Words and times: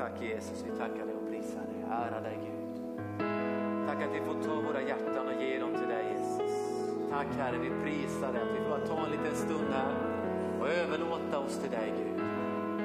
Tack 0.00 0.22
Jesus, 0.22 0.64
vi 0.66 0.78
tackar 0.78 1.06
dig 1.06 1.14
och 1.14 1.28
prisar 1.30 1.60
dig. 1.60 1.84
Ära 1.90 2.20
dig 2.20 2.38
Gud. 2.46 2.82
Tack 3.86 4.02
att 4.02 4.14
vi 4.14 4.20
får 4.20 4.42
ta 4.48 4.54
våra 4.60 4.82
hjärtan 4.82 5.26
och 5.26 5.42
ge 5.42 5.58
dem 5.58 5.70
till 5.70 5.88
dig 5.88 6.04
Jesus. 6.12 6.52
Tack 7.10 7.26
Herre, 7.38 7.58
vi 7.58 7.70
prisar 7.84 8.32
dig 8.32 8.42
att 8.42 8.60
vi 8.60 8.64
får 8.68 8.86
ta 8.86 9.04
en 9.04 9.10
liten 9.10 9.36
stund 9.36 9.68
här 9.72 9.94
och 10.60 10.68
överlåta 10.68 11.38
oss 11.38 11.58
till 11.58 11.70
dig 11.70 11.92
Gud. 11.98 12.24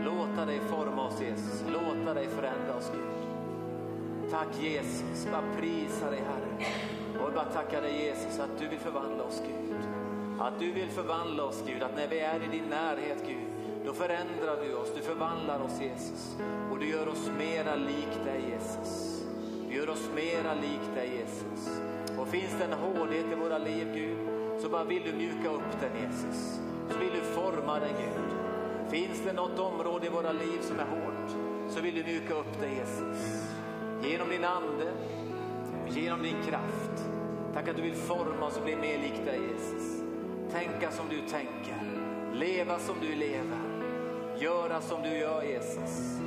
Låta 0.06 0.46
dig 0.46 0.60
forma 0.60 1.08
oss 1.08 1.22
Jesus, 1.22 1.64
låta 1.68 2.14
dig 2.14 2.28
förändra 2.28 2.76
oss 2.78 2.92
Gud. 2.94 4.32
Tack 4.32 4.62
Jesus, 4.62 5.28
bara 5.32 5.44
prisa 5.58 6.10
dig 6.10 6.20
Herre. 6.20 6.66
Och 7.26 7.34
bara 7.34 7.46
tacka 7.46 7.82
dig 7.82 8.06
Jesus 8.06 8.40
att 8.40 8.60
du 8.60 8.68
vill 8.68 8.80
förvandla 8.80 9.24
oss 9.24 9.44
Gud. 9.48 9.76
Att 10.40 10.60
du 10.60 10.72
vill 10.72 10.90
förvandla 10.90 11.44
oss 11.44 11.64
Gud, 11.68 11.84
att 11.84 11.96
när 11.96 12.08
vi 12.08 12.20
är 12.20 12.44
i 12.44 12.48
din 12.58 12.70
närhet 12.70 13.24
Gud, 13.28 13.55
förändrar 13.96 14.58
du 14.64 14.76
oss, 14.76 14.92
du 14.96 15.02
förvandlar 15.02 15.60
oss 15.60 15.82
Jesus. 15.82 16.36
Och 16.72 16.80
du 16.80 16.90
gör 16.90 17.08
oss 17.08 17.32
mera 17.38 17.76
lik 17.76 18.26
dig 18.26 18.42
Jesus. 18.50 19.24
Du 19.70 19.76
gör 19.76 19.90
oss 19.90 20.10
mera 20.16 20.54
lik 20.54 20.96
dig 20.96 21.10
Jesus. 21.20 21.82
Och 22.20 22.28
finns 22.28 22.56
det 22.60 22.66
en 22.66 22.74
hårdhet 22.74 23.26
i 23.32 23.36
våra 23.36 23.58
liv 23.58 23.88
Gud, 23.94 24.18
så 24.62 24.70
bara 24.70 24.84
vill 24.84 25.04
du 25.04 25.14
mjuka 25.14 25.50
upp 25.50 25.82
den 25.82 25.92
Jesus. 26.04 26.60
Så 26.90 26.98
vill 27.00 27.12
du 27.14 27.22
forma 27.22 27.80
den 27.80 27.94
Gud. 27.98 28.26
Finns 28.90 29.22
det 29.26 29.34
något 29.34 29.60
område 29.60 30.06
i 30.06 30.10
våra 30.10 30.32
liv 30.32 30.60
som 30.62 30.80
är 30.80 30.86
hårt, 30.86 31.30
så 31.70 31.82
vill 31.82 31.96
du 31.96 32.04
mjuka 32.04 32.34
upp 32.34 32.60
det 32.62 32.70
Jesus. 32.70 33.44
Genom 34.04 34.30
din 34.30 34.44
ande, 34.44 34.92
genom 35.90 36.24
din 36.24 36.44
kraft. 36.48 37.06
Tack 37.54 37.70
att 37.70 37.76
du 37.76 37.82
vill 37.82 37.96
forma 37.96 38.46
oss 38.46 38.58
och 38.58 38.64
bli 38.64 38.76
mer 38.76 38.98
lik 38.98 39.26
dig 39.26 39.40
Jesus. 39.52 40.02
Tänka 40.52 40.92
som 40.92 41.06
du 41.10 41.18
tänker, 41.20 41.82
leva 42.34 42.80
som 42.80 42.96
du 43.02 43.16
lever, 43.16 43.75
göra 44.42 44.82
som 44.82 45.02
du 45.02 45.18
gör 45.18 45.44
Jesus. 45.44 46.20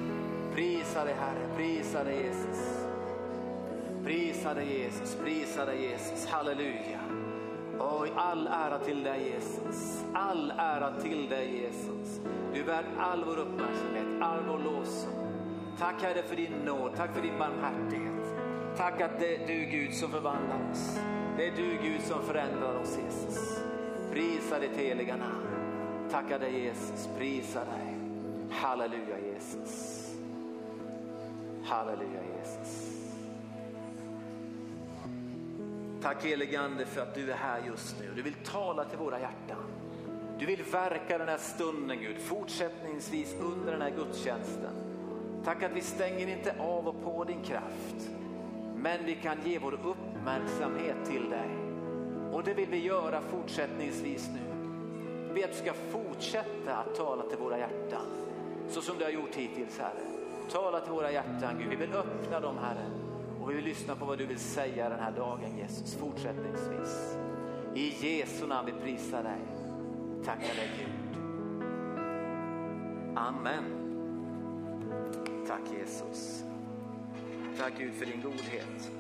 Prisa 0.54 1.04
dig 1.04 1.14
Herre, 1.14 1.56
prisa 1.56 2.04
dig 2.04 2.22
Jesus. 2.22 2.88
Prisa 4.04 4.54
dig 4.54 4.78
Jesus, 4.78 5.16
prisa 5.24 5.64
dig 5.64 5.82
Jesus, 5.82 6.26
halleluja. 6.26 7.00
Och 7.78 8.06
all 8.16 8.46
ära 8.46 8.78
till 8.78 9.02
dig 9.02 9.28
Jesus, 9.28 10.04
all 10.14 10.52
ära 10.58 11.00
till 11.00 11.28
dig 11.28 11.60
Jesus. 11.62 12.20
Du 12.54 12.60
är 12.60 12.64
värd 12.64 12.84
all 12.98 13.24
vår 13.24 13.38
uppmärksamhet, 13.38 14.22
all 14.22 14.40
vår 14.48 14.58
lovsång. 14.58 15.28
Tack 15.78 16.02
Herre 16.02 16.22
för 16.22 16.36
din 16.36 16.52
nåd, 16.52 16.92
tack 16.96 17.14
för 17.14 17.22
din 17.22 17.38
barmhärtighet. 17.38 18.08
Tack 18.76 19.00
att 19.00 19.20
det 19.20 19.34
är 19.34 19.46
du 19.46 19.64
Gud 19.64 19.94
som 19.94 20.10
förvandlar 20.10 20.70
oss. 20.70 20.98
Det 21.36 21.46
är 21.46 21.52
du 21.56 21.78
Gud 21.82 22.00
som 22.00 22.22
förändrar 22.22 22.74
oss 22.74 22.98
Jesus. 23.04 23.62
Prisa 24.12 24.58
ditt 24.58 24.76
heliga 24.76 25.16
namn. 25.16 25.48
Tacka 26.10 26.38
dig 26.38 26.64
Jesus, 26.64 27.08
prisa 27.18 27.58
dig. 27.64 27.87
Halleluja 28.58 29.18
Jesus. 29.18 30.04
Halleluja 31.64 32.20
Jesus. 32.38 32.98
Tack 36.02 36.24
helige 36.24 36.60
Ande 36.60 36.86
för 36.86 37.00
att 37.00 37.14
du 37.14 37.30
är 37.30 37.36
här 37.36 37.60
just 37.66 38.00
nu. 38.00 38.10
Du 38.16 38.22
vill 38.22 38.34
tala 38.34 38.84
till 38.84 38.98
våra 38.98 39.20
hjärtan. 39.20 39.64
Du 40.38 40.46
vill 40.46 40.62
verka 40.62 41.18
den 41.18 41.28
här 41.28 41.38
stunden 41.38 41.98
Gud, 41.98 42.18
fortsättningsvis 42.18 43.34
under 43.40 43.72
den 43.72 43.82
här 43.82 43.90
gudstjänsten. 43.90 44.72
Tack 45.44 45.62
att 45.62 45.72
vi 45.72 45.80
stänger 45.80 46.28
inte 46.28 46.54
av 46.58 46.88
och 46.88 47.02
på 47.02 47.24
din 47.24 47.42
kraft. 47.42 48.10
Men 48.76 49.04
vi 49.04 49.14
kan 49.14 49.36
ge 49.44 49.58
vår 49.58 49.72
uppmärksamhet 49.72 50.96
till 51.06 51.30
dig. 51.30 51.48
Och 52.32 52.44
det 52.44 52.54
vill 52.54 52.68
vi 52.68 52.84
göra 52.84 53.20
fortsättningsvis 53.20 54.30
nu. 54.34 54.40
Vi 55.28 55.34
ber 55.34 55.44
att 55.44 55.52
du 55.52 55.58
ska 55.58 55.72
fortsätta 55.72 56.76
att 56.76 56.94
tala 56.94 57.22
till 57.22 57.38
våra 57.38 57.58
hjärtan. 57.58 58.06
Så 58.68 58.82
som 58.82 58.98
du 58.98 59.04
har 59.04 59.10
gjort 59.10 59.34
hittills 59.34 59.78
Herre. 59.78 60.02
Tala 60.50 60.80
till 60.80 60.92
våra 60.92 61.12
hjärtan 61.12 61.58
Gud. 61.58 61.68
Vi 61.68 61.76
vill 61.76 61.92
öppna 61.92 62.40
dem 62.40 62.58
Herre. 62.58 62.90
Och 63.40 63.50
vi 63.50 63.54
vill 63.54 63.64
lyssna 63.64 63.96
på 63.96 64.04
vad 64.04 64.18
du 64.18 64.26
vill 64.26 64.38
säga 64.38 64.88
den 64.88 65.00
här 65.00 65.12
dagen 65.12 65.58
Jesus 65.58 65.94
fortsättningsvis. 65.94 67.16
I 67.74 68.16
Jesu 68.18 68.46
namn 68.46 68.66
vi 68.66 68.82
prisar 68.82 69.22
dig. 69.22 69.40
Tackar 70.24 70.54
dig 70.54 70.70
Gud. 70.78 71.18
Amen. 73.16 73.64
Tack 75.46 75.60
Jesus. 75.78 76.44
Tack 77.58 77.72
Gud 77.78 77.94
för 77.94 78.06
din 78.06 78.22
godhet. 78.22 78.90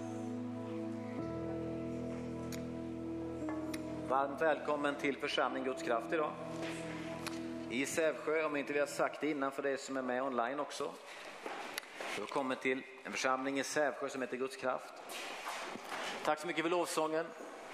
Varmt 4.08 4.42
välkommen 4.42 4.94
till 4.94 5.16
församling 5.16 5.64
Guds 5.64 5.82
kraft 5.82 6.12
idag. 6.12 6.30
I 7.70 7.86
Sävsjö, 7.86 8.44
om 8.44 8.56
inte 8.56 8.72
vi 8.72 8.78
har 8.78 8.86
sagt 8.86 9.20
det 9.20 9.30
innan 9.30 9.52
för 9.52 9.62
dig 9.62 9.78
som 9.78 9.96
är 9.96 10.02
med 10.02 10.22
online 10.22 10.60
också. 10.60 10.92
Du 12.14 12.20
har 12.20 12.28
kommit 12.28 12.60
till 12.60 12.82
en 13.04 13.12
församling 13.12 13.58
i 13.58 13.64
Sävsjö 13.64 14.08
som 14.08 14.22
heter 14.22 14.36
Guds 14.36 14.56
kraft. 14.56 14.94
Tack 16.24 16.40
så 16.40 16.46
mycket 16.46 16.62
för 16.62 16.70
lovsången. 16.70 17.26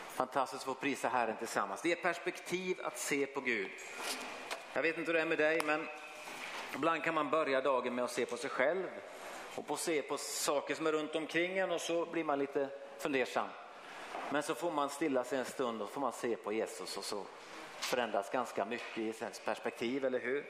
Fantastiskt 0.08 0.62
att 0.62 0.66
få 0.66 0.74
prisa 0.74 1.08
Herren 1.08 1.36
tillsammans. 1.36 1.82
Det 1.82 1.92
är 1.92 1.96
perspektiv 1.96 2.80
att 2.82 2.98
se 2.98 3.26
på 3.26 3.40
Gud. 3.40 3.70
Jag 4.72 4.82
vet 4.82 4.98
inte 4.98 5.08
hur 5.08 5.14
det 5.14 5.20
är 5.20 5.26
med 5.26 5.38
dig, 5.38 5.60
men 5.64 5.88
ibland 6.74 7.04
kan 7.04 7.14
man 7.14 7.30
börja 7.30 7.60
dagen 7.60 7.94
med 7.94 8.04
att 8.04 8.12
se 8.12 8.26
på 8.26 8.36
sig 8.36 8.50
själv 8.50 8.86
och 9.54 9.66
på 9.66 9.76
se 9.76 10.02
på 10.02 10.18
saker 10.18 10.74
som 10.74 10.86
är 10.86 10.92
runt 10.92 11.14
omkring 11.14 11.58
en 11.58 11.70
och 11.70 11.80
så 11.80 12.06
blir 12.06 12.24
man 12.24 12.38
lite 12.38 12.68
fundersam. 12.98 13.48
Men 14.30 14.42
så 14.42 14.54
får 14.54 14.70
man 14.70 14.88
stilla 14.88 15.24
sig 15.24 15.38
en 15.38 15.44
stund 15.44 15.82
och 15.82 15.90
får 15.90 16.00
man 16.00 16.12
se 16.12 16.36
på 16.36 16.52
Jesus 16.52 16.96
och 16.96 17.04
så 17.04 17.22
förändras 17.78 18.30
ganska 18.30 18.64
mycket 18.64 18.98
i 18.98 19.14
ens 19.20 19.40
perspektiv, 19.40 20.04
eller 20.04 20.20
hur? 20.20 20.44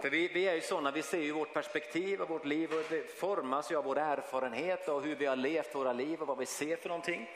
För 0.00 0.10
vi, 0.10 0.28
vi 0.28 0.48
är 0.48 0.54
ju 0.54 0.60
sådana, 0.60 0.90
vi 0.90 1.02
ser 1.02 1.18
ju 1.20 1.32
vårt 1.32 1.52
perspektiv 1.52 2.20
och 2.20 2.28
vårt 2.28 2.44
liv 2.44 2.72
och 2.72 2.84
det 2.88 3.18
formas 3.18 3.70
ju 3.70 3.76
av 3.76 3.84
vår 3.84 3.98
erfarenhet 3.98 4.88
och 4.88 5.02
hur 5.02 5.16
vi 5.16 5.26
har 5.26 5.36
levt 5.36 5.74
våra 5.74 5.92
liv 5.92 6.20
och 6.20 6.26
vad 6.26 6.38
vi 6.38 6.46
ser 6.46 6.76
för 6.76 6.88
någonting. 6.88 7.30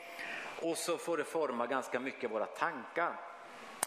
Och 0.61 0.77
så 0.77 0.97
får 0.97 1.17
det 1.17 1.23
forma 1.23 1.67
ganska 1.67 1.99
mycket 1.99 2.31
våra 2.31 2.45
tankar. 2.45 3.19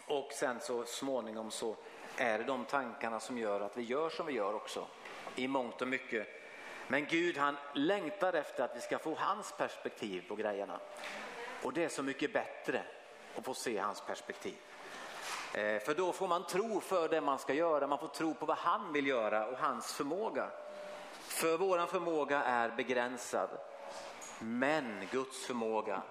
Och 0.07 0.33
sen 0.33 0.61
så 0.61 0.85
småningom 0.85 1.51
så 1.51 1.77
är 2.17 2.39
det 2.39 2.45
de 2.45 2.65
tankarna 2.65 3.21
som 3.21 3.39
gör 3.39 3.61
att 3.61 3.77
vi 3.77 3.83
gör 3.83 4.11
som 4.11 4.27
vi 4.27 4.33
gör 4.33 4.55
också. 4.55 4.87
I 5.37 5.49
mångt 5.49 5.83
och 5.83 5.89
mycket. 5.89 6.29
Men 6.89 7.07
Gud 7.07 7.37
han 7.37 7.57
längtar 7.75 8.33
efter 8.33 8.65
att 8.65 8.77
vi 8.77 8.81
ska 8.81 8.99
få 8.99 9.15
hans 9.15 9.53
perspektiv 9.53 10.25
på 10.29 10.35
grejerna. 10.35 10.81
Och 11.63 11.73
det 11.73 11.85
är 11.85 11.89
så 11.89 12.03
mycket 12.03 12.33
bättre 12.33 12.83
att 13.37 13.45
få 13.45 13.55
se 13.55 13.79
hans 13.79 14.01
perspektiv. 14.01 14.55
Eh, 15.55 15.79
för 15.79 15.95
då 15.95 16.13
får 16.13 16.29
man 16.29 16.47
tro 16.47 16.81
för 16.81 17.09
det 17.09 17.21
man 17.21 17.39
ska 17.39 17.55
göra, 17.55 17.87
man 17.87 17.99
får 17.99 18.09
tro 18.09 18.35
på 18.35 18.47
vad 18.47 18.57
han 18.57 18.93
vill 18.93 19.07
göra 19.07 19.47
och 19.47 19.59
hans 19.59 19.93
förmåga. 19.93 20.51
För 21.13 21.59
våran 21.59 21.89
förmåga 21.89 22.43
är 22.43 22.69
begränsad. 22.71 23.49
Men 24.41 25.07
Guds 25.11 25.47
förmåga, 25.47 26.03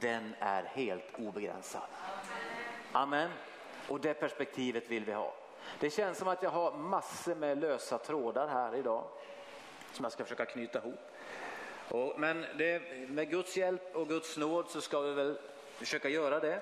den 0.00 0.34
är 0.40 0.62
helt 0.62 1.04
obegränsad. 1.18 1.82
Amen. 2.92 3.30
Och 3.88 4.00
det 4.00 4.14
perspektivet 4.14 4.90
vill 4.90 5.04
vi 5.04 5.12
ha. 5.12 5.34
Det 5.80 5.90
känns 5.90 6.18
som 6.18 6.28
att 6.28 6.42
jag 6.42 6.50
har 6.50 6.72
massor 6.72 7.34
med 7.34 7.58
lösa 7.58 7.98
trådar 7.98 8.48
här 8.48 8.74
idag 8.74 9.04
som 9.92 10.04
jag 10.04 10.12
ska 10.12 10.24
försöka 10.24 10.44
knyta 10.44 10.78
ihop. 10.78 11.00
Och, 11.88 12.20
men 12.20 12.46
det, 12.58 12.82
med 13.08 13.30
Guds 13.30 13.56
hjälp 13.56 13.96
och 13.96 14.08
Guds 14.08 14.36
nåd 14.36 14.68
så 14.68 14.80
ska 14.80 15.00
vi 15.00 15.12
väl 15.12 15.38
försöka 15.78 16.08
göra 16.08 16.40
det. 16.40 16.60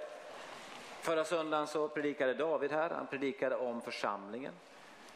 Förra 1.03 1.25
söndagen 1.25 1.67
så 1.67 1.89
predikade 1.89 2.35
David 2.35 2.73
här, 2.73 2.91
han 2.91 3.07
predikade 3.07 3.57
om 3.57 3.81
församlingen. 3.81 4.53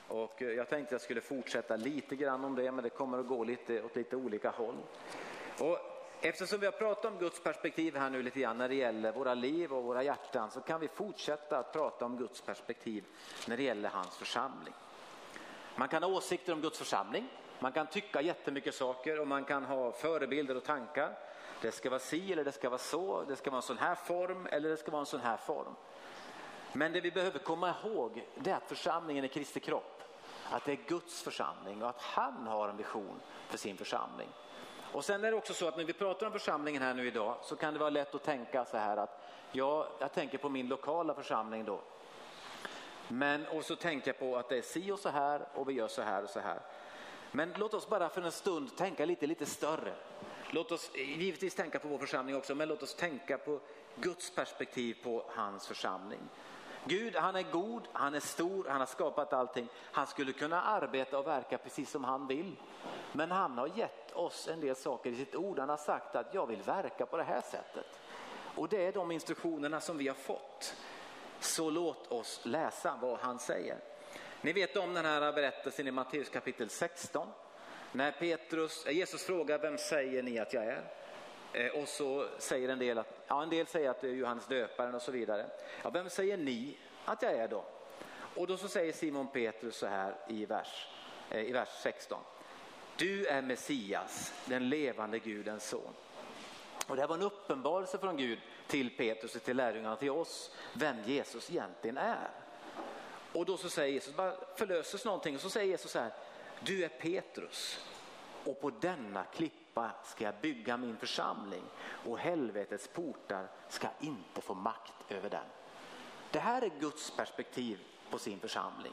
Och 0.08 0.42
eh, 0.42 0.48
jag 0.48 0.68
tänkte 0.68 0.94
jag 0.94 1.00
skulle 1.00 1.20
fortsätta 1.20 1.76
lite 1.76 2.16
grann 2.16 2.44
om 2.44 2.54
det, 2.54 2.72
men 2.72 2.84
det 2.84 2.90
kommer 2.90 3.18
att 3.18 3.26
gå 3.26 3.44
lite 3.44 3.82
åt 3.82 3.96
lite 3.96 4.16
olika 4.16 4.50
håll. 4.50 4.74
Och 5.60 5.78
eftersom 6.20 6.60
vi 6.60 6.66
har 6.66 6.72
pratat 6.72 7.04
om 7.12 7.18
Guds 7.18 7.42
perspektiv 7.42 7.96
här 7.96 8.10
nu 8.10 8.22
lite 8.22 8.40
grann 8.40 8.58
när 8.58 8.68
det 8.68 8.74
gäller 8.74 9.12
våra 9.12 9.34
liv 9.34 9.72
och 9.72 9.84
våra 9.84 10.02
hjärtan 10.02 10.50
så 10.50 10.60
kan 10.60 10.80
vi 10.80 10.88
fortsätta 10.88 11.58
att 11.58 11.72
prata 11.72 12.04
om 12.04 12.16
Guds 12.16 12.40
perspektiv 12.40 13.04
när 13.48 13.56
det 13.56 13.62
gäller 13.62 13.88
hans 13.88 14.16
församling. 14.16 14.74
Man 15.76 15.88
kan 15.88 16.02
ha 16.02 16.10
åsikter 16.10 16.52
om 16.52 16.60
Guds 16.60 16.78
församling, 16.78 17.28
man 17.58 17.72
kan 17.72 17.86
tycka 17.86 18.20
jättemycket 18.20 18.74
saker 18.74 19.20
och 19.20 19.28
man 19.28 19.44
kan 19.44 19.64
ha 19.64 19.92
förebilder 19.92 20.56
och 20.56 20.64
tankar. 20.64 21.16
Det 21.60 21.72
ska 21.72 21.90
vara 21.90 22.00
si 22.00 22.32
eller 22.32 22.44
det 22.44 22.52
ska 22.52 22.68
vara 22.68 22.78
så, 22.78 23.24
det 23.28 23.36
ska 23.36 23.50
vara 23.50 23.58
en 23.58 23.62
sån 23.62 23.78
här 23.78 23.94
form 23.94 24.46
eller 24.46 24.68
det 24.68 24.76
ska 24.76 24.90
vara 24.90 25.00
en 25.00 25.06
sån 25.06 25.20
här 25.20 25.36
form. 25.36 25.74
Men 26.72 26.92
det 26.92 27.00
vi 27.00 27.10
behöver 27.10 27.38
komma 27.38 27.74
ihåg 27.84 28.26
det 28.34 28.50
är 28.50 28.54
att 28.54 28.68
församlingen 28.68 29.24
är 29.24 29.28
Kristi 29.28 29.60
kropp. 29.60 30.02
Att 30.50 30.64
det 30.64 30.72
är 30.72 30.78
Guds 30.86 31.22
församling 31.22 31.82
och 31.82 31.88
att 31.88 32.00
han 32.00 32.46
har 32.46 32.68
en 32.68 32.76
vision 32.76 33.20
för 33.48 33.58
sin 33.58 33.76
församling. 33.76 34.28
Och 34.92 35.04
sen 35.04 35.24
är 35.24 35.30
det 35.30 35.36
också 35.36 35.54
så 35.54 35.68
att 35.68 35.76
när 35.76 35.84
vi 35.84 35.92
pratar 35.92 36.26
om 36.26 36.32
församlingen 36.32 36.82
här 36.82 36.94
nu 36.94 37.06
idag 37.06 37.36
så 37.42 37.56
kan 37.56 37.72
det 37.72 37.80
vara 37.80 37.90
lätt 37.90 38.14
att 38.14 38.22
tänka 38.22 38.64
så 38.64 38.76
här 38.76 38.96
att 38.96 39.22
ja, 39.52 39.88
jag 40.00 40.12
tänker 40.12 40.38
på 40.38 40.48
min 40.48 40.68
lokala 40.68 41.14
församling 41.14 41.64
då. 41.64 41.80
Men 43.08 43.46
och 43.46 43.64
så 43.64 43.76
tänker 43.76 44.08
jag 44.08 44.18
på 44.18 44.36
att 44.36 44.48
det 44.48 44.58
är 44.58 44.62
si 44.62 44.90
och 44.90 44.98
så 44.98 45.08
här 45.08 45.48
och 45.54 45.68
vi 45.68 45.72
gör 45.72 45.88
så 45.88 46.02
här 46.02 46.22
och 46.22 46.30
så 46.30 46.40
här. 46.40 46.60
Men 47.32 47.54
låt 47.56 47.74
oss 47.74 47.88
bara 47.88 48.08
för 48.08 48.22
en 48.22 48.32
stund 48.32 48.76
tänka 48.76 49.04
lite, 49.04 49.26
lite 49.26 49.46
större. 49.46 49.94
Låt 50.50 50.72
oss 50.72 50.90
eh, 50.94 51.20
givetvis 51.20 51.54
tänka 51.54 51.78
på 51.78 51.88
vår 51.88 51.98
församling 51.98 52.36
också, 52.36 52.54
men 52.54 52.68
låt 52.68 52.82
oss 52.82 52.94
tänka 52.94 53.38
på 53.38 53.60
Guds 53.96 54.30
perspektiv 54.30 54.96
på 55.02 55.24
hans 55.28 55.66
församling. 55.66 56.20
Gud 56.84 57.16
han 57.16 57.36
är 57.36 57.42
god, 57.42 57.82
han 57.92 58.14
är 58.14 58.20
stor, 58.20 58.66
han 58.68 58.80
har 58.80 58.86
skapat 58.86 59.32
allting. 59.32 59.68
Han 59.92 60.06
skulle 60.06 60.32
kunna 60.32 60.62
arbeta 60.62 61.18
och 61.18 61.26
verka 61.26 61.58
precis 61.58 61.90
som 61.90 62.04
han 62.04 62.26
vill. 62.26 62.56
Men 63.12 63.30
han 63.30 63.58
har 63.58 63.70
gett 63.74 64.12
oss 64.12 64.48
en 64.48 64.60
del 64.60 64.76
saker 64.76 65.10
i 65.10 65.16
sitt 65.16 65.34
ord. 65.34 65.58
Han 65.58 65.68
har 65.68 65.76
sagt 65.76 66.16
att 66.16 66.34
jag 66.34 66.46
vill 66.46 66.62
verka 66.62 67.06
på 67.06 67.16
det 67.16 67.22
här 67.22 67.40
sättet. 67.40 68.00
Och 68.56 68.68
det 68.68 68.86
är 68.86 68.92
de 68.92 69.10
instruktionerna 69.10 69.80
som 69.80 69.98
vi 69.98 70.08
har 70.08 70.14
fått. 70.14 70.74
Så 71.40 71.70
låt 71.70 72.12
oss 72.12 72.40
läsa 72.44 72.98
vad 73.02 73.18
han 73.18 73.38
säger. 73.38 73.78
Ni 74.40 74.52
vet 74.52 74.76
om 74.76 74.94
den 74.94 75.04
här 75.04 75.32
berättelsen 75.32 75.86
i 75.86 75.90
Matteus 75.90 76.28
kapitel 76.28 76.70
16. 76.70 77.28
När 77.96 78.12
Petrus, 78.12 78.86
eh, 78.86 78.96
Jesus 78.96 79.22
frågar 79.22 79.58
vem 79.58 79.78
säger 79.78 80.22
ni 80.22 80.38
att 80.38 80.52
jag 80.52 80.64
är? 80.64 80.84
Eh, 81.52 81.82
och 81.82 81.88
så 81.88 82.28
säger 82.38 82.68
en 82.68 82.78
del 82.78 82.98
att, 82.98 83.20
ja 83.26 83.42
en 83.42 83.50
del 83.50 83.66
säger 83.66 83.90
att 83.90 84.00
det 84.00 84.08
är 84.08 84.12
Johannes 84.12 84.46
döparen 84.46 84.94
och 84.94 85.02
så 85.02 85.12
vidare. 85.12 85.46
Ja, 85.82 85.90
vem 85.90 86.10
säger 86.10 86.36
ni 86.36 86.78
att 87.04 87.22
jag 87.22 87.32
är 87.32 87.48
då? 87.48 87.64
Och 88.34 88.46
då 88.46 88.56
så 88.56 88.68
säger 88.68 88.92
Simon 88.92 89.28
Petrus 89.28 89.76
så 89.76 89.86
här 89.86 90.14
i 90.28 90.46
vers, 90.46 90.88
eh, 91.30 91.40
i 91.40 91.52
vers 91.52 91.68
16. 91.82 92.18
Du 92.96 93.26
är 93.26 93.42
Messias, 93.42 94.32
den 94.44 94.68
levande 94.68 95.18
Gudens 95.18 95.68
son. 95.68 95.94
Och 96.86 96.96
det 96.96 97.02
här 97.02 97.08
var 97.08 97.16
en 97.16 97.22
uppenbarelse 97.22 97.98
från 97.98 98.16
Gud 98.16 98.38
till 98.66 98.96
Petrus 98.96 99.34
och 99.34 99.42
till 99.42 99.56
lärjungarna, 99.56 99.96
till 99.96 100.10
oss, 100.10 100.56
vem 100.72 101.02
Jesus 101.02 101.50
egentligen 101.50 101.98
är. 101.98 102.30
Och 103.32 103.46
då 103.46 103.56
så 103.56 103.68
säger 103.68 103.92
Jesus, 103.92 104.16
bara 104.16 104.34
förlöses 104.56 105.04
någonting 105.04 105.34
och 105.34 105.40
så 105.40 105.50
säger 105.50 105.66
Jesus 105.66 105.90
så 105.90 105.98
här, 105.98 106.12
du 106.60 106.84
är 106.84 106.88
Petrus 106.88 107.80
och 108.44 108.60
på 108.60 108.70
denna 108.70 109.24
klippa 109.24 109.90
ska 110.04 110.24
jag 110.24 110.34
bygga 110.40 110.76
min 110.76 110.96
församling 110.96 111.62
och 111.80 112.18
helvetets 112.18 112.88
portar 112.88 113.48
ska 113.68 113.88
inte 114.00 114.40
få 114.40 114.54
makt 114.54 114.92
över 115.08 115.30
den. 115.30 115.44
Det 116.30 116.38
här 116.38 116.62
är 116.62 116.70
Guds 116.80 117.10
perspektiv 117.10 117.78
på 118.10 118.18
sin 118.18 118.40
församling. 118.40 118.92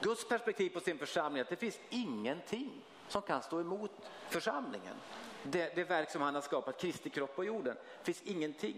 Guds 0.00 0.28
perspektiv 0.28 0.70
på 0.70 0.80
sin 0.80 0.98
församling 0.98 1.38
är 1.38 1.42
att 1.44 1.50
det 1.50 1.56
finns 1.56 1.80
ingenting 1.88 2.70
som 3.08 3.22
kan 3.22 3.42
stå 3.42 3.60
emot 3.60 3.92
församlingen. 4.28 4.94
Det, 5.42 5.74
det 5.74 5.84
verk 5.84 6.10
som 6.10 6.22
han 6.22 6.34
har 6.34 6.42
skapat, 6.42 6.80
Kristi 6.80 7.10
kropp 7.10 7.36
på 7.36 7.44
jorden, 7.44 7.76
finns 8.02 8.22
ingenting. 8.22 8.76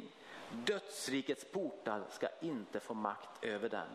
Dödsrikets 0.50 1.44
portar 1.44 2.02
ska 2.10 2.28
inte 2.40 2.80
få 2.80 2.94
makt 2.94 3.44
över 3.44 3.68
den. 3.68 3.88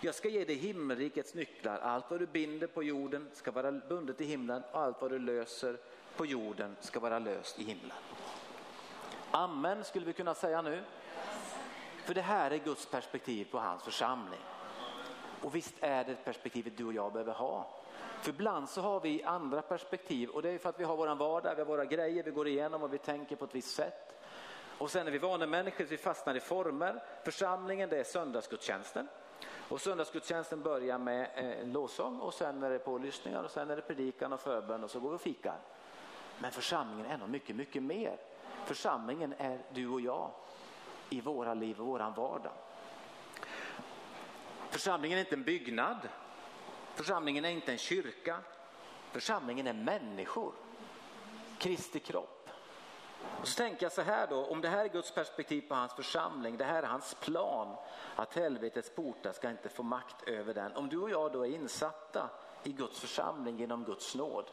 Jag 0.00 0.14
ska 0.14 0.28
ge 0.28 0.44
dig 0.44 0.56
himmelrikets 0.56 1.34
nycklar. 1.34 1.78
Allt 1.78 2.10
vad 2.10 2.20
du 2.20 2.26
binder 2.26 2.66
på 2.66 2.82
jorden 2.82 3.30
ska 3.32 3.50
vara 3.50 3.72
bundet 3.72 4.20
i 4.20 4.24
himlen 4.24 4.62
och 4.72 4.80
allt 4.80 5.00
vad 5.00 5.10
du 5.10 5.18
löser 5.18 5.78
på 6.16 6.26
jorden 6.26 6.76
ska 6.80 7.00
vara 7.00 7.18
löst 7.18 7.58
i 7.58 7.64
himlen. 7.64 7.96
Amen 9.30 9.84
skulle 9.84 10.06
vi 10.06 10.12
kunna 10.12 10.34
säga 10.34 10.62
nu. 10.62 10.82
För 12.04 12.14
det 12.14 12.22
här 12.22 12.50
är 12.50 12.58
Guds 12.58 12.86
perspektiv 12.86 13.44
på 13.50 13.58
hans 13.58 13.82
församling. 13.82 14.40
Och 15.42 15.54
visst 15.54 15.74
är 15.80 16.04
det 16.04 16.14
perspektivet 16.24 16.76
du 16.76 16.84
och 16.84 16.92
jag 16.92 17.12
behöver 17.12 17.32
ha. 17.32 17.70
För 18.22 18.30
ibland 18.30 18.68
så 18.68 18.80
har 18.80 19.00
vi 19.00 19.22
andra 19.22 19.62
perspektiv 19.62 20.28
och 20.28 20.42
det 20.42 20.50
är 20.50 20.58
för 20.58 20.68
att 20.68 20.80
vi 20.80 20.84
har 20.84 20.96
våran 20.96 21.18
vardag, 21.18 21.54
vi 21.54 21.60
har 21.60 21.66
våra 21.66 21.84
grejer 21.84 22.22
vi 22.22 22.30
går 22.30 22.48
igenom 22.48 22.82
och 22.82 22.92
vi 22.92 22.98
tänker 22.98 23.36
på 23.36 23.44
ett 23.44 23.54
visst 23.54 23.74
sätt. 23.74 24.23
Och 24.78 24.90
sen 24.90 25.06
är 25.06 25.10
vi 25.10 25.18
vana 25.18 25.46
människor, 25.46 25.84
vi 25.84 25.96
fastnar 25.96 26.34
i 26.34 26.40
former. 26.40 27.02
Församlingen 27.24 27.88
det 27.88 27.98
är 27.98 28.04
söndagsgudstjänsten. 28.04 29.08
Och 29.68 29.80
söndagsgudstjänsten 29.80 30.62
börjar 30.62 30.98
med 30.98 31.30
eh, 31.34 31.60
en 31.60 31.72
lovsång 31.72 32.20
och 32.20 32.34
sen 32.34 32.62
är 32.62 32.70
det 32.70 32.78
pålyssningar 32.78 33.42
och 33.42 33.50
sen 33.50 33.70
är 33.70 33.76
det 33.76 33.82
predikan 33.82 34.32
och 34.32 34.40
förbön 34.40 34.84
och 34.84 34.90
så 34.90 35.00
går 35.00 35.10
vi 35.10 35.16
och 35.16 35.20
fikar. 35.20 35.58
Men 36.38 36.50
församlingen 36.50 37.06
är 37.06 37.18
nog 37.18 37.28
mycket, 37.28 37.56
mycket 37.56 37.82
mer. 37.82 38.16
Församlingen 38.64 39.34
är 39.38 39.58
du 39.72 39.88
och 39.88 40.00
jag 40.00 40.30
i 41.10 41.20
våra 41.20 41.54
liv 41.54 41.80
och 41.80 41.86
våran 41.86 42.14
vardag. 42.14 42.52
Församlingen 44.70 45.18
är 45.18 45.20
inte 45.20 45.34
en 45.34 45.42
byggnad. 45.42 46.08
Församlingen 46.94 47.44
är 47.44 47.48
inte 47.48 47.72
en 47.72 47.78
kyrka. 47.78 48.38
Församlingen 49.12 49.66
är 49.66 49.72
människor. 49.72 50.52
Kristi 51.58 51.98
kropp. 51.98 52.43
Och 53.40 53.48
så 53.48 53.56
tänker 53.56 53.82
jag 53.82 53.92
så 53.92 54.02
här 54.02 54.26
då, 54.26 54.46
om 54.46 54.60
det 54.60 54.68
här 54.68 54.84
är 54.84 54.88
Guds 54.88 55.10
perspektiv 55.10 55.60
på 55.68 55.74
hans 55.74 55.92
församling, 55.92 56.56
det 56.56 56.64
här 56.64 56.82
är 56.82 56.86
hans 56.86 57.14
plan, 57.14 57.76
att 58.16 58.34
helvetets 58.34 58.90
portar 58.90 59.32
ska 59.32 59.50
inte 59.50 59.68
få 59.68 59.82
makt 59.82 60.28
över 60.28 60.54
den. 60.54 60.76
Om 60.76 60.88
du 60.88 60.98
och 60.98 61.10
jag 61.10 61.32
då 61.32 61.46
är 61.46 61.50
insatta 61.50 62.30
i 62.62 62.72
Guds 62.72 63.00
församling 63.00 63.58
genom 63.58 63.84
Guds 63.84 64.14
nåd, 64.14 64.50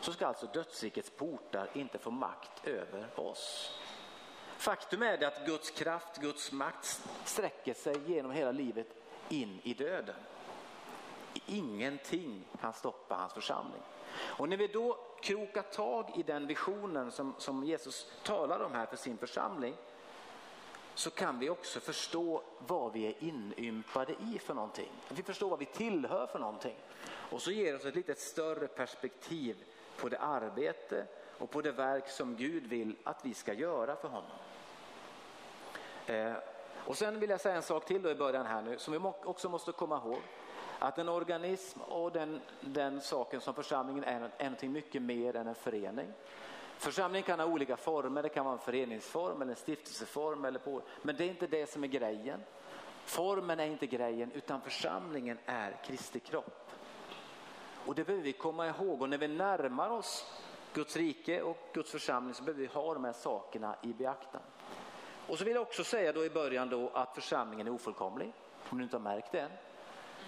så 0.00 0.12
ska 0.12 0.26
alltså 0.26 0.46
dödsrikets 0.46 1.10
portar 1.10 1.68
inte 1.72 1.98
få 1.98 2.10
makt 2.10 2.66
över 2.66 3.20
oss. 3.20 3.78
Faktum 4.56 5.02
är 5.02 5.18
det 5.18 5.26
att 5.26 5.46
Guds 5.46 5.70
kraft, 5.70 6.16
Guds 6.16 6.52
makt 6.52 7.02
sträcker 7.24 7.74
sig 7.74 8.12
genom 8.12 8.32
hela 8.32 8.52
livet 8.52 8.86
in 9.28 9.60
i 9.62 9.74
döden. 9.74 10.16
Ingenting 11.46 12.44
kan 12.60 12.72
stoppa 12.72 13.14
hans 13.14 13.32
församling. 13.32 13.82
Och 14.18 14.48
när 14.48 14.56
vi 14.56 14.66
då 14.66 15.05
Kroka 15.20 15.62
tag 15.62 16.12
i 16.16 16.22
den 16.22 16.46
visionen 16.46 17.10
som, 17.10 17.34
som 17.38 17.64
Jesus 17.64 18.10
talar 18.22 18.60
om 18.60 18.72
här 18.72 18.86
för 18.86 18.96
sin 18.96 19.18
församling 19.18 19.74
så 20.94 21.10
kan 21.10 21.38
vi 21.38 21.50
också 21.50 21.80
förstå 21.80 22.42
vad 22.58 22.92
vi 22.92 23.06
är 23.06 23.14
inympade 23.18 24.12
i 24.12 24.38
för 24.38 24.54
någonting. 24.54 24.90
Vi 25.08 25.22
förstår 25.22 25.48
vad 25.48 25.58
vi 25.58 25.64
tillhör 25.64 26.26
för 26.26 26.38
någonting. 26.38 26.76
Och 27.30 27.42
så 27.42 27.50
ger 27.50 27.72
det 27.72 27.78
oss 27.78 27.84
ett 27.84 27.94
lite 27.94 28.14
större 28.14 28.66
perspektiv 28.66 29.56
på 29.96 30.08
det 30.08 30.18
arbete 30.18 31.06
och 31.38 31.50
på 31.50 31.62
det 31.62 31.72
verk 31.72 32.08
som 32.08 32.36
Gud 32.36 32.66
vill 32.66 32.96
att 33.04 33.24
vi 33.24 33.34
ska 33.34 33.52
göra 33.52 33.96
för 33.96 34.08
honom. 34.08 34.38
Eh, 36.06 36.32
och 36.86 36.96
sen 36.96 37.20
vill 37.20 37.30
jag 37.30 37.40
säga 37.40 37.56
en 37.56 37.62
sak 37.62 37.84
till 37.84 38.02
då 38.02 38.10
i 38.10 38.14
början 38.14 38.46
här 38.46 38.62
nu 38.62 38.78
som 38.78 38.92
vi 38.92 39.12
också 39.24 39.48
måste 39.48 39.72
komma 39.72 39.96
ihåg. 39.96 40.20
Att 40.78 40.98
en 40.98 41.08
organism 41.08 41.80
och 41.80 42.12
den, 42.12 42.40
den 42.60 43.00
saken 43.00 43.40
som 43.40 43.54
församlingen 43.54 44.04
är, 44.04 44.30
är 44.38 44.44
någonting 44.44 44.72
mycket 44.72 45.02
mer 45.02 45.36
än 45.36 45.46
en 45.46 45.54
förening. 45.54 46.12
Församlingen 46.78 47.26
kan 47.26 47.40
ha 47.40 47.46
olika 47.46 47.76
former, 47.76 48.22
det 48.22 48.28
kan 48.28 48.44
vara 48.44 48.52
en 48.52 48.60
föreningsform 48.60 49.42
eller 49.42 49.52
en 49.52 49.56
stiftelseform. 49.56 50.44
Eller 50.44 50.58
på, 50.58 50.82
men 51.02 51.16
det 51.16 51.24
är 51.24 51.28
inte 51.28 51.46
det 51.46 51.70
som 51.70 51.84
är 51.84 51.88
grejen. 51.88 52.40
Formen 53.04 53.60
är 53.60 53.66
inte 53.66 53.86
grejen 53.86 54.32
utan 54.32 54.60
församlingen 54.60 55.38
är 55.46 55.76
Kristi 55.84 56.20
kropp. 56.20 56.70
Och 57.86 57.94
det 57.94 58.04
behöver 58.04 58.24
vi 58.24 58.32
komma 58.32 58.66
ihåg 58.66 59.02
och 59.02 59.08
när 59.08 59.18
vi 59.18 59.28
närmar 59.28 59.90
oss 59.90 60.42
Guds 60.74 60.96
rike 60.96 61.42
och 61.42 61.58
Guds 61.72 61.90
församling 61.90 62.34
så 62.34 62.42
behöver 62.42 62.60
vi 62.60 62.66
ha 62.66 62.94
de 62.94 63.04
här 63.04 63.12
sakerna 63.12 63.76
i 63.82 63.92
beaktan. 63.92 64.42
Och 65.28 65.38
så 65.38 65.44
vill 65.44 65.54
jag 65.54 65.62
också 65.62 65.84
säga 65.84 66.12
då 66.12 66.24
i 66.24 66.30
början 66.30 66.68
då 66.68 66.90
att 66.94 67.14
församlingen 67.14 67.66
är 67.66 67.70
ofullkomlig, 67.70 68.32
om 68.70 68.78
du 68.78 68.84
inte 68.84 68.96
har 68.96 69.02
märkt 69.02 69.32
det 69.32 69.40
än. 69.40 69.50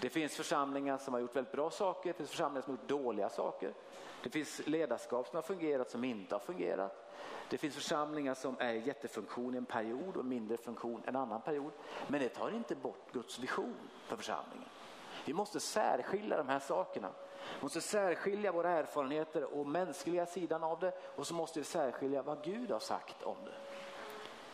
Det 0.01 0.09
finns 0.09 0.37
församlingar 0.37 0.99
som 0.99 1.15
har 1.15 1.21
gjort 1.21 1.37
väldigt 1.37 1.53
bra 1.53 1.71
saker, 1.71 2.09
det 2.09 2.15
finns 2.15 2.31
församlingar 2.31 2.63
som 2.63 2.73
har 2.73 2.79
gjort 2.79 2.89
dåliga 2.89 3.29
saker. 3.29 3.75
Det 4.23 4.31
finns 4.31 4.67
ledarskap 4.67 5.27
som 5.27 5.37
har 5.37 5.43
fungerat 5.43 5.91
som 5.91 6.05
inte 6.05 6.35
har 6.35 6.41
fungerat. 6.41 7.15
Det 7.51 7.59
finns 7.59 7.75
församlingar 7.75 8.35
som 8.35 8.57
är 8.59 8.73
i 8.73 8.87
jättefunktion 8.87 9.55
i 9.55 9.57
en 9.57 9.65
period 9.65 10.17
och 10.17 10.25
mindre 10.25 10.57
funktion 10.57 11.03
en 11.07 11.17
annan 11.17 11.41
period. 11.41 11.73
Men 12.07 12.21
det 12.21 12.29
tar 12.29 12.51
inte 12.51 12.75
bort 12.75 13.13
Guds 13.13 13.39
vision 13.39 13.77
för 14.07 14.17
församlingen. 14.17 14.69
Vi 15.25 15.33
måste 15.33 15.61
särskilja 15.61 16.37
de 16.37 16.49
här 16.49 16.59
sakerna. 16.59 17.11
Vi 17.57 17.63
måste 17.63 17.81
särskilja 17.81 18.53
våra 18.53 18.71
erfarenheter 18.71 19.45
och 19.59 19.67
mänskliga 19.67 20.27
sidan 20.27 20.65
av 20.65 20.81
det 20.81 20.93
och 21.17 21.27
så 21.27 21.35
måste 21.35 21.59
vi 21.59 21.65
särskilja 21.65 22.23
vad 22.23 22.45
Gud 22.45 22.71
har 22.71 22.79
sagt 22.79 23.23
om 23.23 23.37
det. 23.45 23.55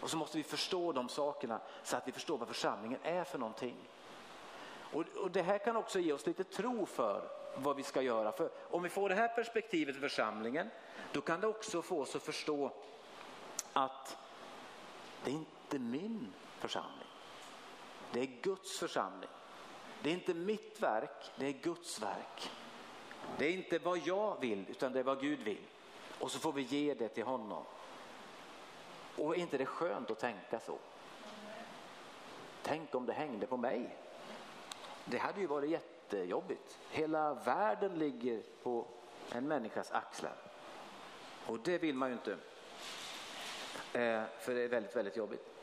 Och 0.01 0.11
så 0.11 0.17
måste 0.17 0.37
vi 0.37 0.43
förstå 0.43 0.93
de 0.93 1.09
sakerna 1.09 1.61
så 1.83 1.97
att 1.97 2.09
vi 2.09 2.13
förstår 2.13 2.39
vad 2.39 2.49
församlingen 2.49 3.01
är 3.03 3.25
för 3.25 3.39
någonting. 3.39 3.77
Och, 4.95 5.05
och 5.23 5.31
det 5.31 5.43
här 5.43 5.59
kan 5.59 5.77
också 5.77 6.01
ge 6.01 6.13
oss 6.13 6.27
lite 6.27 6.45
tro 6.45 6.87
för 6.87 7.29
vad 7.55 7.77
vi 7.77 7.83
ska 7.83 8.03
göra. 8.03 8.33
För 8.33 8.51
om 8.71 8.83
vi 8.83 8.89
får 8.89 9.09
det 9.09 9.15
här 9.15 9.29
perspektivet 9.29 9.97
i 9.97 9.99
församlingen, 10.01 10.71
då 11.13 11.21
kan 11.21 11.41
det 11.41 11.47
också 11.47 11.83
få 11.83 12.01
oss 12.01 12.17
att 12.17 12.23
förstå 12.23 12.73
att 13.73 14.17
det 15.25 15.31
är 15.31 15.35
inte 15.35 15.79
min 15.79 16.33
församling. 16.59 17.09
Det 18.13 18.21
är 18.21 18.27
Guds 18.43 18.79
församling. 18.79 19.31
Det 20.03 20.11
är 20.11 20.15
inte 20.15 20.35
mitt 20.35 20.83
verk, 20.83 21.31
det 21.37 21.47
är 21.47 21.53
Guds 21.53 22.03
verk. 22.03 22.51
Det 23.39 23.47
är 23.47 23.53
inte 23.53 23.79
vad 23.79 23.99
jag 23.99 24.41
vill, 24.41 24.65
utan 24.69 24.93
det 24.93 24.99
är 24.99 25.05
vad 25.05 25.21
Gud 25.21 25.41
vill. 25.41 25.67
Och 26.21 26.31
så 26.31 26.39
får 26.39 26.53
vi 26.53 26.63
ge 26.63 26.95
det 26.95 27.09
till 27.09 27.25
honom. 27.25 27.65
Och 29.19 29.37
är 29.37 29.41
inte 29.41 29.59
det 29.59 29.67
skönt 29.67 30.11
att 30.11 30.19
tänka 30.19 30.61
så? 30.61 30.79
Tänk 32.63 32.95
om 32.95 33.07
det 33.07 33.13
hängde 33.13 33.47
på 33.47 33.57
mig. 33.57 33.97
Det 35.05 35.19
hade 35.19 35.41
ju 35.41 35.47
varit 35.47 35.71
jättejobbigt. 35.71 36.79
Hela 36.91 37.35
världen 37.35 37.99
ligger 37.99 38.43
på 38.63 38.87
en 39.33 39.49
människas 39.49 39.93
axlar. 39.93 40.37
Och 41.47 41.59
det 41.59 41.79
vill 41.79 41.95
man 41.95 42.09
ju 42.09 42.15
inte. 42.15 42.33
Eh, 43.93 44.23
för 44.41 44.55
det 44.55 44.61
är 44.63 44.69
väldigt, 44.69 44.97
väldigt 44.97 45.17
jobbigt. 45.17 45.55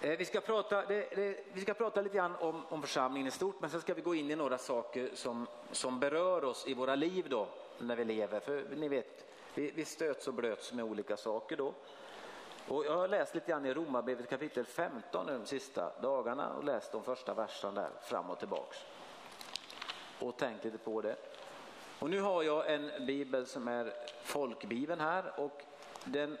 Eh, 0.00 0.18
vi 0.18 0.24
ska, 0.24 0.40
prata, 0.40 0.86
det, 0.86 1.16
det, 1.16 1.44
vi 1.52 1.60
ska 1.60 1.74
prata 1.74 2.00
lite 2.00 2.16
grann 2.16 2.36
om, 2.36 2.66
om 2.68 2.82
församlingen 2.82 3.26
i 3.26 3.30
stort 3.30 3.60
men 3.60 3.70
sen 3.70 3.80
ska 3.80 3.94
vi 3.94 4.02
gå 4.02 4.14
in 4.14 4.30
i 4.30 4.36
några 4.36 4.58
saker 4.58 5.10
som, 5.14 5.46
som 5.72 6.00
berör 6.00 6.44
oss 6.44 6.66
i 6.66 6.74
våra 6.74 6.94
liv 6.94 7.26
då 7.28 7.48
när 7.78 7.96
vi 7.96 8.04
lever. 8.04 8.40
För 8.40 8.66
ni 8.76 8.88
vet, 8.88 9.26
vi, 9.54 9.70
vi 9.70 9.84
stöts 9.84 10.28
och 10.28 10.34
blöts 10.34 10.72
med 10.72 10.84
olika 10.84 11.16
saker 11.16 11.56
då. 11.56 11.74
Och 12.68 12.86
jag 12.86 12.96
har 12.96 13.08
läst 13.08 13.34
lite 13.34 13.50
grann 13.50 13.66
i 13.66 13.74
Romarbrevet 13.74 14.30
kapitel 14.30 14.64
15 14.64 15.26
de 15.26 15.46
sista 15.46 16.00
dagarna 16.00 16.52
och 16.52 16.64
läst 16.64 16.92
de 16.92 17.02
första 17.02 17.34
verserna 17.34 17.80
där 17.80 17.90
fram 18.02 18.30
och 18.30 18.38
tillbaks. 18.38 18.78
Och 20.20 20.36
tänkt 20.36 20.64
lite 20.64 20.78
på 20.78 21.00
det. 21.00 21.16
Och 21.98 22.10
nu 22.10 22.20
har 22.20 22.42
jag 22.42 22.74
en 22.74 23.06
bibel 23.06 23.46
som 23.46 23.68
är 23.68 23.92
folkbibeln 24.22 25.00
här 25.00 25.40
och 25.40 25.62
den, 26.04 26.38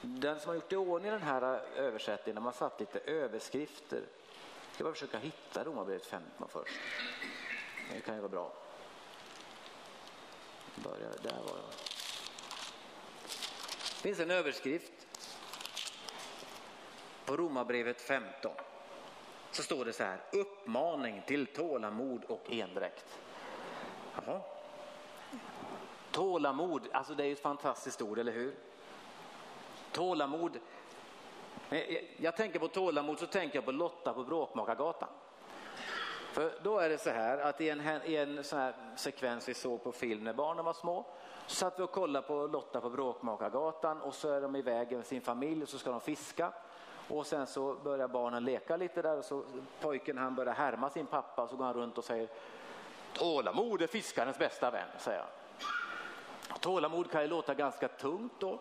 den 0.00 0.40
som 0.40 0.48
har 0.48 0.54
gjort 0.54 0.72
i 0.72 0.76
ordning 0.76 1.10
den 1.10 1.22
här 1.22 1.62
översättningen, 1.76 2.34
de 2.34 2.44
har 2.44 2.52
satt 2.52 2.80
lite 2.80 2.98
överskrifter. 2.98 4.02
Jag 4.66 4.74
ska 4.74 4.84
bara 4.84 4.94
försöka 4.94 5.18
hitta 5.18 5.64
Romarbrevet 5.64 6.06
15 6.06 6.48
först. 6.48 6.80
Det 7.92 8.00
kan 8.00 8.14
ju 8.14 8.20
vara 8.20 8.30
bra. 8.30 8.52
Börja, 10.74 11.08
där 11.22 11.42
var 11.46 11.56
jag. 11.56 11.89
Det 14.00 14.08
finns 14.08 14.20
en 14.20 14.30
överskrift 14.30 14.92
på 17.24 17.36
Romarbrevet 17.36 18.00
15. 18.00 18.52
Så 19.50 19.62
står 19.62 19.84
det 19.84 19.92
så 19.92 20.04
här, 20.04 20.20
uppmaning 20.32 21.22
till 21.26 21.46
tålamod 21.46 22.24
och 22.24 22.52
endräkt. 22.52 23.18
Jaha. 24.14 24.40
Tålamod, 26.10 26.88
alltså 26.92 27.14
det 27.14 27.22
är 27.22 27.26
ju 27.26 27.32
ett 27.32 27.40
fantastiskt 27.40 28.02
ord, 28.02 28.18
eller 28.18 28.32
hur? 28.32 28.54
Tålamod. 29.92 30.58
Jag 32.16 32.36
tänker 32.36 32.58
på 32.58 32.68
tålamod 32.68 33.18
så 33.18 33.26
tänker 33.26 33.56
jag 33.56 33.64
på 33.64 33.72
Lotta 33.72 34.12
på 34.12 34.24
Bråkmakargatan. 34.24 35.08
För 36.32 36.52
då 36.62 36.78
är 36.78 36.88
det 36.88 36.98
så 36.98 37.10
här 37.10 37.38
att 37.38 37.60
i 37.60 37.68
en, 37.68 37.80
i 38.04 38.16
en 38.16 38.44
sån 38.44 38.58
här 38.58 38.74
sekvens 38.96 39.48
vi 39.48 39.54
såg 39.54 39.84
på 39.84 39.92
film 39.92 40.24
när 40.24 40.32
barnen 40.32 40.64
var 40.64 40.72
små 40.72 41.06
så 41.46 41.54
satt 41.54 41.78
vi 41.78 41.82
och 41.82 41.92
kollade 41.92 42.26
på 42.26 42.46
Lotta 42.46 42.80
på 42.80 42.90
Bråkmakargatan 42.90 44.00
och 44.00 44.14
så 44.14 44.32
är 44.32 44.40
de 44.40 44.56
iväg 44.56 44.92
med 44.92 45.06
sin 45.06 45.20
familj 45.20 45.62
och 45.62 45.68
så 45.68 45.78
ska 45.78 45.90
de 45.90 46.00
fiska. 46.00 46.52
Och 47.08 47.26
sen 47.26 47.46
så 47.46 47.74
börjar 47.74 48.08
barnen 48.08 48.44
leka 48.44 48.76
lite 48.76 49.02
där 49.02 49.18
och 49.18 49.24
så 49.24 49.44
pojken 49.80 50.18
han 50.18 50.34
börjar 50.34 50.54
härma 50.54 50.90
sin 50.90 51.06
pappa 51.06 51.42
och 51.42 51.50
så 51.50 51.56
går 51.56 51.64
han 51.64 51.74
runt 51.74 51.98
och 51.98 52.04
säger 52.04 52.28
Tålamod 53.12 53.82
är 53.82 53.86
fiskarens 53.86 54.38
bästa 54.38 54.70
vän, 54.70 54.88
säger 54.98 55.18
han. 55.18 55.28
Tålamod 56.60 57.10
kan 57.10 57.22
ju 57.22 57.28
låta 57.28 57.54
ganska 57.54 57.88
tungt 57.88 58.32
då. 58.38 58.58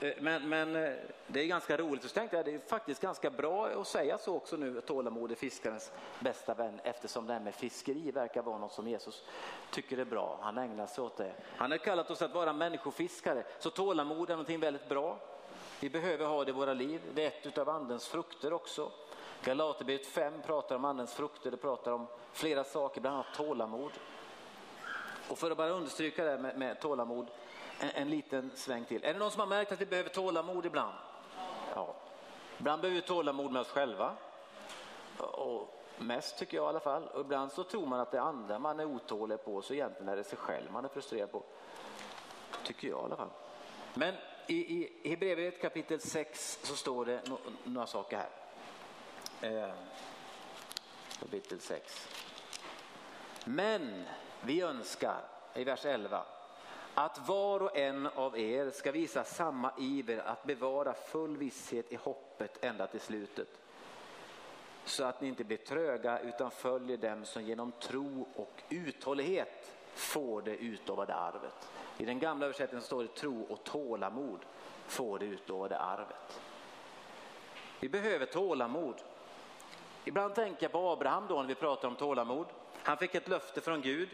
Eh, 0.00 0.12
men, 0.20 0.48
men 0.48 0.76
eh, 0.76 0.92
det 1.26 1.40
är 1.40 1.46
ganska 1.46 1.76
roligt. 1.76 2.02
Så 2.02 2.08
tänkte 2.08 2.36
jag 2.36 2.44
det 2.44 2.54
är 2.54 2.58
faktiskt 2.58 3.00
ganska 3.00 3.30
bra 3.30 3.66
att 3.66 3.86
säga 3.86 4.18
så 4.18 4.36
också 4.36 4.56
nu, 4.56 4.80
tålamod 4.80 5.30
är 5.30 5.34
fiskarens 5.34 5.92
bästa 6.20 6.54
vän 6.54 6.80
eftersom 6.84 7.26
det 7.26 7.32
här 7.32 7.40
med 7.40 7.54
fiskeri 7.54 8.10
verkar 8.10 8.42
vara 8.42 8.58
något 8.58 8.72
som 8.72 8.88
Jesus 8.88 9.24
tycker 9.70 9.98
är 9.98 10.04
bra. 10.04 10.38
Han 10.42 10.58
ägnar 10.58 10.86
sig 10.86 11.04
åt 11.04 11.16
det. 11.16 11.32
Han 11.56 11.70
har 11.70 11.78
kallat 11.78 12.10
oss 12.10 12.22
att 12.22 12.34
vara 12.34 12.52
människofiskare, 12.52 13.44
så 13.58 13.70
tålamod 13.70 14.30
är 14.30 14.34
någonting 14.34 14.60
väldigt 14.60 14.88
bra. 14.88 15.18
Vi 15.80 15.90
behöver 15.90 16.26
ha 16.26 16.44
det 16.44 16.50
i 16.50 16.54
våra 16.54 16.72
liv. 16.72 17.00
Det 17.14 17.24
är 17.24 17.48
ett 17.48 17.58
av 17.58 17.68
andens 17.68 18.08
frukter 18.08 18.52
också. 18.52 18.90
Galaterbrevet 19.44 20.06
5 20.06 20.32
pratar 20.46 20.76
om 20.76 20.84
andens 20.84 21.14
frukter, 21.14 21.50
det 21.50 21.56
pratar 21.56 21.92
om 21.92 22.06
flera 22.32 22.64
saker, 22.64 23.00
bland 23.00 23.16
annat 23.16 23.34
tålamod. 23.36 23.92
Och 25.28 25.38
för 25.38 25.50
att 25.50 25.56
bara 25.56 25.70
understryka 25.70 26.24
det 26.24 26.38
med, 26.38 26.58
med 26.58 26.80
tålamod, 26.80 27.26
en, 27.80 27.90
en, 27.94 28.10
liten 28.10 28.50
sväng 28.54 28.84
till. 28.84 29.04
Är 29.04 29.12
det 29.12 29.18
någon 29.18 29.30
som 29.30 29.40
har 29.40 29.46
märkt 29.46 29.72
att 29.72 29.80
vi 29.80 29.86
behöver 29.86 30.10
tålamod 30.10 30.66
ibland? 30.66 30.94
Ja. 31.74 31.94
Ibland 32.58 32.82
behöver 32.82 33.00
vi 33.00 33.06
tålamod 33.06 33.52
med 33.52 33.60
oss 33.60 33.68
själva. 33.68 34.16
Och 35.18 35.84
mest 35.98 36.38
tycker 36.38 36.56
jag 36.56 36.64
i 36.64 36.68
alla 36.68 36.80
fall. 36.80 37.08
Och 37.08 37.20
ibland 37.20 37.52
så 37.52 37.64
tror 37.64 37.86
man 37.86 38.00
att 38.00 38.10
det 38.10 38.18
är 38.18 38.22
andra 38.22 38.58
man 38.58 38.80
är 38.80 38.84
otålig 38.84 39.44
på, 39.44 39.62
så 39.62 39.74
egentligen 39.74 40.08
är 40.08 40.16
det 40.16 40.24
sig 40.24 40.38
själv 40.38 40.72
man 40.72 40.84
är 40.84 40.88
frustrerad 40.88 41.32
på. 41.32 41.42
Tycker 42.64 42.88
jag 42.88 43.00
i 43.00 43.04
alla 43.04 43.16
fall. 43.16 43.30
Men 43.94 44.14
i, 44.46 44.54
i 44.54 45.08
Hebreerbrevet 45.08 45.60
kapitel 45.60 46.00
6 46.00 46.58
så 46.62 46.76
står 46.76 47.04
det 47.04 47.28
no, 47.28 47.38
några 47.64 47.86
saker 47.86 48.16
här. 48.16 48.30
Eh, 49.40 49.74
kapitel 51.20 51.60
6. 51.60 52.08
Men 53.44 54.04
vi 54.40 54.60
önskar, 54.60 55.20
i 55.54 55.64
vers 55.64 55.84
11, 55.84 56.24
att 56.94 57.28
var 57.28 57.62
och 57.62 57.76
en 57.76 58.06
av 58.06 58.38
er 58.38 58.70
ska 58.70 58.92
visa 58.92 59.24
samma 59.24 59.72
iver 59.78 60.18
att 60.18 60.44
bevara 60.44 60.94
full 60.94 61.36
visshet 61.36 61.92
i 61.92 61.96
hoppet 61.96 62.64
ända 62.64 62.86
till 62.86 63.00
slutet. 63.00 63.48
Så 64.84 65.04
att 65.04 65.20
ni 65.20 65.28
inte 65.28 65.44
blir 65.44 65.56
tröga 65.56 66.18
utan 66.20 66.50
följer 66.50 66.96
dem 66.96 67.24
som 67.24 67.42
genom 67.42 67.72
tro 67.72 68.26
och 68.36 68.62
uthållighet 68.68 69.72
får 69.94 70.42
det 70.42 70.56
utlovade 70.56 71.14
arvet. 71.14 71.68
I 71.98 72.04
den 72.04 72.18
gamla 72.18 72.46
översättningen 72.46 72.82
står 72.82 73.02
det 73.02 73.14
tro 73.14 73.42
och 73.42 73.64
tålamod 73.64 74.38
får 74.86 75.18
det 75.18 75.24
utlovade 75.24 75.78
arvet. 75.78 76.40
Vi 77.80 77.88
behöver 77.88 78.26
tålamod. 78.26 78.94
Ibland 80.04 80.34
tänker 80.34 80.62
jag 80.62 80.72
på 80.72 80.90
Abraham 80.90 81.26
då 81.28 81.34
när 81.36 81.48
vi 81.48 81.54
pratar 81.54 81.88
om 81.88 81.96
tålamod. 81.96 82.46
Han 82.82 82.96
fick 82.96 83.14
ett 83.14 83.28
löfte 83.28 83.60
från 83.60 83.80
Gud. 83.80 84.08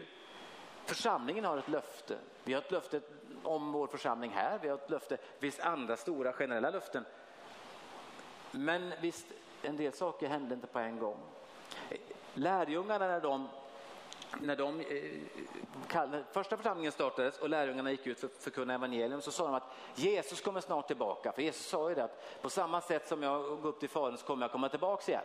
Församlingen 0.95 1.45
har 1.45 1.57
ett 1.57 1.67
löfte. 1.67 2.17
Vi 2.43 2.53
har 2.53 2.61
ett 2.61 2.71
löfte 2.71 3.01
om 3.43 3.71
vår 3.71 3.87
församling 3.87 4.31
här. 4.31 4.59
Vi 4.61 4.67
har 4.67 4.75
ett 4.75 4.89
löfte. 4.89 5.15
Det 5.15 5.39
finns 5.39 5.59
andra 5.59 5.97
stora 5.97 6.33
generella 6.33 6.69
löften. 6.69 7.05
Men 8.51 8.93
visst, 9.01 9.25
en 9.61 9.77
del 9.77 9.93
saker 9.93 10.27
hände 10.27 10.55
inte 10.55 10.67
på 10.67 10.79
en 10.79 10.99
gång. 10.99 11.17
Lärjungarna 12.33 13.07
när 13.07 13.21
de 13.21 13.47
när 14.39 14.55
de, 14.55 14.79
eh, 14.79 16.21
första 16.31 16.57
församlingen 16.57 16.91
startades 16.91 17.37
och 17.37 17.49
lärjungarna 17.49 17.91
gick 17.91 18.07
ut 18.07 18.19
för 18.19 18.27
att 18.27 18.43
förkunna 18.43 18.73
evangelium 18.73 19.21
så 19.21 19.31
sa 19.31 19.45
de 19.45 19.55
att 19.55 19.73
Jesus 19.95 20.41
kommer 20.41 20.61
snart 20.61 20.87
tillbaka. 20.87 21.31
För 21.31 21.41
Jesus 21.41 21.65
sa 21.65 21.89
ju 21.89 21.95
det 21.95 22.03
att 22.03 22.41
på 22.41 22.49
samma 22.49 22.81
sätt 22.81 23.07
som 23.07 23.23
jag 23.23 23.61
går 23.61 23.69
upp 23.69 23.79
till 23.79 23.89
Fadern 23.89 24.17
så 24.17 24.25
kommer 24.25 24.43
jag 24.43 24.51
komma 24.51 24.69
tillbaka 24.69 25.11
igen. 25.11 25.23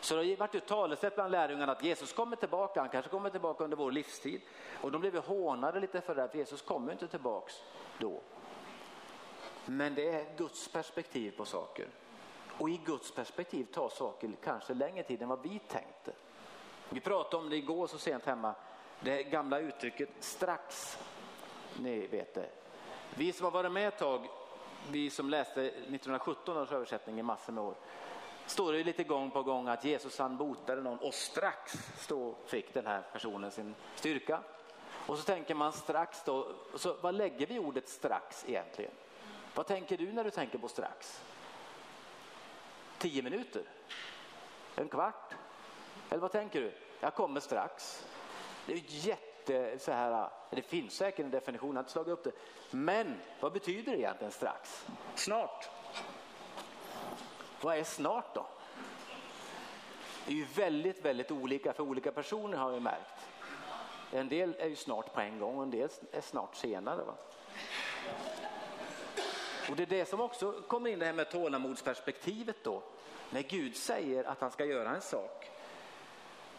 Så 0.00 0.14
det 0.14 0.30
har 0.30 0.36
varit 0.36 0.66
talesätt 0.66 1.14
bland 1.14 1.32
lärjungarna 1.32 1.72
att 1.72 1.84
Jesus 1.84 2.12
kommer 2.12 2.36
tillbaka, 2.36 2.80
han 2.80 2.88
kanske 2.88 3.10
kommer 3.10 3.30
tillbaka 3.30 3.64
under 3.64 3.76
vår 3.76 3.92
livstid. 3.92 4.40
Och 4.80 4.92
de 4.92 5.00
blev 5.00 5.24
hånade 5.24 5.80
lite 5.80 6.00
för 6.00 6.14
det, 6.14 6.28
för 6.28 6.38
Jesus 6.38 6.62
kommer 6.62 6.92
inte 6.92 7.08
tillbaks 7.08 7.62
då. 7.98 8.20
Men 9.66 9.94
det 9.94 10.08
är 10.08 10.36
Guds 10.36 10.68
perspektiv 10.68 11.30
på 11.36 11.44
saker. 11.44 11.88
Och 12.58 12.70
i 12.70 12.80
Guds 12.86 13.14
perspektiv 13.14 13.64
tar 13.64 13.88
saker 13.88 14.30
kanske 14.44 14.74
längre 14.74 15.02
tid 15.02 15.22
än 15.22 15.28
vad 15.28 15.42
vi 15.42 15.58
tänkte. 15.68 16.12
Vi 16.88 17.00
pratade 17.00 17.42
om 17.42 17.50
det 17.50 17.56
igår 17.56 17.86
så 17.86 17.98
sent 17.98 18.26
hemma, 18.26 18.54
det 19.00 19.22
gamla 19.22 19.58
uttrycket 19.58 20.08
strax. 20.20 20.98
Ni 21.78 22.06
vet 22.06 22.34
det. 22.34 22.50
Vi 23.14 23.32
som 23.32 23.44
har 23.44 23.50
varit 23.50 23.72
med 23.72 23.88
ett 23.88 23.98
tag, 23.98 24.28
vi 24.90 25.10
som 25.10 25.30
läste 25.30 25.62
1917 25.62 26.56
års 26.56 26.72
översättning 26.72 27.18
i 27.18 27.22
massor 27.22 27.52
med 27.52 27.64
år, 27.64 27.74
står 28.50 28.72
det 28.72 28.84
lite 28.84 29.04
gång 29.04 29.30
på 29.30 29.42
gång 29.42 29.68
att 29.68 29.84
Jesus 29.84 30.18
han 30.18 30.36
botade 30.36 30.82
någon 30.82 30.98
och 30.98 31.14
strax 31.14 31.72
då 32.08 32.34
fick 32.46 32.74
den 32.74 32.86
här 32.86 33.02
personen 33.12 33.50
sin 33.50 33.74
styrka. 33.94 34.40
Och 35.06 35.18
så 35.18 35.24
tänker 35.24 35.54
man 35.54 35.72
strax 35.72 36.22
då, 36.24 36.52
så 36.74 36.96
vad 37.00 37.14
lägger 37.14 37.46
vi 37.46 37.58
ordet 37.58 37.88
strax 37.88 38.44
egentligen? 38.48 38.92
Vad 39.54 39.66
tänker 39.66 39.96
du 39.96 40.12
när 40.12 40.24
du 40.24 40.30
tänker 40.30 40.58
på 40.58 40.68
strax? 40.68 41.22
Tio 42.98 43.22
minuter? 43.22 43.62
En 44.76 44.88
kvart? 44.88 45.34
Eller 46.10 46.20
vad 46.20 46.32
tänker 46.32 46.60
du? 46.60 46.72
Jag 47.00 47.14
kommer 47.14 47.40
strax. 47.40 48.06
Det 48.66 48.72
är 48.72 48.82
jätte 48.86 49.78
så 49.78 49.92
här, 49.92 50.30
det 50.50 50.62
finns 50.62 50.94
säkert 50.94 51.24
en 51.24 51.30
definition, 51.30 51.68
jag 51.68 51.74
har 51.74 51.80
inte 51.80 51.92
slagit 51.92 52.12
upp 52.12 52.24
det. 52.24 52.32
Men 52.70 53.20
vad 53.40 53.52
betyder 53.52 53.92
det 53.92 53.98
egentligen 53.98 54.32
strax? 54.32 54.86
Snart. 55.14 55.70
Vad 57.60 57.76
är 57.76 57.84
snart 57.84 58.34
då? 58.34 58.46
Det 60.26 60.32
är 60.32 60.36
ju 60.36 60.44
väldigt, 60.44 61.04
väldigt 61.04 61.30
olika 61.30 61.72
för 61.72 61.82
olika 61.82 62.12
personer 62.12 62.58
har 62.58 62.70
vi 62.70 62.80
märkt. 62.80 63.28
En 64.12 64.28
del 64.28 64.54
är 64.58 64.66
ju 64.66 64.76
snart 64.76 65.14
på 65.14 65.20
en 65.20 65.38
gång 65.38 65.56
och 65.56 65.62
en 65.62 65.70
del 65.70 65.88
är 66.12 66.20
snart 66.20 66.54
senare. 66.54 67.04
Va? 67.04 67.14
Och 69.70 69.76
det 69.76 69.82
är 69.82 69.86
det 69.86 70.08
som 70.08 70.20
också 70.20 70.52
kommer 70.52 70.90
in 70.90 70.98
det 70.98 71.06
här 71.06 71.12
med 71.12 71.30
tålamodsperspektivet 71.30 72.56
då. 72.64 72.82
När 73.30 73.42
Gud 73.42 73.76
säger 73.76 74.24
att 74.24 74.40
han 74.40 74.50
ska 74.50 74.64
göra 74.64 74.94
en 74.94 75.00
sak. 75.00 75.50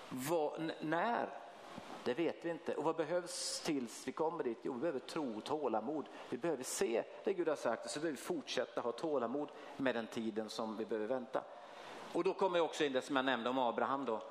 Vad, 0.09 0.71
när? 0.79 1.27
Det 2.03 2.13
vet 2.13 2.45
vi 2.45 2.49
inte. 2.49 2.75
Och 2.75 2.83
vad 2.83 2.95
behövs 2.95 3.59
tills 3.59 4.07
vi 4.07 4.11
kommer 4.11 4.43
dit? 4.43 4.57
Jo, 4.61 4.73
vi 4.73 4.79
behöver 4.79 4.99
tro 4.99 5.37
och 5.37 5.43
tålamod. 5.43 6.05
Vi 6.29 6.37
behöver 6.37 6.63
se 6.63 7.03
det 7.23 7.33
Gud 7.33 7.47
har 7.47 7.55
sagt 7.55 7.85
och 7.85 7.91
så 7.91 7.99
behöver 7.99 8.17
vi 8.17 8.23
fortsätta 8.23 8.81
ha 8.81 8.91
tålamod 8.91 9.49
med 9.77 9.95
den 9.95 10.07
tiden 10.07 10.49
som 10.49 10.77
vi 10.77 10.85
behöver 10.85 11.07
vänta. 11.07 11.43
Och 12.13 12.23
då 12.23 12.33
kommer 12.33 12.57
jag 12.57 12.65
också 12.65 12.83
in 12.83 12.93
det 12.93 13.01
som 13.01 13.15
jag 13.15 13.25
nämnde 13.25 13.49
om 13.49 13.59
Abraham 13.59 14.05
då. 14.05 14.21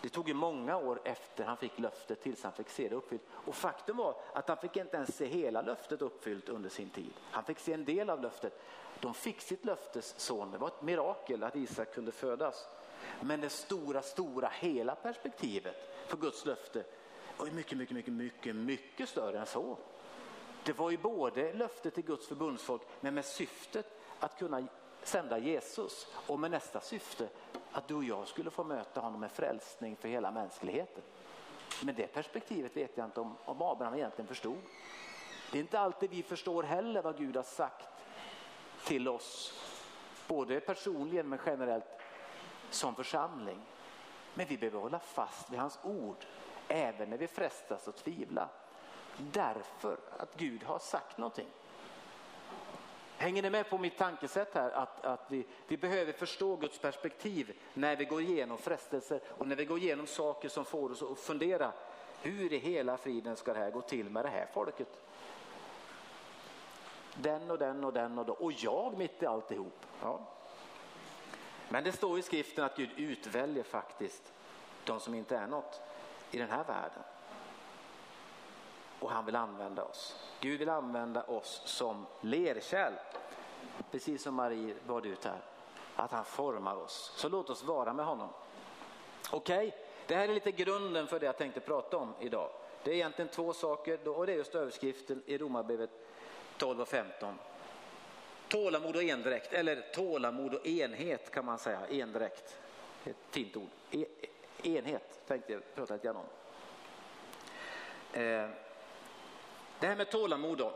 Det 0.00 0.08
tog 0.08 0.28
ju 0.28 0.34
många 0.34 0.76
år 0.76 1.00
efter 1.04 1.44
han 1.44 1.56
fick 1.56 1.78
löftet 1.78 2.22
tills 2.22 2.42
han 2.42 2.52
fick 2.52 2.68
se 2.68 2.88
det 2.88 2.94
uppfyllt. 2.94 3.22
Och 3.30 3.54
faktum 3.54 3.96
var 3.96 4.14
att 4.32 4.48
han 4.48 4.56
fick 4.56 4.76
inte 4.76 4.96
ens 4.96 5.16
se 5.16 5.26
hela 5.26 5.62
löftet 5.62 6.02
uppfyllt 6.02 6.48
under 6.48 6.70
sin 6.70 6.90
tid. 6.90 7.12
Han 7.30 7.44
fick 7.44 7.58
se 7.58 7.72
en 7.72 7.84
del 7.84 8.10
av 8.10 8.22
löftet. 8.22 8.62
De 9.00 9.14
fick 9.14 9.40
sitt 9.40 9.64
löftes 9.64 10.14
son. 10.18 10.50
Det 10.50 10.58
var 10.58 10.68
ett 10.68 10.82
mirakel 10.82 11.42
att 11.42 11.56
Isak 11.56 11.94
kunde 11.94 12.12
födas. 12.12 12.68
Men 13.20 13.40
det 13.40 13.50
stora, 13.50 14.02
stora 14.02 14.48
hela 14.48 14.94
perspektivet 14.94 15.76
för 16.06 16.16
Guds 16.16 16.44
löfte 16.44 16.84
var 17.36 17.46
mycket, 17.46 17.78
mycket, 17.78 17.94
mycket, 17.94 18.12
mycket, 18.12 18.56
mycket 18.56 19.08
större 19.08 19.38
än 19.38 19.46
så. 19.46 19.78
Det 20.64 20.78
var 20.78 20.90
ju 20.90 20.96
både 20.96 21.52
löftet 21.52 21.94
till 21.94 22.04
Guds 22.04 22.26
förbundsfolk 22.26 22.82
men 23.00 23.14
med 23.14 23.24
syftet 23.24 24.00
att 24.20 24.38
kunna 24.38 24.66
sända 25.02 25.38
Jesus 25.38 26.06
och 26.26 26.40
med 26.40 26.50
nästa 26.50 26.80
syfte 26.80 27.28
att 27.72 27.88
du 27.88 27.94
och 27.94 28.04
jag 28.04 28.28
skulle 28.28 28.50
få 28.50 28.64
möta 28.64 29.00
honom 29.00 29.20
med 29.20 29.30
frälsning 29.30 29.96
för 29.96 30.08
hela 30.08 30.30
mänskligheten. 30.30 31.02
Men 31.82 31.94
det 31.94 32.06
perspektivet 32.06 32.76
vet 32.76 32.96
jag 32.96 33.04
inte 33.06 33.20
om, 33.20 33.36
om 33.44 33.62
Abraham 33.62 33.94
egentligen 33.94 34.28
förstod. 34.28 34.58
Det 35.52 35.58
är 35.58 35.62
inte 35.62 35.80
alltid 35.80 36.10
vi 36.10 36.22
förstår 36.22 36.62
heller 36.62 37.02
vad 37.02 37.18
Gud 37.18 37.36
har 37.36 37.42
sagt 37.42 37.88
till 38.84 39.08
oss, 39.08 39.54
både 40.28 40.60
personligen 40.60 41.28
men 41.28 41.38
generellt 41.46 42.00
som 42.70 42.94
församling. 42.94 43.60
Men 44.34 44.46
vi 44.46 44.58
behöver 44.58 44.80
hålla 44.80 44.98
fast 44.98 45.50
vid 45.50 45.58
hans 45.58 45.78
ord 45.82 46.24
även 46.68 47.10
när 47.10 47.16
vi 47.16 47.26
frestas 47.26 47.88
att 47.88 47.96
tvivla. 47.96 48.48
Därför 49.16 49.98
att 50.18 50.36
Gud 50.36 50.62
har 50.62 50.78
sagt 50.78 51.18
någonting. 51.18 51.48
Hänger 53.18 53.42
ni 53.42 53.50
med 53.50 53.70
på 53.70 53.78
mitt 53.78 53.98
tankesätt 53.98 54.54
här? 54.54 54.70
Att, 54.70 55.04
att 55.04 55.26
vi, 55.28 55.46
vi 55.68 55.76
behöver 55.76 56.12
förstå 56.12 56.56
Guds 56.56 56.78
perspektiv 56.78 57.58
när 57.74 57.96
vi 57.96 58.04
går 58.04 58.20
igenom 58.20 58.58
frestelser 58.58 59.20
och 59.38 59.48
när 59.48 59.56
vi 59.56 59.64
går 59.64 59.78
igenom 59.78 60.06
saker 60.06 60.48
som 60.48 60.64
får 60.64 60.90
oss 60.92 61.02
att 61.02 61.18
fundera. 61.18 61.72
Hur 62.22 62.52
i 62.52 62.58
hela 62.58 62.96
friden 62.96 63.36
ska 63.36 63.52
det 63.52 63.58
här 63.58 63.70
gå 63.70 63.80
till 63.80 64.10
med 64.10 64.24
det 64.24 64.28
här 64.28 64.46
folket? 64.52 65.00
Den 67.14 67.50
och 67.50 67.58
den 67.58 67.84
och 67.84 67.92
den 67.92 68.18
och 68.18 68.26
då. 68.26 68.32
Och 68.32 68.52
jag 68.52 68.98
mitt 68.98 69.22
i 69.22 69.26
alltihop. 69.26 69.86
Ja. 70.02 70.20
Men 71.68 71.84
det 71.84 71.92
står 71.92 72.18
i 72.18 72.22
skriften 72.22 72.64
att 72.64 72.76
Gud 72.76 72.90
utväljer 72.96 73.64
faktiskt 73.64 74.32
de 74.84 75.00
som 75.00 75.14
inte 75.14 75.36
är 75.36 75.46
något 75.46 75.80
i 76.30 76.38
den 76.38 76.50
här 76.50 76.64
världen. 76.64 77.02
Och 79.00 79.10
han 79.10 79.24
vill 79.26 79.36
använda 79.36 79.84
oss. 79.84 80.16
Gud 80.40 80.58
vill 80.58 80.68
använda 80.68 81.22
oss 81.22 81.62
som 81.64 82.06
lerkärl. 82.20 82.92
Precis 83.90 84.22
som 84.22 84.34
Marie 84.34 84.74
bad 84.86 85.06
ut 85.06 85.24
här. 85.24 85.40
Att 85.96 86.10
han 86.10 86.24
formar 86.24 86.76
oss. 86.76 87.12
Så 87.16 87.28
låt 87.28 87.50
oss 87.50 87.62
vara 87.62 87.92
med 87.92 88.06
honom. 88.06 88.28
Okej, 89.30 89.68
okay. 89.68 89.80
det 90.06 90.14
här 90.14 90.28
är 90.28 90.34
lite 90.34 90.52
grunden 90.52 91.06
för 91.06 91.20
det 91.20 91.26
jag 91.26 91.38
tänkte 91.38 91.60
prata 91.60 91.96
om 91.96 92.14
idag. 92.20 92.50
Det 92.82 92.90
är 92.90 92.94
egentligen 92.94 93.28
två 93.28 93.52
saker 93.52 94.08
och 94.08 94.26
det 94.26 94.32
är 94.32 94.36
just 94.36 94.54
överskriften 94.54 95.22
i 95.26 95.38
Romarbrevet 95.38 95.90
12 96.56 96.80
och 96.80 96.88
15. 96.88 97.38
Tålamod 98.48 98.96
och 98.96 99.02
endräkt, 99.02 99.52
eller 99.52 99.84
tålamod 99.94 100.54
och 100.54 100.66
enhet 100.66 101.30
kan 101.30 101.44
man 101.44 101.58
säga. 101.58 101.86
Endräkt, 101.90 102.58
ett 103.04 103.16
fint 103.30 103.56
ord. 103.56 103.68
E- 103.90 104.06
Enhet 104.66 105.26
tänkte 105.26 105.52
jag 105.52 105.74
prata 105.74 105.94
lite 105.94 106.06
grann 106.06 106.16
om. 106.16 106.26
Eh, 108.12 108.48
det 109.80 109.86
här 109.86 109.96
med 109.96 110.10
tålamod 110.10 110.58
då. 110.58 110.72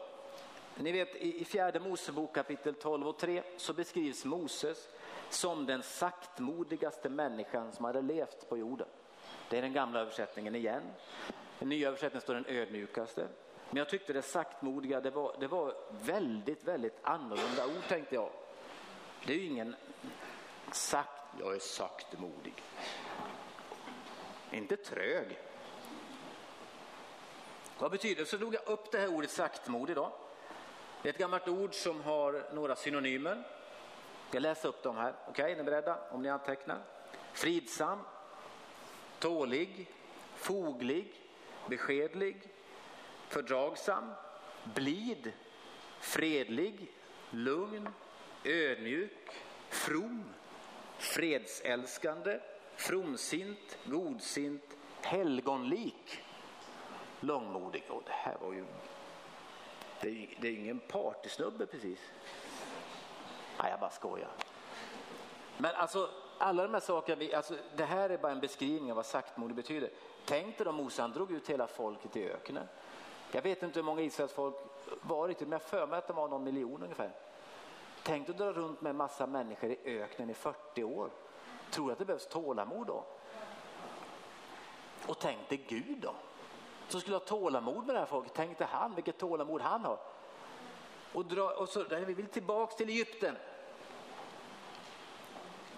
Ni 0.74 0.92
vet 0.92 1.16
i 1.16 1.44
fjärde 1.44 1.80
Mosebok 1.80 2.34
kapitel 2.34 2.74
12 2.74 3.08
och 3.08 3.18
3 3.18 3.42
så 3.56 3.72
beskrivs 3.72 4.24
Moses 4.24 4.88
som 5.30 5.66
den 5.66 5.82
saktmodigaste 5.82 7.08
människan 7.08 7.72
som 7.72 7.84
hade 7.84 8.02
levt 8.02 8.48
på 8.48 8.58
jorden. 8.58 8.88
Det 9.48 9.58
är 9.58 9.62
den 9.62 9.72
gamla 9.72 10.00
översättningen 10.00 10.54
igen. 10.54 10.82
Den 11.58 11.68
nya 11.68 11.88
översättningen 11.88 12.20
står 12.20 12.34
den 12.34 12.46
ödmjukaste. 12.48 13.28
Men 13.70 13.76
jag 13.76 13.88
tyckte 13.88 14.12
det 14.12 14.22
saktmodiga, 14.22 15.00
det 15.00 15.10
var, 15.10 15.36
det 15.40 15.46
var 15.46 15.74
väldigt, 16.02 16.64
väldigt 16.64 16.98
annorlunda 17.02 17.66
ord 17.66 17.88
tänkte 17.88 18.14
jag. 18.14 18.30
Det 19.26 19.32
är 19.32 19.36
ju 19.36 19.46
ingen 19.46 19.76
sakt, 20.72 21.22
jag 21.40 21.54
är 21.54 21.58
saktmodig. 21.58 22.54
Inte 24.50 24.76
trög. 24.76 25.38
Vad 27.78 27.90
betyder 27.90 28.22
det? 28.22 28.26
Så 28.26 28.36
drog 28.36 28.54
jag 28.54 28.68
upp 28.68 28.92
det 28.92 28.98
här 28.98 29.14
ordet 29.14 29.30
saktmodig 29.30 29.96
då. 29.96 30.12
Det 31.02 31.08
är 31.08 31.12
ett 31.12 31.18
gammalt 31.18 31.48
ord 31.48 31.74
som 31.74 32.00
har 32.00 32.44
några 32.52 32.76
synonymer. 32.76 33.42
Jag 34.30 34.42
läser 34.42 34.68
upp 34.68 34.82
dem 34.82 34.96
här. 34.96 35.14
Okej, 35.22 35.30
okay, 35.30 35.52
är 35.52 35.56
ni 35.56 35.62
beredda? 35.62 35.98
Om 36.10 36.22
ni 36.22 36.28
antecknar. 36.28 36.82
Fridsam, 37.32 37.98
tålig, 39.18 39.90
foglig, 40.36 41.14
beskedlig, 41.68 42.52
fördragsam, 43.28 44.12
blid, 44.64 45.32
fredlig, 46.00 46.92
lugn, 47.30 47.88
ödmjuk, 48.44 49.30
from, 49.68 50.24
fredsälskande, 50.98 52.40
fromsint, 52.80 53.78
godsint, 53.84 54.76
helgonlik 55.02 56.22
långmodig. 57.20 57.84
Och 57.88 58.02
det 58.06 58.12
här 58.12 58.36
var 58.40 58.52
ju, 58.52 58.64
det 60.00 60.08
är, 60.08 60.28
det 60.40 60.48
är 60.48 60.52
ingen 60.52 60.78
partysnubbe 60.78 61.66
precis. 61.66 61.98
Nej, 63.62 63.70
jag 63.70 63.80
bara 63.80 63.90
skojar. 63.90 64.30
Men 65.58 65.74
alltså 65.74 66.10
alla 66.38 66.62
de 66.62 66.74
här 66.74 66.80
sakerna, 66.80 67.36
alltså, 67.36 67.54
det 67.76 67.84
här 67.84 68.10
är 68.10 68.18
bara 68.18 68.32
en 68.32 68.40
beskrivning 68.40 68.90
av 68.90 68.96
vad 68.96 69.06
saktmodig 69.06 69.56
betyder. 69.56 69.90
Tänk 70.24 70.58
dig 70.58 70.66
om 70.66 70.74
Mose 70.74 71.02
han 71.02 71.12
drog 71.12 71.32
ut 71.32 71.50
hela 71.50 71.66
folket 71.66 72.16
i 72.16 72.30
öknen. 72.30 72.68
Jag 73.32 73.42
vet 73.42 73.62
inte 73.62 73.78
hur 73.78 73.84
många 73.84 74.02
Israels 74.02 74.32
folk 74.32 74.54
var 75.02 75.28
riktigt, 75.28 75.48
men 75.48 75.52
jag 75.52 75.62
för 75.62 75.86
mig 75.86 75.98
att 75.98 76.06
de 76.06 76.16
var 76.16 76.28
någon 76.28 76.44
miljon 76.44 76.82
ungefär. 76.82 77.10
Tänk 78.02 78.26
dig 78.26 78.32
att 78.32 78.38
dra 78.38 78.52
runt 78.52 78.80
med 78.80 78.90
en 78.90 78.96
massa 78.96 79.26
människor 79.26 79.70
i 79.70 79.78
öknen 79.84 80.30
i 80.30 80.34
40 80.34 80.84
år. 80.84 81.10
Tror 81.70 81.86
du 81.86 81.92
att 81.92 81.98
det 81.98 82.04
behövs 82.04 82.26
tålamod 82.26 82.86
då? 82.86 83.04
Och 85.06 85.18
tänk 85.18 85.48
dig 85.48 85.64
Gud 85.68 85.98
då 86.00 86.14
som 86.90 87.00
skulle 87.00 87.16
ha 87.16 87.20
tålamod 87.20 87.86
med 87.86 87.94
det 87.94 87.98
här 87.98 88.06
folket. 88.06 88.34
Tänkte 88.34 88.64
han 88.64 88.94
vilket 88.94 89.18
tålamod 89.18 89.60
han 89.60 89.84
har. 89.84 89.98
Och, 91.12 91.24
dra, 91.24 91.50
och 91.50 91.68
så, 91.68 91.84
vi 91.84 92.14
vill 92.14 92.26
tillbaks 92.26 92.76
till 92.76 92.88
Egypten. 92.88 93.36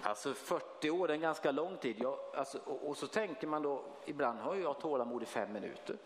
Alltså 0.03 0.35
40 0.35 0.91
år 0.91 1.11
är 1.11 1.15
en 1.15 1.21
ganska 1.21 1.51
lång 1.51 1.77
tid. 1.77 1.97
Jag, 1.99 2.19
alltså, 2.37 2.59
och, 2.65 2.89
och, 2.89 2.97
så 2.97 3.07
tänker 3.07 3.47
man 3.47 3.63
då, 3.63 3.85
ibland 4.05 4.39
har 4.39 4.55
jag 4.55 4.81
tålamod 4.81 5.23
i 5.23 5.27
fem 5.27 5.53
minuter. 5.53 5.97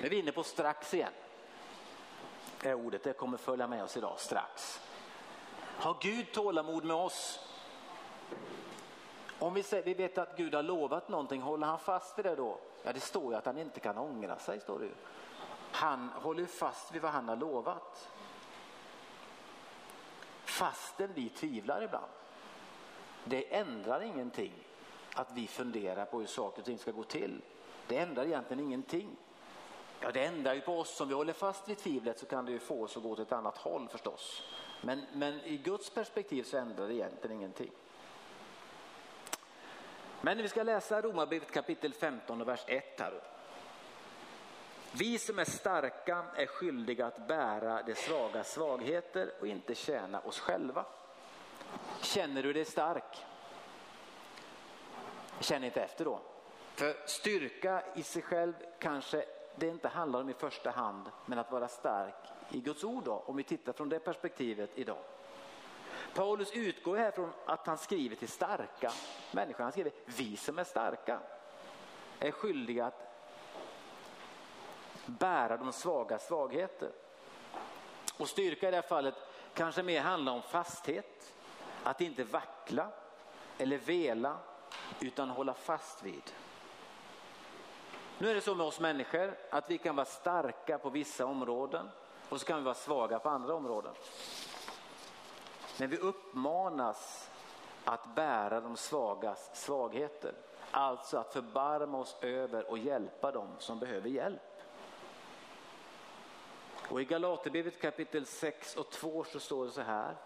Nu 0.00 0.06
är 0.06 0.10
vi 0.10 0.18
inne 0.18 0.32
på 0.32 0.42
strax 0.42 0.94
igen. 0.94 1.12
Det 2.62 2.74
ordet, 2.74 3.02
det 3.02 3.12
kommer 3.12 3.36
följa 3.36 3.66
med 3.66 3.84
oss 3.84 3.96
idag, 3.96 4.20
strax. 4.20 4.80
Har 5.78 5.96
Gud 6.00 6.32
tålamod 6.32 6.84
med 6.84 6.96
oss? 6.96 7.49
Om 9.40 9.54
vi, 9.54 9.62
säger, 9.62 9.82
vi 9.82 9.94
vet 9.94 10.18
att 10.18 10.36
Gud 10.36 10.54
har 10.54 10.62
lovat 10.62 11.08
någonting, 11.08 11.42
håller 11.42 11.66
han 11.66 11.78
fast 11.78 12.18
vid 12.18 12.24
det 12.24 12.36
då? 12.36 12.58
Ja, 12.82 12.92
det 12.92 13.00
står 13.00 13.32
ju 13.32 13.38
att 13.38 13.46
han 13.46 13.58
inte 13.58 13.80
kan 13.80 13.98
ångra 13.98 14.38
sig. 14.38 14.60
Står 14.60 14.78
det 14.78 14.84
ju. 14.84 14.94
Han 15.72 16.08
håller 16.08 16.46
fast 16.46 16.94
vid 16.94 17.02
vad 17.02 17.10
han 17.10 17.28
har 17.28 17.36
lovat. 17.36 18.08
Fastän 20.44 21.10
vi 21.14 21.28
tvivlar 21.28 21.82
ibland. 21.82 22.10
Det 23.24 23.54
ändrar 23.54 24.00
ingenting 24.00 24.52
att 25.14 25.32
vi 25.32 25.46
funderar 25.46 26.04
på 26.04 26.18
hur 26.18 26.26
saker 26.26 26.60
och 26.60 26.66
ting 26.66 26.78
ska 26.78 26.90
gå 26.90 27.02
till. 27.02 27.42
Det 27.86 27.98
ändrar 27.98 28.24
egentligen 28.24 28.64
ingenting. 28.64 29.16
Ja, 30.00 30.10
det 30.12 30.24
ändrar 30.24 30.54
ju 30.54 30.60
på 30.60 30.78
oss. 30.78 31.00
Om 31.00 31.08
vi 31.08 31.14
håller 31.14 31.32
fast 31.32 31.68
vid 31.68 31.78
tvivlet 31.78 32.18
så 32.18 32.26
kan 32.26 32.44
det 32.44 32.52
ju 32.52 32.58
få 32.58 32.82
oss 32.82 32.96
att 32.96 33.02
gå 33.02 33.10
åt 33.10 33.18
ett 33.18 33.32
annat 33.32 33.58
håll 33.58 33.88
förstås. 33.88 34.42
Men, 34.82 35.06
men 35.12 35.40
i 35.40 35.56
Guds 35.56 35.90
perspektiv 35.90 36.42
så 36.42 36.56
ändrar 36.56 36.88
det 36.88 36.94
egentligen 36.94 37.36
ingenting. 37.36 37.70
Men 40.20 40.38
vi 40.38 40.48
ska 40.48 40.62
läsa 40.62 41.02
Romarbrevet 41.02 41.50
kapitel 41.50 41.94
15 41.94 42.40
och 42.40 42.48
vers 42.48 42.64
1 42.66 43.00
här. 43.00 43.20
Vi 44.92 45.18
som 45.18 45.38
är 45.38 45.44
starka 45.44 46.24
är 46.36 46.46
skyldiga 46.46 47.06
att 47.06 47.28
bära 47.28 47.82
de 47.82 47.94
svaga 47.94 48.44
svagheter 48.44 49.32
och 49.40 49.46
inte 49.46 49.74
tjäna 49.74 50.20
oss 50.20 50.38
själva. 50.40 50.84
Känner 52.02 52.42
du 52.42 52.52
dig 52.52 52.64
stark? 52.64 53.24
Känn 55.40 55.64
inte 55.64 55.80
efter 55.82 56.04
då. 56.04 56.20
För 56.74 56.96
styrka 57.06 57.82
i 57.94 58.02
sig 58.02 58.22
själv 58.22 58.52
kanske 58.78 59.24
det 59.56 59.68
inte 59.68 59.88
handlar 59.88 60.20
om 60.20 60.30
i 60.30 60.34
första 60.34 60.70
hand, 60.70 61.10
men 61.26 61.38
att 61.38 61.52
vara 61.52 61.68
stark 61.68 62.14
i 62.50 62.60
Guds 62.60 62.84
ord 62.84 63.04
då, 63.04 63.22
om 63.26 63.36
vi 63.36 63.42
tittar 63.42 63.72
från 63.72 63.88
det 63.88 63.98
perspektivet 63.98 64.70
idag. 64.74 64.98
Paulus 66.14 66.52
utgår 66.52 66.96
här 66.96 67.10
från 67.10 67.32
att 67.46 67.66
han 67.66 67.78
skriver 67.78 68.16
till 68.16 68.28
starka 68.28 68.92
människor. 69.30 69.64
Han 69.64 69.72
skriver 69.72 69.92
vi 70.06 70.36
som 70.36 70.58
är 70.58 70.64
starka 70.64 71.20
är 72.20 72.30
skyldiga 72.30 72.86
att 72.86 73.10
bära 75.06 75.56
de 75.56 75.72
svaga 75.72 76.18
svagheter. 76.18 76.90
Och 78.18 78.28
styrka 78.28 78.68
i 78.68 78.70
det 78.70 78.76
här 78.76 78.88
fallet 78.88 79.14
kanske 79.54 79.82
mer 79.82 80.00
handlar 80.00 80.32
om 80.32 80.42
fasthet, 80.42 81.34
att 81.84 82.00
inte 82.00 82.24
vackla 82.24 82.88
eller 83.58 83.78
vela 83.78 84.36
utan 85.00 85.30
hålla 85.30 85.54
fast 85.54 86.02
vid. 86.02 86.32
Nu 88.18 88.30
är 88.30 88.34
det 88.34 88.40
så 88.40 88.54
med 88.54 88.66
oss 88.66 88.80
människor 88.80 89.36
att 89.50 89.70
vi 89.70 89.78
kan 89.78 89.96
vara 89.96 90.06
starka 90.06 90.78
på 90.78 90.90
vissa 90.90 91.26
områden 91.26 91.90
och 92.28 92.40
så 92.40 92.46
kan 92.46 92.56
vi 92.56 92.62
vara 92.62 92.74
svaga 92.74 93.18
på 93.18 93.28
andra 93.28 93.54
områden. 93.54 93.94
Men 95.80 95.90
vi 95.90 95.96
uppmanas 95.96 97.30
att 97.84 98.14
bära 98.14 98.60
de 98.60 98.76
svagas 98.76 99.50
svagheter. 99.54 100.34
Alltså 100.70 101.18
att 101.18 101.32
förbarma 101.32 101.98
oss 101.98 102.16
över 102.20 102.70
och 102.70 102.78
hjälpa 102.78 103.30
dem 103.30 103.48
som 103.58 103.78
behöver 103.78 104.08
hjälp. 104.08 104.62
Och 106.90 107.00
i 107.00 107.04
Galaterbrevet 107.04 107.80
kapitel 107.80 108.26
6 108.26 108.76
och 108.76 108.90
2 108.90 109.24
så 109.24 109.40
står 109.40 109.64
det 109.64 109.70
så 109.70 109.80
här. 109.80 110.16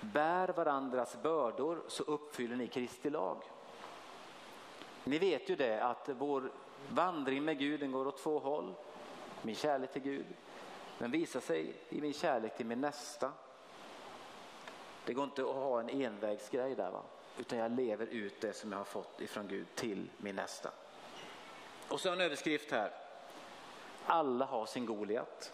Bär 0.00 0.48
varandras 0.48 1.22
bördor 1.22 1.82
så 1.88 2.02
uppfyller 2.02 2.56
ni 2.56 2.66
Kristi 2.66 3.10
lag. 3.10 3.42
Ni 5.04 5.18
vet 5.18 5.50
ju 5.50 5.56
det 5.56 5.80
att 5.80 6.08
vår 6.08 6.52
vandring 6.90 7.44
med 7.44 7.58
Gud 7.58 7.80
den 7.80 7.92
går 7.92 8.06
åt 8.06 8.18
två 8.18 8.38
håll. 8.38 8.74
Min 9.42 9.54
kärlek 9.54 9.92
till 9.92 10.02
Gud. 10.02 10.26
Den 10.98 11.10
visar 11.10 11.40
sig 11.40 11.74
i 11.88 12.00
min 12.00 12.12
kärlek 12.12 12.56
till 12.56 12.66
min 12.66 12.80
nästa. 12.80 13.32
Det 15.06 15.14
går 15.14 15.24
inte 15.24 15.42
att 15.42 15.54
ha 15.54 15.80
en 15.80 15.88
envägsgrej 15.88 16.74
där 16.74 16.90
va. 16.90 17.02
Utan 17.38 17.58
jag 17.58 17.70
lever 17.70 18.06
ut 18.06 18.40
det 18.40 18.52
som 18.52 18.72
jag 18.72 18.78
har 18.78 18.84
fått 18.84 19.20
ifrån 19.20 19.48
Gud 19.48 19.66
till 19.74 20.10
min 20.16 20.36
nästa. 20.36 20.70
Och 21.88 22.00
så 22.00 22.12
en 22.12 22.20
överskrift 22.20 22.70
här. 22.70 22.90
Alla 24.06 24.44
har 24.44 24.66
sin 24.66 24.86
Goliat. 24.86 25.52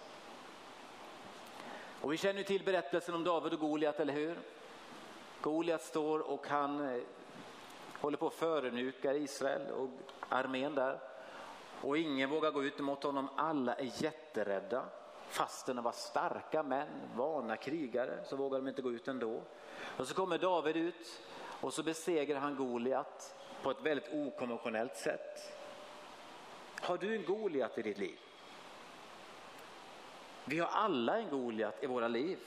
Och 2.00 2.12
vi 2.12 2.16
känner 2.16 2.42
till 2.42 2.64
berättelsen 2.64 3.14
om 3.14 3.24
David 3.24 3.52
och 3.52 3.58
Goliat, 3.58 4.00
eller 4.00 4.12
hur? 4.12 4.38
Goliat 5.40 5.82
står 5.82 6.18
och 6.18 6.48
han 6.48 6.94
eh, 6.94 7.02
håller 8.00 8.16
på 8.16 8.26
att 8.26 8.34
förödmjuka 8.34 9.14
Israel 9.14 9.70
och 9.70 9.88
armén 10.28 10.74
där. 10.74 10.98
Och 11.80 11.98
ingen 11.98 12.30
vågar 12.30 12.50
gå 12.50 12.64
ut 12.64 12.78
mot 12.78 13.02
honom. 13.02 13.28
Alla 13.36 13.74
är 13.74 14.02
jätterädda. 14.02 14.84
Fastän 15.32 15.76
de 15.76 15.82
var 15.84 15.92
starka 15.92 16.62
män, 16.62 16.88
vana 17.16 17.56
krigare, 17.56 18.24
så 18.24 18.36
vågade 18.36 18.64
de 18.64 18.68
inte 18.68 18.82
gå 18.82 18.92
ut 18.92 19.08
ändå. 19.08 19.42
Och 19.96 20.06
så 20.06 20.14
kommer 20.14 20.38
David 20.38 20.76
ut 20.76 21.22
och 21.60 21.72
så 21.72 21.82
besegrar 21.82 22.40
han 22.40 22.56
Goliat 22.56 23.34
på 23.62 23.70
ett 23.70 23.82
väldigt 23.82 24.12
okonventionellt 24.12 24.96
sätt. 24.96 25.52
Har 26.80 26.98
du 26.98 27.16
en 27.16 27.24
Goliat 27.24 27.78
i 27.78 27.82
ditt 27.82 27.98
liv? 27.98 28.18
Vi 30.44 30.58
har 30.58 30.68
alla 30.68 31.18
en 31.18 31.30
Goliat 31.30 31.82
i 31.82 31.86
våra 31.86 32.08
liv. 32.08 32.38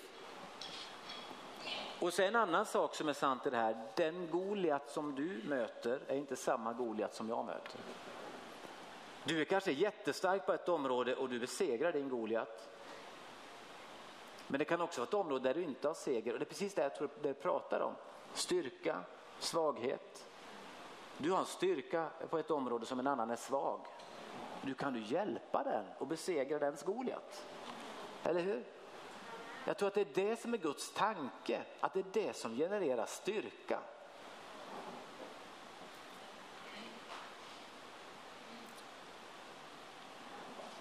Och 2.02 2.14
sen 2.14 2.28
en 2.28 2.36
annan 2.36 2.66
sak 2.66 2.96
som 2.96 3.10
är 3.10 3.14
sant 3.14 3.48
i 3.48 3.50
det 3.50 3.58
här. 3.58 3.88
Den 3.96 4.30
Goliat 4.32 4.90
som 4.90 5.16
du 5.16 5.42
möter 5.46 6.00
är 6.08 6.16
inte 6.16 6.36
samma 6.36 6.74
Goliat 6.74 7.16
som 7.16 7.30
jag 7.30 7.46
möter. 7.46 7.80
Du 9.24 9.42
är 9.42 9.46
kanske 9.46 9.72
jättestark 9.72 10.46
på 10.46 10.54
ett 10.54 10.70
område 10.70 11.16
och 11.16 11.30
du 11.30 11.40
besegrar 11.40 11.92
din 11.92 12.10
Goliat. 12.10 12.70
Men 14.48 14.60
det 14.60 14.66
kan 14.66 14.82
också 14.82 15.02
vara 15.02 15.08
ett 15.08 15.14
område 15.14 15.50
där 15.50 15.54
du 15.54 15.64
inte 15.64 15.88
har 15.88 15.96
seger 15.96 16.34
och 16.34 16.40
det 16.40 16.44
är 16.44 16.50
precis 16.50 16.74
det 16.74 16.82
jag 16.82 16.96
tror 16.96 17.10
det 17.22 17.34
pratar 17.34 17.80
om. 17.80 17.96
Styrka, 18.34 19.02
svaghet. 19.40 20.28
Du 21.18 21.32
har 21.32 21.40
en 21.40 21.46
styrka 21.46 22.10
på 22.30 22.38
ett 22.38 22.52
område 22.52 22.86
som 22.86 23.00
en 23.00 23.08
annan 23.08 23.30
är 23.30 23.36
svag. 23.36 23.80
Nu 24.62 24.74
kan 24.74 24.94
du 24.94 25.02
hjälpa 25.02 25.64
den 25.64 25.86
och 25.98 26.08
besegra 26.08 26.60
dens 26.60 26.84
Goliat. 26.84 27.46
Eller 28.24 28.42
hur? 28.42 28.66
Jag 29.66 29.78
tror 29.78 29.88
att 29.88 29.94
det 29.94 30.02
är 30.02 30.28
det 30.28 30.40
som 30.40 30.54
är 30.54 30.58
Guds 30.58 30.94
tanke, 30.94 31.62
att 31.80 31.94
det 31.94 32.00
är 32.00 32.06
det 32.14 32.36
som 32.36 32.56
genererar 32.56 33.06
styrka. 33.06 33.80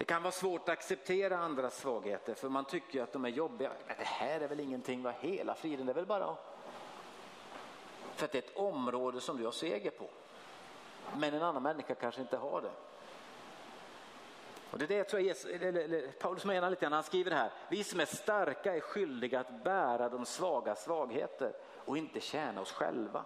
Det 0.04 0.08
kan 0.08 0.22
vara 0.22 0.32
svårt 0.32 0.62
att 0.62 0.68
acceptera 0.68 1.38
andras 1.38 1.76
svagheter 1.80 2.34
för 2.34 2.48
man 2.48 2.64
tycker 2.64 3.02
att 3.02 3.12
de 3.12 3.24
är 3.24 3.28
jobbiga. 3.28 3.70
Men 3.86 3.96
det 3.98 4.04
här 4.04 4.40
är 4.40 4.48
väl 4.48 4.60
ingenting, 4.60 5.02
vad 5.02 5.14
hela 5.20 5.54
friden, 5.54 5.86
det 5.86 5.92
är 5.92 5.94
väl 5.94 6.06
bara 6.06 6.36
För 8.14 8.24
att 8.24 8.32
det 8.32 8.38
är 8.38 8.42
ett 8.42 8.56
område 8.56 9.20
som 9.20 9.36
du 9.36 9.44
har 9.44 9.52
seger 9.52 9.90
på. 9.90 10.08
Men 11.16 11.34
en 11.34 11.42
annan 11.42 11.62
människa 11.62 11.94
kanske 11.94 12.20
inte 12.20 12.36
har 12.36 12.60
det. 12.60 12.70
Och 14.70 14.78
det 14.78 14.84
är 14.84 14.88
det 14.88 14.94
jag 14.94 15.08
tror 15.08 15.22
Jesus, 15.22 15.62
eller, 15.62 16.12
Paulus 16.12 16.44
menar 16.44 16.70
lite 16.70 16.82
grann, 16.82 16.92
han 16.92 17.02
skriver 17.02 17.30
det 17.30 17.36
här. 17.36 17.52
Vi 17.68 17.84
som 17.84 18.00
är 18.00 18.04
starka 18.04 18.76
är 18.76 18.80
skyldiga 18.80 19.40
att 19.40 19.64
bära 19.64 20.08
de 20.08 20.26
svaga 20.26 20.74
svagheter 20.74 21.52
och 21.84 21.98
inte 21.98 22.20
tjäna 22.20 22.60
oss 22.60 22.72
själva. 22.72 23.24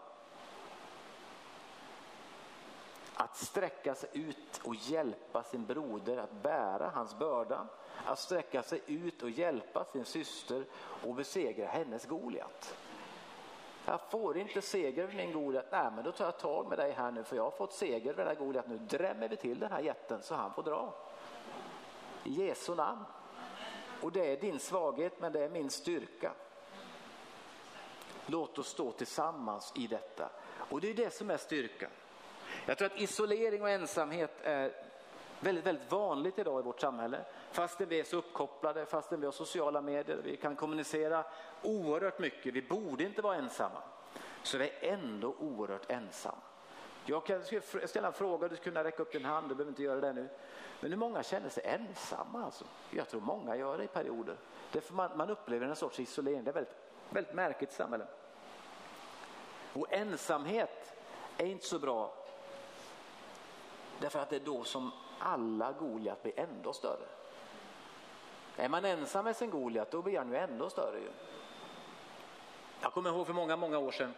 Att 3.20 3.37
sträcka 3.37 3.94
sig 3.94 4.11
ut 4.12 4.61
och 4.64 4.74
hjälpa 4.74 5.42
sin 5.42 5.66
broder 5.66 6.16
att 6.16 6.42
bära 6.42 6.90
hans 6.94 7.18
börda. 7.18 7.66
Att 8.04 8.18
sträcka 8.18 8.62
sig 8.62 8.83
ut 8.87 9.22
och 9.22 9.31
hjälpa 9.31 9.85
sin 9.85 10.04
syster 10.04 10.64
och 11.07 11.14
besegra 11.14 11.66
hennes 11.66 12.07
Goliat. 12.07 12.76
Jag 13.85 14.00
får 14.11 14.38
inte 14.38 14.62
seger 14.62 15.02
över 15.02 15.14
din 15.14 15.33
Goliat. 15.33 15.66
Nej, 15.72 15.90
men 15.94 16.04
då 16.04 16.12
tar 16.12 16.24
jag 16.24 16.38
tag 16.38 16.68
med 16.68 16.78
dig 16.78 16.92
här 16.92 17.11
nu 17.11 17.24
för 17.24 17.37
jag 17.37 17.42
har 17.42 17.50
fått 17.50 17.72
seger 17.72 18.11
över 18.11 18.24
den 18.24 18.37
här 18.37 18.44
Goliat. 18.44 18.68
Nu 18.68 18.78
drämmer 18.78 19.28
vi 19.28 19.37
till 19.37 19.59
den 19.59 19.72
här 19.72 19.81
jätten 19.81 20.22
så 20.22 20.35
han 20.35 20.52
får 20.54 20.62
dra. 20.62 20.94
I 22.24 22.46
Jesu 22.46 22.74
namn. 22.74 23.04
Och 24.02 24.12
det 24.12 24.33
är 24.33 24.40
din 24.40 24.59
svaghet 24.59 25.20
men 25.20 25.33
det 25.33 25.44
är 25.44 25.48
min 25.48 25.70
styrka. 25.70 26.33
Låt 28.26 28.59
oss 28.59 28.68
stå 28.68 28.92
tillsammans 28.92 29.72
i 29.76 29.87
detta. 29.87 30.31
Och 30.70 30.81
det 30.81 30.90
är 30.90 30.94
det 30.94 31.14
som 31.14 31.31
är 31.31 31.37
styrkan. 31.37 31.90
Jag 32.68 32.78
tror 32.78 32.87
att 32.87 33.00
isolering 33.00 33.62
och 33.62 33.70
ensamhet 33.70 34.31
är 34.42 34.72
väldigt, 35.40 35.66
väldigt 35.66 35.92
vanligt 35.92 36.38
idag 36.38 36.61
i 36.61 36.62
vårt 36.62 36.81
samhälle. 36.81 37.20
Fastän 37.50 37.88
vi 37.88 38.00
är 38.00 38.04
så 38.04 38.16
uppkopplade, 38.16 38.87
fastän 38.87 39.20
vi 39.20 39.26
har 39.26 39.33
sociala 39.33 39.81
medier, 39.81 40.20
vi 40.24 40.37
kan 40.37 40.57
kommunicera 40.57 41.24
oerhört 41.62 42.18
mycket. 42.18 42.54
Vi 42.54 42.62
borde 42.62 43.04
inte 43.04 43.22
vara 43.22 43.37
ensamma. 43.37 43.83
Så 44.42 44.59
vi 44.59 44.64
är 44.64 44.92
ändå 44.92 45.35
oerhört 45.38 45.90
ensamma. 45.90 46.42
Jag 47.07 47.26
kan 47.26 47.42
ställa 47.85 48.07
en 48.07 48.12
fråga, 48.12 48.48
du 48.48 48.57
skulle 48.57 48.72
kunna 48.72 48.85
räcka 48.85 49.02
upp 49.02 49.12
din 49.12 49.24
hand, 49.24 49.48
du 49.48 49.54
behöver 49.54 49.70
inte 49.70 49.83
göra 49.83 50.00
det 50.00 50.12
nu. 50.12 50.28
Men 50.81 50.90
hur 50.90 50.98
många 50.98 51.22
känner 51.22 51.48
sig 51.48 51.64
ensamma? 51.66 52.44
Alltså? 52.44 52.64
Jag 52.90 53.09
tror 53.09 53.20
många 53.20 53.57
gör 53.57 53.78
det 53.78 53.85
i 53.85 53.88
perioder. 53.88 54.37
Därför 54.72 54.94
man, 54.94 55.11
man 55.16 55.31
upplever 55.31 55.66
en 55.66 55.76
sorts 55.76 56.00
isolering, 56.00 56.44
det 56.44 56.50
är 56.50 56.54
väldigt, 56.54 56.76
väldigt 57.11 57.35
märkligt 57.35 57.72
samhälle. 57.72 58.07
Och 59.72 59.92
ensamhet 59.92 60.94
är 61.37 61.46
inte 61.46 61.66
så 61.66 61.78
bra 61.78 62.17
Därför 64.01 64.19
att 64.19 64.31
det 64.31 64.37
är 64.37 64.41
då 64.41 64.65
som 64.65 64.91
alla 65.19 65.73
Goliat 65.73 66.23
blir 66.23 66.41
ändå 66.41 66.73
större. 66.73 67.07
Är 68.57 68.69
man 68.69 68.85
ensam 68.85 69.25
med 69.25 69.37
sin 69.37 69.51
Goliat 69.51 69.91
då 69.91 70.03
blir 70.03 70.19
han 70.19 70.31
ju 70.31 70.37
ändå 70.37 70.71
större. 70.71 70.99
Ju. 70.99 71.11
Jag 72.81 72.93
kommer 72.93 73.11
ihåg 73.11 73.27
för 73.27 73.35
många, 73.35 73.57
många 73.57 73.79
år 73.79 73.91
sedan. 73.91 74.15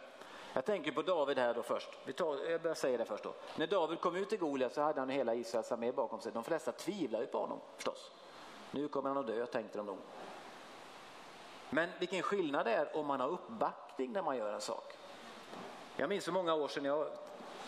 Jag 0.53 0.65
tänker 0.65 0.91
på 0.91 1.01
David 1.01 1.37
här 1.37 1.53
då 1.53 1.63
först. 1.63 1.89
Vi 2.05 2.13
tar, 2.13 2.37
jag 2.63 2.77
säger 2.77 2.97
det 2.97 3.05
först 3.05 3.23
då. 3.23 3.33
När 3.55 3.67
David 3.67 3.99
kom 3.99 4.15
ut 4.15 4.29
till 4.29 4.39
Goliat 4.39 4.73
så 4.73 4.81
hade 4.81 4.99
han 4.99 5.09
hela 5.09 5.35
Israels 5.35 5.71
armé 5.71 5.91
bakom 5.91 6.21
sig. 6.21 6.31
De 6.31 6.43
flesta 6.43 6.71
tvivlade 6.71 7.25
på 7.25 7.37
honom 7.37 7.59
förstås. 7.75 8.11
Nu 8.71 8.87
kommer 8.87 9.09
han 9.09 9.17
att 9.17 9.27
dö 9.27 9.45
tänkte 9.45 9.77
de 9.77 9.85
nog. 9.85 9.97
Men 11.69 11.89
vilken 11.99 12.21
skillnad 12.21 12.65
det 12.65 12.73
är 12.73 12.97
om 12.97 13.05
man 13.05 13.19
har 13.19 13.29
uppbackning 13.29 14.11
när 14.11 14.21
man 14.21 14.37
gör 14.37 14.53
en 14.53 14.61
sak. 14.61 14.93
Jag 15.95 16.09
minns 16.09 16.25
för 16.25 16.31
många 16.31 16.53
år 16.53 16.67
sedan 16.67 16.85
jag 16.85 17.07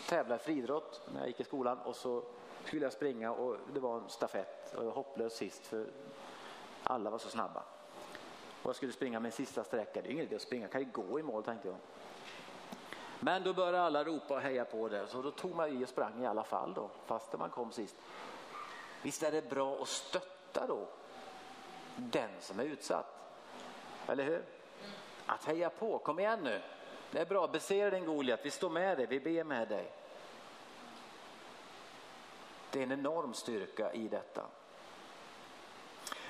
tävla 0.09 0.35
i 0.35 0.39
friidrott 0.39 1.01
när 1.13 1.19
jag 1.19 1.27
gick 1.27 1.39
i 1.39 1.43
skolan 1.43 1.79
och 1.79 1.95
så 1.95 2.23
skulle 2.65 2.85
jag 2.85 2.93
springa 2.93 3.31
och 3.31 3.57
det 3.73 3.79
var 3.79 3.97
en 3.97 4.09
stafett 4.09 4.73
och 4.73 4.79
jag 4.79 4.85
var 4.85 4.93
hopplös 4.93 5.33
sist 5.33 5.65
för 5.65 5.85
alla 6.83 7.09
var 7.09 7.17
så 7.17 7.29
snabba. 7.29 7.63
Och 8.63 8.69
jag 8.69 8.75
skulle 8.75 8.91
springa 8.91 9.19
min 9.19 9.31
sista 9.31 9.63
sträcka, 9.63 10.01
det 10.01 10.09
är 10.09 10.11
ingen 10.11 10.25
idé 10.25 10.35
att 10.35 10.41
springa, 10.41 10.63
jag 10.63 10.71
kan 10.71 10.81
ju 10.81 10.89
gå 10.91 11.19
i 11.19 11.23
mål 11.23 11.43
tänkte 11.43 11.67
jag. 11.67 11.77
Men 13.19 13.43
då 13.43 13.53
började 13.53 13.81
alla 13.81 14.03
ropa 14.03 14.35
och 14.35 14.41
heja 14.41 14.65
på 14.65 14.89
det 14.89 15.07
så 15.07 15.21
då 15.21 15.31
tog 15.31 15.55
man 15.55 15.69
i 15.69 15.85
och 15.85 15.89
sprang 15.89 16.23
i 16.23 16.25
alla 16.25 16.43
fall 16.43 16.73
då 16.73 16.89
fast 17.05 17.39
man 17.39 17.49
kom 17.49 17.71
sist. 17.71 17.95
Visst 19.01 19.23
är 19.23 19.31
det 19.31 19.49
bra 19.49 19.81
att 19.81 19.87
stötta 19.87 20.67
då 20.67 20.87
den 21.95 22.29
som 22.39 22.59
är 22.59 22.63
utsatt? 22.63 23.05
Eller 24.07 24.23
hur? 24.23 24.43
Att 25.25 25.45
heja 25.45 25.69
på, 25.69 25.97
kom 25.97 26.19
igen 26.19 26.39
nu. 26.43 26.61
Det 27.13 27.19
är 27.19 27.25
bra, 27.25 27.47
besegra 27.47 27.89
din 27.89 28.05
Goliat, 28.05 28.39
vi 28.43 28.51
står 28.51 28.69
med 28.69 28.97
dig, 28.97 29.05
vi 29.05 29.19
ber 29.19 29.43
med 29.43 29.67
dig. 29.67 29.91
Det 32.71 32.79
är 32.79 32.83
en 32.83 32.91
enorm 32.91 33.33
styrka 33.33 33.93
i 33.93 34.07
detta. 34.07 34.45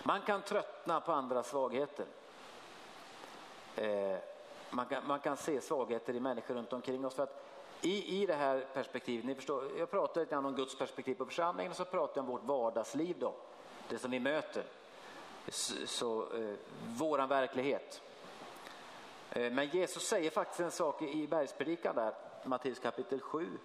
Man 0.04 0.22
kan 0.22 0.41
tröttna 0.41 1.02
på 1.02 1.12
andra 1.12 1.43
svagheter. 1.43 2.06
Eh, 3.76 4.17
man, 4.69 4.86
kan, 4.86 5.08
man 5.08 5.19
kan 5.19 5.38
se 5.38 5.62
svagheter 5.62 6.13
i 6.13 6.19
människor 6.19 6.56
runt 6.56 6.74
omkring 6.74 7.06
oss. 7.06 7.13
För 7.13 7.24
att 7.24 7.46
i, 7.82 8.22
I 8.22 8.26
det 8.26 8.36
här 8.36 8.65
perspektivet, 8.74 9.26
ni 9.26 9.36
förstår, 9.36 9.78
jag 9.78 9.91
pratar 9.91 10.22
lite 10.22 10.38
om 10.38 10.56
Guds 10.56 10.78
perspektiv 10.78 11.15
på 11.15 11.26
församlingen 11.26 11.72
och 11.72 11.78
så 11.78 11.86
pratar 11.86 12.22
jag 12.22 12.26
om 12.26 12.32
vårt 12.32 12.43
vardagsliv 12.43 13.15
då. 13.19 13.34
Det 13.89 13.98
som 13.98 14.12
vi 14.12 14.19
möter. 14.19 14.63
Så, 15.48 15.88
så 15.88 16.22
eh, 16.22 16.56
våran 16.98 17.30
verklighet. 17.30 18.02
Eh, 19.36 19.52
men 19.52 19.69
Jesus 19.69 20.08
säger 20.08 20.30
faktiskt 20.30 20.60
en 20.60 20.72
sak 20.72 21.02
i 21.02 21.28
bergspredikan 21.28 21.96
där, 21.96 22.13
Matteus 22.43 22.80
kapitel 22.80 23.19
7. 23.19 23.60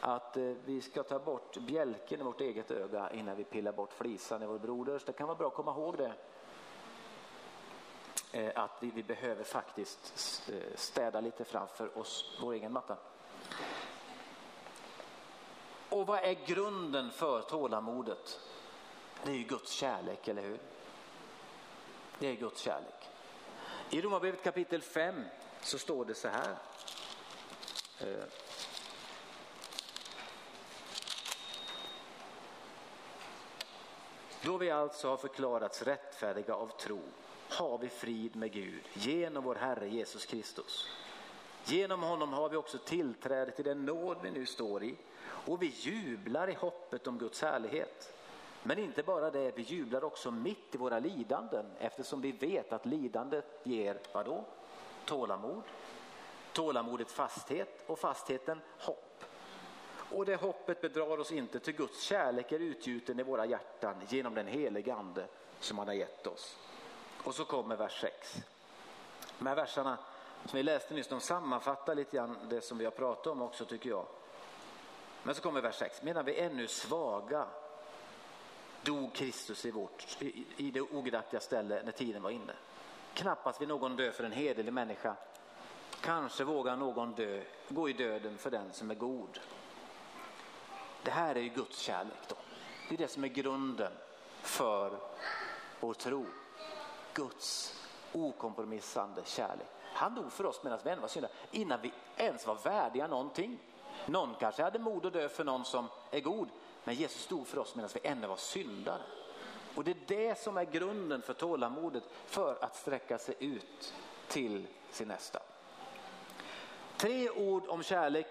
Att 0.00 0.36
eh, 0.36 0.42
vi 0.42 0.80
ska 0.80 1.02
ta 1.02 1.18
bort 1.18 1.56
bjälken 1.56 2.20
i 2.20 2.22
vårt 2.22 2.40
eget 2.40 2.70
öga 2.70 3.10
innan 3.10 3.36
vi 3.36 3.44
pillar 3.44 3.72
bort 3.72 3.92
flisan 3.92 4.42
i 4.42 4.46
vår 4.46 4.58
broders. 4.58 5.04
Det 5.04 5.12
kan 5.12 5.26
vara 5.26 5.38
bra 5.38 5.48
att 5.48 5.54
komma 5.54 5.70
ihåg 5.70 5.96
det. 5.96 6.12
Eh, 8.32 8.52
att 8.54 8.70
vi, 8.80 8.90
vi 8.90 9.02
behöver 9.02 9.44
faktiskt 9.44 10.22
städa 10.74 11.20
lite 11.20 11.44
framför 11.44 11.98
oss, 11.98 12.38
vår 12.42 12.52
egen 12.52 12.72
matta. 12.72 12.96
Och 15.88 16.06
vad 16.06 16.18
är 16.18 16.46
grunden 16.46 17.10
för 17.10 17.42
tålamodet? 17.42 18.40
Det 19.24 19.30
är 19.30 19.34
ju 19.34 19.44
Guds 19.44 19.72
kärlek, 19.72 20.28
eller 20.28 20.42
hur? 20.42 20.58
Det 22.18 22.26
är 22.26 22.34
Guds 22.34 22.60
kärlek. 22.60 23.17
I 23.90 24.00
Romarbrevet 24.00 24.42
kapitel 24.42 24.82
5 24.82 25.24
så 25.60 25.78
står 25.78 26.04
det 26.04 26.14
så 26.14 26.28
här. 26.28 26.56
Eh. 28.00 28.24
Då 34.42 34.56
vi 34.56 34.70
alltså 34.70 35.08
har 35.08 35.16
förklarats 35.16 35.82
rättfärdiga 35.82 36.54
av 36.54 36.66
tro 36.80 37.00
har 37.48 37.78
vi 37.78 37.88
frid 37.88 38.36
med 38.36 38.52
Gud 38.52 38.82
genom 38.92 39.44
vår 39.44 39.54
Herre 39.54 39.88
Jesus 39.88 40.26
Kristus. 40.26 40.88
Genom 41.64 42.02
honom 42.02 42.32
har 42.32 42.48
vi 42.48 42.56
också 42.56 42.78
tillträde 42.78 43.50
till 43.50 43.64
den 43.64 43.84
nåd 43.84 44.16
vi 44.22 44.30
nu 44.30 44.46
står 44.46 44.84
i 44.84 44.96
och 45.20 45.62
vi 45.62 45.66
jublar 45.66 46.50
i 46.50 46.54
hoppet 46.54 47.06
om 47.06 47.18
Guds 47.18 47.42
härlighet. 47.42 48.17
Men 48.62 48.78
inte 48.78 49.02
bara 49.02 49.30
det, 49.30 49.52
vi 49.56 49.62
jublar 49.62 50.04
också 50.04 50.30
mitt 50.30 50.74
i 50.74 50.78
våra 50.78 50.98
lidanden 50.98 51.66
eftersom 51.78 52.20
vi 52.20 52.32
vet 52.32 52.72
att 52.72 52.86
lidandet 52.86 53.60
ger 53.62 53.98
vadå? 54.12 54.44
Tålamod. 55.04 55.62
Tålamodet 56.52 57.10
fasthet 57.10 57.84
och 57.86 57.98
fastheten 57.98 58.60
hopp. 58.78 59.24
Och 60.10 60.26
det 60.26 60.36
hoppet 60.36 60.80
bedrar 60.80 61.20
oss 61.20 61.32
inte 61.32 61.60
till 61.60 61.74
Guds 61.74 62.02
kärlek 62.02 62.52
är 62.52 62.58
utgjuten 62.58 63.20
i 63.20 63.22
våra 63.22 63.46
hjärtan 63.46 63.96
genom 64.08 64.34
den 64.34 64.46
helige 64.46 64.94
ande 64.94 65.26
som 65.60 65.78
han 65.78 65.86
har 65.86 65.94
gett 65.94 66.26
oss. 66.26 66.56
Och 67.24 67.34
så 67.34 67.44
kommer 67.44 67.76
vers 67.76 68.00
6. 68.00 68.36
De 69.38 69.46
här 69.46 69.54
verserna 69.54 69.98
som 70.44 70.56
vi 70.56 70.62
läste 70.62 70.94
nyss, 70.94 71.08
de 71.08 71.20
sammanfattar 71.20 71.94
lite 71.94 72.16
grann 72.16 72.36
det 72.50 72.60
som 72.60 72.78
vi 72.78 72.84
har 72.84 72.92
pratat 72.92 73.26
om 73.26 73.42
också 73.42 73.64
tycker 73.64 73.90
jag. 73.90 74.06
Men 75.22 75.34
så 75.34 75.42
kommer 75.42 75.60
vers 75.60 75.78
6. 75.78 76.02
Medan 76.02 76.24
vi 76.24 76.40
ännu 76.40 76.68
svaga 76.68 77.46
dog 78.88 79.12
Kristus 79.12 79.64
i, 79.64 79.70
vårt, 79.70 80.22
i, 80.22 80.44
i 80.56 80.70
det 80.70 80.80
ogudaktiga 80.80 81.40
ställe 81.40 81.82
när 81.84 81.92
tiden 81.92 82.22
var 82.22 82.30
inne. 82.30 82.52
Knappast 83.14 83.60
vill 83.60 83.68
någon 83.68 83.96
dö 83.96 84.12
för 84.12 84.24
en 84.24 84.32
hederlig 84.32 84.72
människa. 84.72 85.16
Kanske 86.00 86.44
vågar 86.44 86.76
någon 86.76 87.12
dö, 87.12 87.42
gå 87.68 87.88
i 87.88 87.92
döden 87.92 88.38
för 88.38 88.50
den 88.50 88.72
som 88.72 88.90
är 88.90 88.94
god. 88.94 89.40
Det 91.02 91.10
här 91.10 91.34
är 91.34 91.40
ju 91.40 91.48
Guds 91.48 91.78
kärlek 91.78 92.28
då. 92.28 92.34
Det 92.88 92.94
är 92.94 92.98
det 92.98 93.08
som 93.08 93.24
är 93.24 93.28
grunden 93.28 93.92
för 94.42 94.98
vår 95.80 95.94
tro. 95.94 96.26
Guds 97.14 97.74
okompromissande 98.12 99.22
kärlek. 99.24 99.68
Han 99.94 100.14
dog 100.14 100.32
för 100.32 100.46
oss 100.46 100.60
medan 100.62 100.78
vi 100.84 100.90
ännu 100.90 101.00
var 101.00 101.08
syndare, 101.08 101.32
innan 101.50 101.80
vi 101.80 101.92
ens 102.16 102.46
var 102.46 102.54
värdiga 102.54 103.06
någonting. 103.06 103.58
Någon 104.06 104.34
kanske 104.40 104.62
hade 104.62 104.78
mod 104.78 105.06
att 105.06 105.12
dö 105.12 105.28
för 105.28 105.44
någon 105.44 105.64
som 105.64 105.88
är 106.10 106.20
god, 106.20 106.48
men 106.88 106.96
Jesus 106.96 107.26
dog 107.26 107.46
för 107.46 107.58
oss 107.58 107.74
medan 107.74 107.90
vi 107.94 108.08
ännu 108.08 108.26
var 108.26 108.36
syndare. 108.36 109.02
Och 109.74 109.84
det 109.84 109.90
är 109.90 109.96
det 110.06 110.38
som 110.38 110.56
är 110.56 110.64
grunden 110.64 111.22
för 111.22 111.34
tålamodet, 111.34 112.02
för 112.26 112.64
att 112.64 112.76
sträcka 112.76 113.18
sig 113.18 113.34
ut 113.38 113.94
till 114.28 114.66
sin 114.90 115.08
nästa. 115.08 115.40
Tre 116.96 117.30
ord 117.30 117.66
om 117.68 117.82
kärlek 117.82 118.26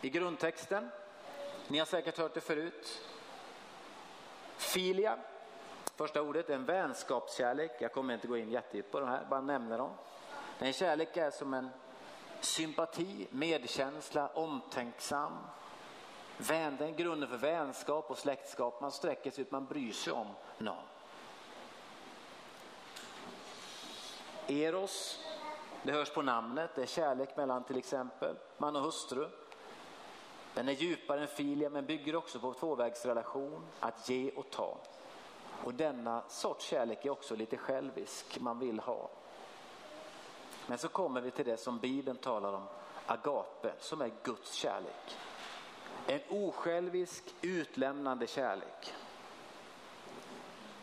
i 0.00 0.10
grundtexten. 0.10 0.88
Ni 1.68 1.78
har 1.78 1.86
säkert 1.86 2.18
hört 2.18 2.34
det 2.34 2.40
förut. 2.40 3.00
Filia, 4.56 5.18
första 5.96 6.22
ordet, 6.22 6.50
är 6.50 6.54
en 6.54 6.64
vänskapskärlek. 6.64 7.72
Jag 7.78 7.92
kommer 7.92 8.14
inte 8.14 8.28
gå 8.28 8.36
in 8.36 8.50
jättedjupt 8.50 8.92
på 8.92 9.00
de 9.00 9.08
här, 9.08 9.26
bara 9.30 9.40
nämner 9.40 9.78
dem. 9.78 9.90
Den 10.58 10.72
kärlek 10.72 11.16
är 11.16 11.30
som 11.30 11.54
en 11.54 11.70
sympati, 12.40 13.26
medkänsla, 13.30 14.28
omtänksam. 14.28 15.32
Vän, 16.38 16.76
den 16.78 16.88
är 16.88 16.92
grunden 16.92 17.28
för 17.28 17.36
vänskap 17.36 18.10
och 18.10 18.18
släktskap. 18.18 18.80
Man 18.80 18.92
sträcker 18.92 19.30
sig 19.30 19.42
ut, 19.42 19.50
man 19.50 19.66
bryr 19.66 19.92
sig 19.92 20.12
om 20.12 20.28
någon. 20.58 20.84
Eros, 24.46 25.18
det 25.82 25.92
hörs 25.92 26.10
på 26.10 26.22
namnet, 26.22 26.70
det 26.74 26.82
är 26.82 26.86
kärlek 26.86 27.36
mellan 27.36 27.64
till 27.64 27.76
exempel 27.76 28.36
man 28.58 28.76
och 28.76 28.82
hustru. 28.82 29.28
Den 30.54 30.68
är 30.68 30.72
djupare 30.72 31.20
än 31.20 31.28
filia 31.28 31.70
men 31.70 31.86
bygger 31.86 32.16
också 32.16 32.40
på 32.40 32.54
tvåvägsrelation, 32.54 33.66
att 33.80 34.08
ge 34.08 34.30
och 34.30 34.50
ta. 34.50 34.78
Och 35.64 35.74
denna 35.74 36.22
sorts 36.28 36.64
kärlek 36.64 37.04
är 37.04 37.10
också 37.10 37.36
lite 37.36 37.56
självisk, 37.56 38.40
man 38.40 38.58
vill 38.58 38.80
ha. 38.80 39.10
Men 40.66 40.78
så 40.78 40.88
kommer 40.88 41.20
vi 41.20 41.30
till 41.30 41.44
det 41.44 41.56
som 41.56 41.78
Bibeln 41.78 42.18
talar 42.18 42.52
om, 42.52 42.64
agape, 43.06 43.72
som 43.78 44.00
är 44.00 44.10
Guds 44.22 44.52
kärlek. 44.52 45.16
En 46.06 46.20
osjälvisk, 46.28 47.34
utlämnande 47.42 48.26
kärlek. 48.26 48.94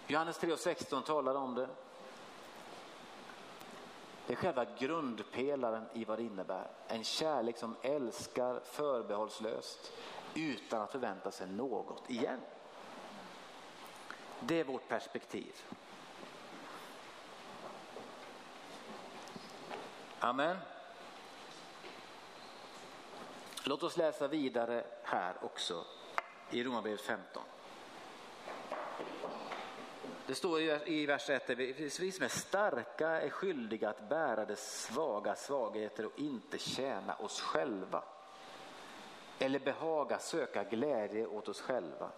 Johannes 0.08 0.40
3.16 0.40 1.02
talar 1.02 1.36
om 1.36 1.56
det. 1.56 1.68
Det 4.28 4.34
är 4.34 4.38
själva 4.38 4.66
grundpelaren 4.80 5.86
i 5.94 6.06
vad 6.06 6.20
det 6.20 6.24
innebär. 6.24 6.68
En 6.88 7.04
kärlek 7.04 7.58
som 7.58 7.76
älskar 7.82 8.60
förbehållslöst 8.60 9.92
utan 10.36 10.82
att 10.82 10.92
förvänta 10.92 11.32
sig 11.32 11.48
något 11.48 12.10
igen. 12.10 12.40
Det 14.40 14.60
är 14.60 14.64
vårt 14.64 14.88
perspektiv. 14.88 15.56
Amen. 20.20 20.58
Låt 23.70 23.84
oss 23.84 23.98
läsa 23.98 24.28
vidare 24.28 24.84
här 25.04 25.36
också 25.42 25.86
i 26.52 26.64
Romarbrevet 26.64 27.02
15. 27.02 27.44
Det 30.28 30.36
står 30.36 30.62
i 30.90 31.06
vers 31.06 31.30
1 31.30 31.50
vi 31.50 32.12
som 32.12 32.24
är 32.24 32.28
starka 32.28 33.10
är 33.10 33.30
skyldiga 33.30 33.90
att 33.90 34.10
bära 34.10 34.46
det 34.46 34.56
svaga 34.56 35.36
svagheter 35.36 36.06
och 36.06 36.20
inte 36.20 36.58
tjäna 36.58 37.16
oss 37.16 37.42
själva. 37.42 38.04
Eller 39.40 39.60
behaga 39.60 40.20
söka 40.20 40.64
glädje 40.64 41.28
åt 41.28 41.48
oss 41.48 41.62
själva. 41.62 42.12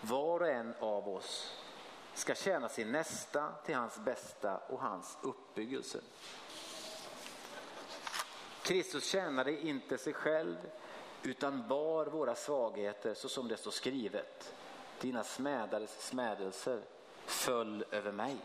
Var 0.00 0.40
och 0.40 0.48
en 0.48 0.74
av 0.80 1.08
oss 1.08 1.58
ska 2.14 2.34
tjäna 2.34 2.68
sin 2.68 2.92
nästa 2.92 3.52
till 3.64 3.74
hans 3.74 3.98
bästa 3.98 4.58
och 4.58 4.80
hans 4.80 5.18
uppbyggelse. 5.22 6.00
Kristus 8.62 9.04
tjänade 9.04 9.66
inte 9.66 9.98
sig 9.98 10.12
själv 10.12 10.56
utan 11.22 11.68
bar 11.68 12.06
våra 12.06 12.34
svagheter 12.34 13.14
så 13.14 13.28
som 13.28 13.48
det 13.48 13.56
står 13.56 13.70
skrivet. 13.70 14.54
Dina 15.00 15.24
smädares 15.24 16.06
smädelser 16.06 16.82
föll 17.26 17.84
över 17.90 18.12
mig. 18.12 18.36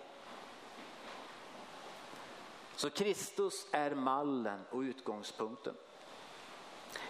Så 2.76 2.90
Kristus 2.90 3.68
är 3.72 3.96
mallen 3.96 4.60
och 4.70 4.80
utgångspunkten. 4.80 5.76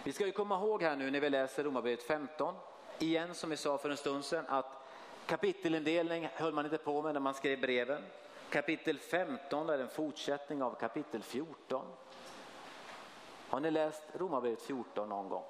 Vi 0.04 0.12
ska 0.12 0.26
ju 0.26 0.32
komma 0.32 0.54
ihåg 0.56 0.82
här 0.82 0.96
nu 0.96 1.10
när 1.10 1.20
vi 1.20 1.30
läser 1.30 1.64
Romarbrevet 1.64 2.02
15, 2.02 2.54
igen 2.98 3.34
som 3.34 3.50
vi 3.50 3.56
sa 3.56 3.78
för 3.78 3.90
en 3.90 3.96
stund 3.96 4.24
sedan, 4.24 4.44
att 4.48 4.86
kapitelindelning 5.26 6.28
höll 6.32 6.52
man 6.52 6.64
inte 6.64 6.78
på 6.78 7.02
med 7.02 7.14
när 7.14 7.20
man 7.20 7.34
skrev 7.34 7.60
breven. 7.60 8.02
Kapitel 8.50 8.98
15 8.98 9.68
är 9.70 9.78
en 9.78 9.88
fortsättning 9.88 10.62
av 10.62 10.74
kapitel 10.74 11.22
14. 11.22 11.86
Har 13.48 13.60
ni 13.60 13.70
läst 13.70 14.02
Romarbrevet 14.14 14.62
14 14.62 15.08
någon 15.08 15.28
gång? 15.28 15.44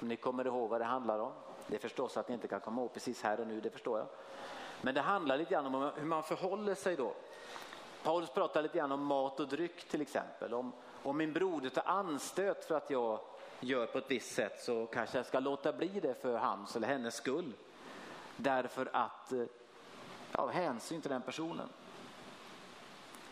Om 0.00 0.08
ni 0.08 0.16
kommer 0.16 0.46
ihåg 0.46 0.70
vad 0.70 0.80
det 0.80 0.84
handlar 0.84 1.18
om? 1.18 1.32
Det 1.66 1.74
är 1.74 1.80
förstås 1.80 2.16
att 2.16 2.28
ni 2.28 2.34
inte 2.34 2.48
kan 2.48 2.60
komma 2.60 2.80
ihåg 2.80 2.92
precis 2.92 3.22
här 3.22 3.40
och 3.40 3.46
nu, 3.46 3.60
det 3.60 3.70
förstår 3.70 3.98
jag. 3.98 4.08
Men 4.82 4.94
det 4.94 5.00
handlar 5.00 5.38
lite 5.38 5.50
grann 5.50 5.74
om 5.74 5.90
hur 5.96 6.06
man 6.06 6.22
förhåller 6.22 6.74
sig 6.74 6.96
då. 6.96 7.14
Paulus 8.02 8.30
pratar 8.30 8.62
lite 8.62 8.78
grann 8.78 8.92
om 8.92 9.04
mat 9.04 9.40
och 9.40 9.48
dryck 9.48 9.88
till 9.88 10.02
exempel. 10.02 10.54
Om, 10.54 10.72
om 11.02 11.16
min 11.16 11.32
broder 11.32 11.70
tar 11.70 11.82
anstöt 11.86 12.64
för 12.64 12.74
att 12.74 12.90
jag 12.90 13.20
gör 13.60 13.86
på 13.86 13.98
ett 13.98 14.10
visst 14.10 14.34
sätt 14.34 14.60
så 14.60 14.86
kanske 14.86 15.18
jag 15.18 15.26
ska 15.26 15.40
låta 15.40 15.72
bli 15.72 16.00
det 16.00 16.14
för 16.14 16.36
hans 16.36 16.76
eller 16.76 16.88
hennes 16.88 17.14
skull. 17.14 17.52
Därför 18.36 18.90
att, 18.92 19.32
eh, 19.32 19.44
av 20.32 20.50
hänsyn 20.50 21.00
till 21.00 21.10
den 21.10 21.22
personen. 21.22 21.68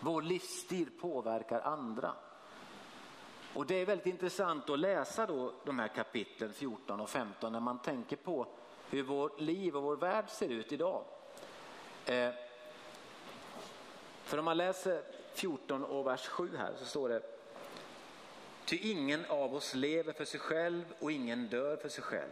Vår 0.00 0.22
livsstil 0.22 0.90
påverkar 1.00 1.60
andra. 1.60 2.12
Och 3.56 3.66
det 3.66 3.74
är 3.74 3.86
väldigt 3.86 4.06
intressant 4.06 4.70
att 4.70 4.78
läsa 4.78 5.26
då 5.26 5.52
de 5.64 5.78
här 5.78 5.88
kapitlen 5.88 6.52
14 6.52 7.00
och 7.00 7.10
15 7.10 7.52
när 7.52 7.60
man 7.60 7.78
tänker 7.78 8.16
på 8.16 8.46
hur 8.90 9.02
vårt 9.02 9.40
liv 9.40 9.76
och 9.76 9.82
vår 9.82 9.96
värld 9.96 10.24
ser 10.28 10.48
ut 10.48 10.72
idag. 10.72 11.04
Eh, 12.06 12.30
för 14.22 14.38
om 14.38 14.44
man 14.44 14.56
läser 14.56 15.02
14 15.34 15.84
och 15.84 16.06
vers 16.06 16.26
7 16.28 16.56
här 16.56 16.74
så 16.78 16.84
står 16.84 17.08
det 17.08 17.22
Ty 18.64 18.76
ingen 18.76 19.24
av 19.24 19.54
oss 19.54 19.74
lever 19.74 20.12
för 20.12 20.24
sig 20.24 20.40
själv 20.40 20.84
och 20.98 21.12
ingen 21.12 21.48
dör 21.48 21.76
för 21.76 21.88
sig 21.88 22.04
själv. 22.04 22.30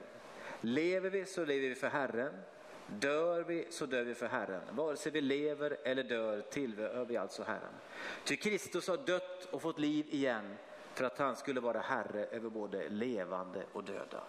Lever 0.61 1.11
vi 1.11 1.25
så 1.25 1.45
lever 1.45 1.69
vi 1.69 1.75
för 1.75 1.89
Herren. 1.89 2.35
Dör 2.87 3.43
vi 3.43 3.67
så 3.71 3.87
dör 3.87 4.05
vi 4.05 4.15
för 4.15 4.29
Herren. 4.29 4.63
Vare 4.71 4.97
sig 4.97 5.13
vi 5.13 5.21
lever 5.21 5.77
eller 5.85 6.03
dör 6.03 6.41
tillhör 6.41 7.05
vi 7.05 7.17
alltså 7.17 7.43
Herren. 7.43 7.75
Ty 8.25 8.37
Kristus 8.37 8.89
har 8.89 8.97
dött 8.97 9.49
och 9.51 9.63
fått 9.63 9.79
liv 9.79 10.07
igen 10.11 10.57
för 10.95 11.05
att 11.05 11.19
han 11.19 11.37
skulle 11.37 11.61
vara 11.61 11.81
Herre 11.81 12.25
över 12.25 12.51
både 12.51 12.89
levande 12.89 13.65
och 13.73 13.85
döda. 13.85 14.23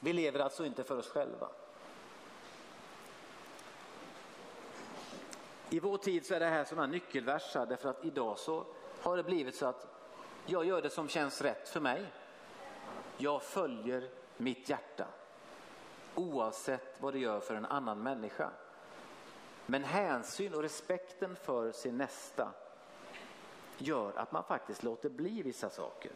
Vi 0.00 0.12
lever 0.12 0.40
alltså 0.40 0.64
inte 0.64 0.84
för 0.84 0.98
oss 0.98 1.08
själva. 1.08 1.48
I 5.70 5.80
vår 5.80 5.98
tid 5.98 6.26
så 6.26 6.34
är 6.34 6.40
det 6.40 6.46
här 6.46 6.64
sådana 6.64 6.86
nyckelversar 6.86 7.66
därför 7.66 7.88
att 7.88 8.04
idag 8.04 8.38
så 8.38 8.66
har 9.00 9.16
det 9.16 9.22
blivit 9.22 9.54
så 9.54 9.66
att 9.66 9.86
jag 10.46 10.64
gör 10.64 10.82
det 10.82 10.90
som 10.90 11.08
känns 11.08 11.42
rätt 11.42 11.68
för 11.68 11.80
mig. 11.80 12.06
Jag 13.16 13.42
följer 13.42 14.10
mitt 14.36 14.68
hjärta 14.68 15.06
oavsett 16.14 17.00
vad 17.00 17.12
det 17.12 17.18
gör 17.18 17.40
för 17.40 17.54
en 17.54 17.64
annan 17.64 18.02
människa. 18.02 18.50
Men 19.66 19.84
hänsyn 19.84 20.54
och 20.54 20.62
respekten 20.62 21.36
för 21.36 21.72
sin 21.72 21.96
nästa 21.96 22.52
gör 23.78 24.12
att 24.16 24.32
man 24.32 24.44
faktiskt 24.44 24.82
låter 24.82 25.08
bli 25.08 25.42
vissa 25.42 25.70
saker. 25.70 26.12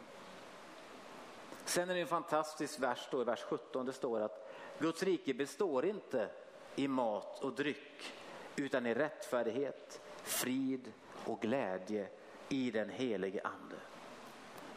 Sen 1.65 1.89
är 1.89 1.93
det 1.93 2.01
en 2.01 2.07
fantastisk 2.07 2.79
vers 2.79 3.07
då, 3.11 3.21
i 3.21 3.23
vers 3.23 3.43
17. 3.49 3.85
Det 3.85 3.93
står 3.93 4.19
att 4.19 4.51
Guds 4.79 5.03
rike 5.03 5.33
består 5.33 5.85
inte 5.85 6.29
i 6.75 6.87
mat 6.87 7.43
och 7.43 7.53
dryck 7.53 8.13
utan 8.55 8.85
i 8.85 8.93
rättfärdighet, 8.93 10.01
frid 10.23 10.93
och 11.25 11.41
glädje 11.41 12.07
i 12.49 12.71
den 12.71 12.89
helige 12.89 13.41
ande. 13.43 13.75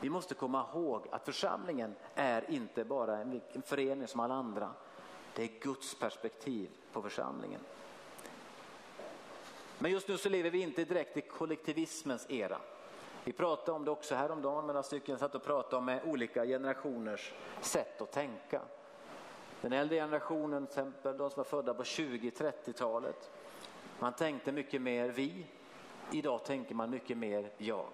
Vi 0.01 0.11
måste 0.11 0.35
komma 0.35 0.67
ihåg 0.73 1.07
att 1.11 1.25
församlingen 1.25 1.95
är 2.15 2.51
inte 2.51 2.85
bara 2.85 3.19
en 3.19 3.41
förening 3.65 4.09
som 4.09 4.21
alla 4.21 4.35
andra. 4.35 4.71
Det 5.35 5.43
är 5.43 5.61
Guds 5.61 5.95
perspektiv 5.95 6.71
på 6.93 7.03
församlingen. 7.03 7.61
Men 9.79 9.91
just 9.91 10.09
nu 10.09 10.19
så 10.19 10.29
lever 10.29 10.51
vi 10.51 10.61
inte 10.61 10.85
direkt 10.85 11.17
i 11.17 11.21
kollektivismens 11.21 12.31
era. 12.31 12.59
Vi 13.25 13.33
pratade 13.33 13.73
om 13.73 13.85
det 13.85 13.91
också 13.91 14.15
häromdagen 14.15 14.67
med 14.67 14.75
några 14.75 14.83
stycken, 14.83 15.19
satt 15.19 15.35
och 15.35 15.43
pratade 15.43 15.77
om 15.77 16.11
olika 16.11 16.45
generationers 16.45 17.33
sätt 17.61 18.03
att 18.03 18.13
tänka. 18.13 18.61
Den 19.61 19.73
äldre 19.73 19.97
generationen, 19.97 20.67
till 20.67 20.71
exempel 20.73 21.17
de 21.17 21.31
som 21.31 21.41
var 21.41 21.45
födda 21.45 21.75
på 21.75 21.83
20-30-talet, 21.83 23.31
man 23.99 24.13
tänkte 24.13 24.53
mycket 24.53 24.83
mer 24.83 25.09
vi. 25.09 25.47
Idag 26.11 26.45
tänker 26.45 26.75
man 26.75 26.91
mycket 26.91 27.19
mer 27.19 27.51
jag. 27.57 27.87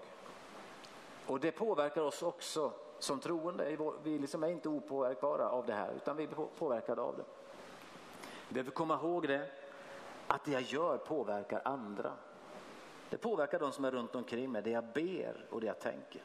Och 1.27 1.41
det 1.41 1.53
påverkar 1.53 2.03
oss 2.03 2.23
också 2.23 2.73
som 2.99 3.21
troende. 3.21 3.93
Vi 4.03 4.19
liksom 4.19 4.43
är 4.43 4.49
inte 4.49 4.69
opåverkbara 4.69 5.49
av 5.49 5.67
det 5.67 5.75
här 5.75 5.93
utan 5.97 6.17
vi 6.17 6.25
är 6.25 6.29
påverkade 6.59 7.03
av 7.03 7.17
det. 7.17 7.25
Vi 8.49 8.55
behöver 8.55 8.71
komma 8.71 8.95
ihåg 8.95 9.29
det, 9.29 9.51
att 10.27 10.45
det 10.45 10.51
jag 10.51 10.63
gör 10.63 10.97
påverkar 10.97 11.63
andra. 11.65 12.13
Det 13.11 13.17
påverkar 13.17 13.59
de 13.59 13.73
som 13.73 13.85
är 13.85 13.91
runt 13.91 14.15
omkring 14.15 14.53
mig, 14.53 14.63
det 14.63 14.71
jag 14.71 14.85
ber 14.85 15.47
och 15.51 15.61
det 15.61 15.67
jag 15.67 15.79
tänker. 15.79 16.23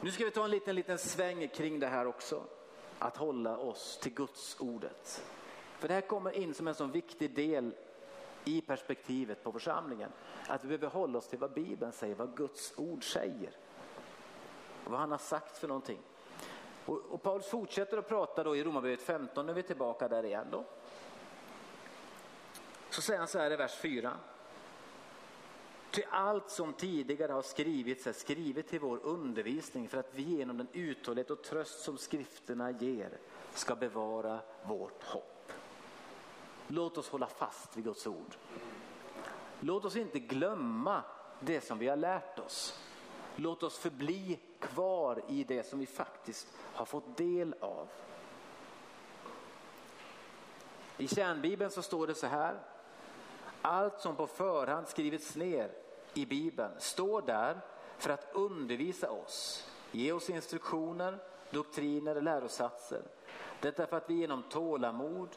Nu 0.00 0.10
ska 0.10 0.24
vi 0.24 0.30
ta 0.30 0.44
en 0.44 0.50
liten, 0.50 0.74
liten 0.74 0.98
sväng 0.98 1.48
kring 1.48 1.80
det 1.80 1.86
här 1.86 2.06
också. 2.06 2.42
Att 2.98 3.16
hålla 3.16 3.58
oss 3.58 3.98
till 4.02 4.14
Guds 4.14 4.60
ordet. 4.60 5.24
För 5.78 5.88
det 5.88 5.94
här 5.94 6.00
kommer 6.00 6.30
in 6.30 6.54
som 6.54 6.68
en 6.68 6.74
sån 6.74 6.90
viktig 6.90 7.34
del 7.34 7.74
i 8.44 8.60
perspektivet 8.60 9.42
på 9.42 9.52
församlingen. 9.52 10.12
Att 10.46 10.64
vi 10.64 10.68
behöver 10.68 10.98
hålla 10.98 11.18
oss 11.18 11.28
till 11.28 11.38
vad 11.38 11.52
Bibeln 11.52 11.92
säger, 11.92 12.14
vad 12.14 12.36
Guds 12.36 12.72
ord 12.76 13.12
säger. 13.12 13.56
Och 14.84 14.90
vad 14.90 15.00
han 15.00 15.10
har 15.10 15.18
sagt 15.18 15.58
för 15.58 15.68
någonting. 15.68 15.98
Och, 16.86 16.98
och 17.10 17.22
Paulus 17.22 17.46
fortsätter 17.46 17.98
att 17.98 18.08
prata 18.08 18.44
då 18.44 18.56
i 18.56 18.64
Romarbrevet 18.64 19.02
15, 19.02 19.46
nu 19.46 19.52
är 19.52 19.56
vi 19.56 19.62
tillbaka 19.62 20.08
där 20.08 20.24
igen 20.24 20.46
då. 20.50 20.64
Så 22.90 23.02
säger 23.02 23.18
han 23.18 23.28
så 23.28 23.38
här 23.38 23.52
i 23.52 23.56
vers 23.56 23.76
4. 23.76 24.12
Till 25.90 26.04
allt 26.10 26.50
som 26.50 26.72
tidigare 26.72 27.32
har 27.32 27.42
skrivits 27.42 28.06
är 28.06 28.12
skrivet 28.12 28.68
till 28.68 28.80
vår 28.80 29.00
undervisning 29.02 29.88
för 29.88 29.98
att 29.98 30.14
vi 30.14 30.22
genom 30.22 30.58
den 30.58 30.68
uthållighet 30.72 31.30
och 31.30 31.42
tröst 31.42 31.80
som 31.80 31.98
skrifterna 31.98 32.70
ger 32.70 33.18
ska 33.54 33.74
bevara 33.74 34.40
vårt 34.62 35.04
hopp. 35.04 35.52
Låt 36.68 36.98
oss 36.98 37.08
hålla 37.08 37.26
fast 37.26 37.76
vid 37.76 37.84
Guds 37.84 38.06
ord. 38.06 38.36
Låt 39.60 39.84
oss 39.84 39.96
inte 39.96 40.18
glömma 40.18 41.02
det 41.40 41.60
som 41.60 41.78
vi 41.78 41.88
har 41.88 41.96
lärt 41.96 42.38
oss. 42.38 42.80
Låt 43.36 43.62
oss 43.62 43.78
förbli 43.78 44.38
kvar 44.58 45.22
i 45.28 45.44
det 45.44 45.66
som 45.66 45.78
vi 45.78 45.86
faktiskt 45.86 46.48
har 46.74 46.84
fått 46.84 47.16
del 47.16 47.54
av. 47.60 47.88
I 50.96 51.08
kärnbibeln 51.08 51.70
så 51.70 51.82
står 51.82 52.06
det 52.06 52.14
så 52.14 52.26
här. 52.26 52.58
Allt 53.62 54.00
som 54.00 54.16
på 54.16 54.26
förhand 54.26 54.88
skrivits 54.88 55.36
ner 55.36 55.70
i 56.14 56.26
Bibeln 56.26 56.72
står 56.78 57.22
där 57.22 57.60
för 57.98 58.10
att 58.10 58.28
undervisa 58.32 59.10
oss, 59.10 59.68
ge 59.90 60.12
oss 60.12 60.30
instruktioner, 60.30 61.18
doktriner, 61.50 62.20
lärosatser. 62.20 63.02
Detta 63.60 63.86
för 63.86 63.96
att 63.96 64.10
vi 64.10 64.14
genom 64.14 64.42
tålamod, 64.42 65.28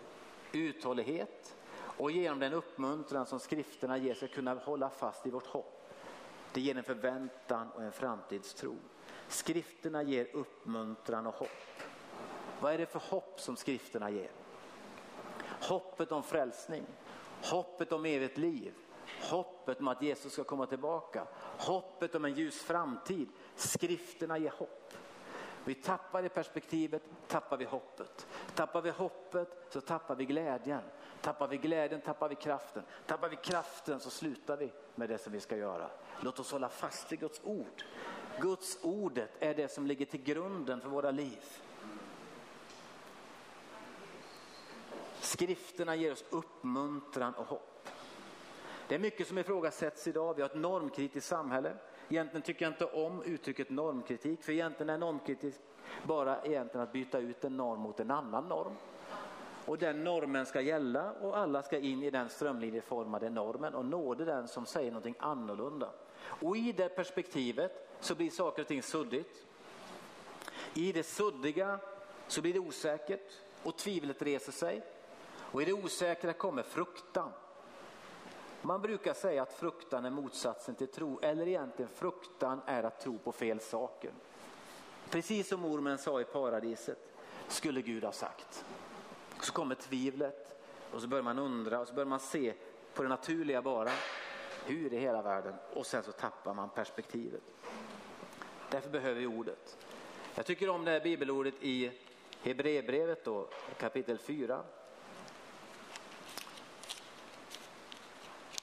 uthållighet 0.52 1.56
och 1.98 2.12
genom 2.12 2.40
den 2.40 2.54
uppmuntran 2.54 3.26
som 3.26 3.40
skrifterna 3.40 3.98
ger 3.98 4.14
ska 4.14 4.28
kunna 4.28 4.54
hålla 4.54 4.90
fast 4.90 5.28
i 5.28 5.30
vårt 5.30 5.48
hopp. 5.48 5.92
Det 6.54 6.62
ger 6.62 6.78
en 6.78 6.84
förväntan 6.84 7.72
och 7.72 7.84
en 7.84 7.92
framtidstro. 7.92 8.76
Skrifterna 9.28 10.04
ger 10.04 10.28
uppmuntran 10.34 11.28
och 11.28 11.36
hopp. 11.36 11.82
Vad 12.62 12.74
är 12.74 12.78
det 12.78 12.86
för 12.86 13.02
hopp 13.10 13.40
som 13.40 13.56
skrifterna 13.56 14.10
ger? 14.10 14.32
Hoppet 15.62 16.12
om 16.12 16.24
frälsning, 16.24 16.86
hoppet 17.44 17.92
om 17.92 18.06
evigt 18.06 18.38
liv, 18.38 18.74
hoppet 19.22 19.80
om 19.80 19.88
att 19.88 20.02
Jesus 20.02 20.34
ska 20.34 20.44
komma 20.44 20.66
tillbaka, 20.66 21.28
hoppet 21.58 22.16
om 22.16 22.26
en 22.26 22.34
ljus 22.34 22.64
framtid. 22.64 23.30
Skrifterna 23.56 24.38
ger 24.38 24.54
hopp. 24.58 24.94
Vi 25.66 25.74
tappar 25.74 26.24
det 26.24 26.30
perspektivet, 26.30 27.04
tappar 27.28 27.58
vi 27.58 27.66
hoppet. 27.66 28.28
Tappar 28.56 28.82
vi 28.82 28.90
hoppet 28.90 29.68
så 29.70 29.82
tappar 29.82 30.16
vi 30.16 30.26
glädjen. 30.26 30.82
Tappar 31.22 31.48
vi 31.48 31.58
glädjen 31.58 32.02
tappar 32.02 32.30
vi 32.30 32.36
kraften. 32.36 32.84
Tappar 33.06 33.30
vi 33.30 33.36
kraften 33.36 34.00
så 34.00 34.10
slutar 34.10 34.58
vi 34.58 34.72
med 34.96 35.10
det 35.10 35.18
som 35.18 35.34
vi 35.34 35.40
ska 35.40 35.58
göra. 35.58 35.90
Låt 36.22 36.40
oss 36.40 36.52
hålla 36.52 36.70
fast 36.70 37.12
vid 37.12 37.20
Guds 37.20 37.42
ord. 37.44 37.84
Guds 38.40 38.78
ordet 38.82 39.30
är 39.40 39.54
det 39.54 39.72
som 39.72 39.88
ligger 39.88 40.06
till 40.06 40.24
grunden 40.24 40.82
för 40.82 40.90
våra 40.90 41.12
liv. 41.12 41.44
Skrifterna 45.34 45.96
ger 45.96 46.12
oss 46.12 46.24
uppmuntran 46.30 47.34
och 47.34 47.46
hopp. 47.46 47.90
Det 48.88 48.96
är 48.96 49.00
mycket 49.00 49.28
som 49.28 49.38
ifrågasätts 49.38 50.08
idag. 50.08 50.34
Vi 50.34 50.42
har 50.42 50.50
ett 50.50 50.56
normkritiskt 50.56 51.30
samhälle. 51.30 51.74
Egentligen 52.10 52.42
tycker 52.42 52.66
jag 52.66 52.74
inte 52.74 52.86
om 52.86 53.24
uttrycket 53.24 53.70
normkritik, 53.70 54.44
för 54.44 54.52
egentligen 54.52 54.90
är 54.90 54.98
normkritik 54.98 55.56
bara 56.04 56.42
egentligen 56.44 56.84
att 56.84 56.94
byta 56.94 57.20
ut 57.20 57.44
en 57.44 57.58
norm 57.58 57.80
mot 57.80 58.00
en 58.00 58.12
annan 58.12 58.48
norm. 58.48 58.74
Och 59.66 59.78
den 59.78 60.04
normen 60.04 60.46
ska 60.46 60.62
gälla 60.62 61.12
och 61.12 61.38
alla 61.38 61.64
ska 61.64 61.78
in 61.78 62.04
i 62.04 62.10
den 62.10 62.30
strömlinjeformade 62.30 63.30
normen 63.30 63.76
och 63.76 63.86
nåde 63.86 64.26
den 64.26 64.48
som 64.48 64.66
säger 64.66 64.92
någonting 64.92 65.16
annorlunda. 65.20 65.90
Och 66.24 66.58
i 66.58 66.72
det 66.72 66.90
perspektivet 66.90 67.90
så 68.00 68.16
blir 68.16 68.30
saker 68.30 68.62
och 68.62 68.68
ting 68.68 68.84
suddigt. 68.84 69.46
I 70.74 70.92
det 70.92 71.04
suddiga 71.04 71.80
så 72.28 72.42
blir 72.42 72.54
det 72.54 72.60
osäkert 72.60 73.32
och 73.64 73.78
tvivlet 73.78 74.22
reser 74.22 74.52
sig. 74.52 74.84
Och 75.54 75.62
i 75.62 75.66
det 75.66 75.74
osäkra 75.74 76.34
kommer 76.34 76.64
fruktan. 76.64 77.32
Man 78.62 78.82
brukar 78.82 79.14
säga 79.14 79.42
att 79.42 79.54
fruktan 79.54 80.06
är 80.06 80.10
motsatsen 80.10 80.76
till 80.76 80.88
tro, 80.88 81.20
eller 81.22 81.48
egentligen 81.48 81.92
fruktan 81.92 82.62
är 82.66 82.84
att 82.84 83.00
tro 83.00 83.18
på 83.18 83.32
fel 83.32 83.60
saker. 83.60 84.12
Precis 85.10 85.48
som 85.48 85.66
ormen 85.66 85.98
sa 85.98 86.22
i 86.22 86.24
paradiset, 86.24 87.14
skulle 87.48 87.82
Gud 87.82 88.04
ha 88.04 88.12
sagt. 88.12 88.66
Så 89.42 89.54
kommer 89.54 89.76
tvivlet 89.76 90.62
och 90.94 91.02
så 91.02 91.08
börjar 91.08 91.24
man 91.24 91.40
undra 91.40 91.80
och 91.80 91.88
så 91.88 91.94
börjar 91.94 92.08
man 92.10 92.20
se 92.20 92.54
på 92.94 93.04
det 93.04 93.10
naturliga 93.10 93.62
bara. 93.62 93.92
Hur 94.66 94.94
i 94.94 94.98
hela 94.98 95.22
världen? 95.22 95.56
Och 95.74 95.86
sen 95.86 96.04
så 96.04 96.12
tappar 96.12 96.54
man 96.54 96.70
perspektivet. 96.70 97.42
Därför 98.72 98.90
behöver 98.90 99.20
vi 99.20 99.28
ordet. 99.28 99.78
Jag 100.36 100.46
tycker 100.46 100.70
om 100.70 100.86
det 100.86 100.92
här 100.92 101.00
bibelordet 101.00 101.54
i 101.62 101.92
Hebreerbrevet 102.42 103.26
då, 103.26 103.48
kapitel 103.78 104.18
4. 104.18 104.64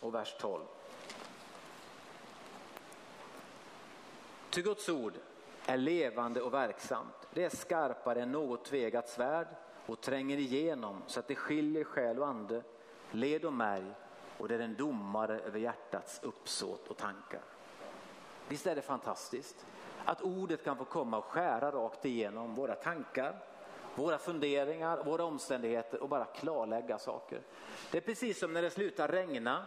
Och 0.00 0.14
vers 0.14 0.36
12. 0.40 0.62
Ty 4.50 4.62
Guds 4.62 4.88
ord 4.88 5.12
är 5.66 5.76
levande 5.76 6.40
och 6.40 6.54
verksamt. 6.54 7.28
Det 7.34 7.44
är 7.44 7.48
skarpare 7.48 8.22
än 8.22 8.32
något 8.32 8.64
tvegat 8.64 9.08
svärd 9.08 9.48
och 9.86 10.00
tränger 10.00 10.36
igenom 10.36 11.02
så 11.06 11.20
att 11.20 11.28
det 11.28 11.34
skiljer 11.34 11.84
själ 11.84 12.18
och 12.18 12.26
ande, 12.26 12.62
led 13.10 13.44
och 13.44 13.52
märg 13.52 13.92
och 14.38 14.48
det 14.48 14.54
är 14.54 14.58
en 14.58 14.76
domare 14.76 15.40
över 15.40 15.58
hjärtats 15.58 16.20
uppsåt 16.22 16.88
och 16.88 16.96
tankar. 16.96 17.42
Visst 18.48 18.66
är 18.66 18.74
det 18.74 18.82
fantastiskt 18.82 19.66
att 20.04 20.22
ordet 20.22 20.64
kan 20.64 20.76
få 20.76 20.84
komma 20.84 21.18
och 21.18 21.24
skära 21.24 21.70
rakt 21.70 22.04
igenom 22.04 22.54
våra 22.54 22.74
tankar, 22.74 23.38
våra 23.94 24.18
funderingar, 24.18 25.04
våra 25.04 25.24
omständigheter 25.24 26.02
och 26.02 26.08
bara 26.08 26.24
klarlägga 26.24 26.98
saker. 26.98 27.40
Det 27.90 27.98
är 27.98 28.02
precis 28.02 28.38
som 28.38 28.52
när 28.52 28.62
det 28.62 28.70
slutar 28.70 29.08
regna 29.08 29.66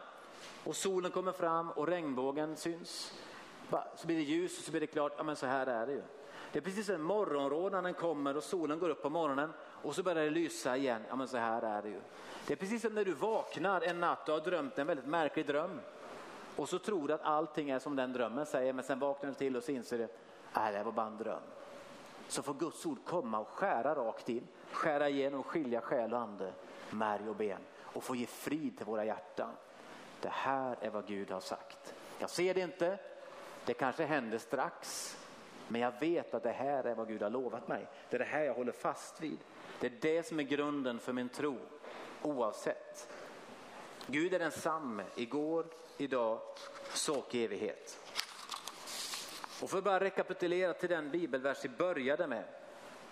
och 0.63 0.75
solen 0.75 1.11
kommer 1.11 1.31
fram 1.31 1.71
och 1.71 1.87
regnbågen 1.87 2.55
syns. 2.55 3.13
Så 3.95 4.07
blir 4.07 4.15
det 4.15 4.23
ljus 4.23 4.57
och 4.57 4.63
så 4.63 4.71
blir 4.71 4.81
det 4.81 4.87
klart, 4.87 5.13
ja 5.17 5.23
men 5.23 5.35
så 5.35 5.45
här 5.45 5.67
är 5.67 5.87
det 5.87 5.93
ju. 5.93 6.01
Det 6.51 6.59
är 6.59 6.63
precis 6.63 6.85
som 6.85 7.03
morgonråd 7.03 7.71
när 7.71 7.81
den 7.81 7.93
kommer 7.93 8.37
och 8.37 8.43
solen 8.43 8.79
går 8.79 8.89
upp 8.89 9.01
på 9.01 9.09
morgonen 9.09 9.53
och 9.59 9.95
så 9.95 10.03
börjar 10.03 10.23
det 10.23 10.29
lysa 10.29 10.77
igen. 10.77 11.01
Ja 11.09 11.15
men 11.15 11.27
så 11.27 11.37
här 11.37 11.61
är 11.61 11.81
det 11.81 11.89
ju. 11.89 12.01
Det 12.47 12.53
är 12.53 12.57
precis 12.57 12.81
som 12.81 12.93
när 12.93 13.05
du 13.05 13.13
vaknar 13.13 13.81
en 13.81 13.99
natt 13.99 14.29
och 14.29 14.35
har 14.35 14.41
drömt 14.41 14.79
en 14.79 14.87
väldigt 14.87 15.05
märklig 15.05 15.47
dröm. 15.47 15.79
Och 16.55 16.69
så 16.69 16.79
tror 16.79 17.07
du 17.07 17.13
att 17.13 17.21
allting 17.21 17.69
är 17.69 17.79
som 17.79 17.95
den 17.95 18.13
drömmen 18.13 18.45
säger 18.45 18.73
men 18.73 18.83
sen 18.83 18.99
vaknar 18.99 19.29
du 19.29 19.35
till 19.35 19.57
och 19.57 19.63
så 19.63 19.71
inser 19.71 19.97
du 19.97 20.03
att 20.53 20.73
det 20.73 20.83
var 20.83 20.91
bara 20.91 21.07
en 21.07 21.17
dröm. 21.17 21.43
Så 22.27 22.43
får 22.43 22.53
Guds 22.53 22.85
ord 22.85 22.97
komma 23.05 23.39
och 23.39 23.47
skära 23.47 23.95
rakt 23.95 24.29
in, 24.29 24.47
skära 24.71 25.09
igenom 25.09 25.39
och 25.39 25.45
skilja 25.45 25.81
själ 25.81 26.13
och 26.13 26.19
ande, 26.19 26.53
märg 26.89 27.29
och 27.29 27.35
ben 27.35 27.59
och 27.81 28.03
få 28.03 28.15
ge 28.15 28.25
frid 28.25 28.77
till 28.77 28.85
våra 28.85 29.05
hjärtan. 29.05 29.51
Det 30.23 30.29
här 30.29 30.77
är 30.81 30.89
vad 30.89 31.07
Gud 31.07 31.31
har 31.31 31.39
sagt. 31.39 31.93
Jag 32.19 32.29
ser 32.29 32.53
det 32.53 32.61
inte, 32.61 32.99
det 33.65 33.73
kanske 33.73 34.03
händer 34.03 34.37
strax, 34.37 35.17
men 35.67 35.81
jag 35.81 35.99
vet 35.99 36.33
att 36.33 36.43
det 36.43 36.51
här 36.51 36.83
är 36.83 36.95
vad 36.95 37.07
Gud 37.07 37.21
har 37.21 37.29
lovat 37.29 37.67
mig. 37.67 37.87
Det 38.09 38.17
är 38.17 38.19
det 38.19 38.25
här 38.25 38.43
jag 38.43 38.53
håller 38.53 38.71
fast 38.71 39.21
vid. 39.21 39.37
Det 39.79 39.87
är 39.87 39.93
det 40.01 40.27
som 40.27 40.39
är 40.39 40.43
grunden 40.43 40.99
för 40.99 41.13
min 41.13 41.29
tro, 41.29 41.57
oavsett. 42.21 43.09
Gud 44.07 44.33
är 44.33 44.39
densamme 44.39 45.03
igår, 45.15 45.65
idag, 45.97 46.39
så 46.93 47.19
och 47.19 47.35
i 47.35 47.43
evighet. 47.43 47.99
Och 49.61 49.69
för 49.69 49.77
att 49.77 49.83
bara 49.83 49.99
rekapitulera 49.99 50.73
till 50.73 50.89
den 50.89 51.11
bibelvers 51.11 51.65
vi 51.65 51.69
började 51.69 52.27
med 52.27 52.43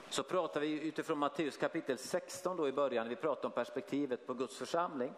så 0.09 0.24
pratar 0.24 0.62
vi 0.62 0.88
utifrån 0.88 1.18
Matteus 1.18 1.57
kapitel 1.57 1.97
16 1.97 2.57
då 2.57 2.68
i 2.68 2.72
början. 2.72 3.09
Vi 3.09 3.16
pratar 3.16 3.45
om 3.49 3.51
perspektivet 3.51 4.28
på 4.28 4.34
Guds 4.34 4.57
församling. 4.57 5.14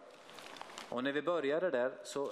Och 0.94 1.04
när 1.04 1.12
vi 1.12 1.22
började 1.22 1.70
där 1.70 1.92
så, 2.04 2.32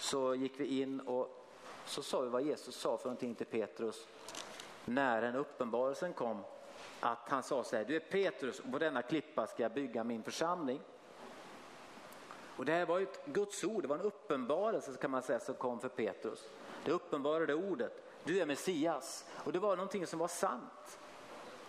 så 0.00 0.34
gick 0.34 0.60
vi 0.60 0.80
in 0.80 1.00
och 1.00 1.46
så 1.84 2.02
sa 2.02 2.20
vi 2.20 2.28
vad 2.28 2.42
Jesus 2.42 2.76
sa 2.76 2.96
för 2.96 3.04
någonting 3.04 3.34
till 3.34 3.46
Petrus 3.46 4.06
när 4.84 5.22
en 5.22 5.36
uppenbarelsen 5.36 6.12
kom. 6.12 6.42
Att 7.00 7.28
han 7.28 7.42
sa 7.42 7.64
så 7.64 7.76
här, 7.76 7.84
du 7.84 7.96
är 7.96 8.00
Petrus 8.00 8.60
och 8.60 8.72
på 8.72 8.78
denna 8.78 9.02
klippa 9.02 9.46
ska 9.46 9.62
jag 9.62 9.72
bygga 9.72 10.04
min 10.04 10.22
församling. 10.22 10.80
Och 12.56 12.64
det 12.64 12.72
här 12.72 12.86
var 12.86 12.98
ju 12.98 13.04
ett 13.04 13.26
Guds 13.26 13.64
ord, 13.64 13.82
det 13.82 13.88
var 13.88 13.96
en 13.96 14.02
uppenbarelse 14.02 14.96
kan 15.00 15.10
man 15.10 15.22
säga 15.22 15.40
som 15.40 15.54
kom 15.54 15.80
för 15.80 15.88
Petrus. 15.88 16.48
Det 16.84 16.90
uppenbarade 16.90 17.54
ordet, 17.54 18.02
du 18.24 18.40
är 18.40 18.46
Messias. 18.46 19.24
Och 19.44 19.52
det 19.52 19.58
var 19.58 19.76
någonting 19.76 20.06
som 20.06 20.18
var 20.18 20.28
sant. 20.28 20.98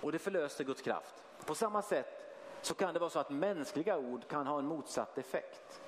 Och 0.01 0.11
det 0.11 0.19
förlöste 0.19 0.63
Guds 0.63 0.81
kraft. 0.81 1.23
På 1.45 1.55
samma 1.55 1.81
sätt 1.81 2.37
så 2.61 2.73
kan 2.73 2.93
det 2.93 2.99
vara 2.99 3.09
så 3.09 3.19
att 3.19 3.29
mänskliga 3.29 3.97
ord 3.97 4.27
kan 4.27 4.47
ha 4.47 4.59
en 4.59 4.65
motsatt 4.65 5.17
effekt. 5.17 5.82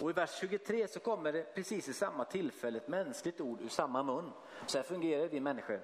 Och 0.00 0.10
i 0.10 0.12
vers 0.12 0.38
23 0.40 0.88
så 0.88 1.00
kommer 1.00 1.32
det 1.32 1.54
precis 1.54 1.88
i 1.88 1.92
samma 1.92 2.24
tillfälle 2.24 2.78
ett 2.78 2.88
mänskligt 2.88 3.40
ord 3.40 3.60
ur 3.60 3.68
samma 3.68 4.02
mun. 4.02 4.32
Så 4.66 4.78
här 4.78 4.82
fungerar 4.82 5.28
vi 5.28 5.40
människor. 5.40 5.80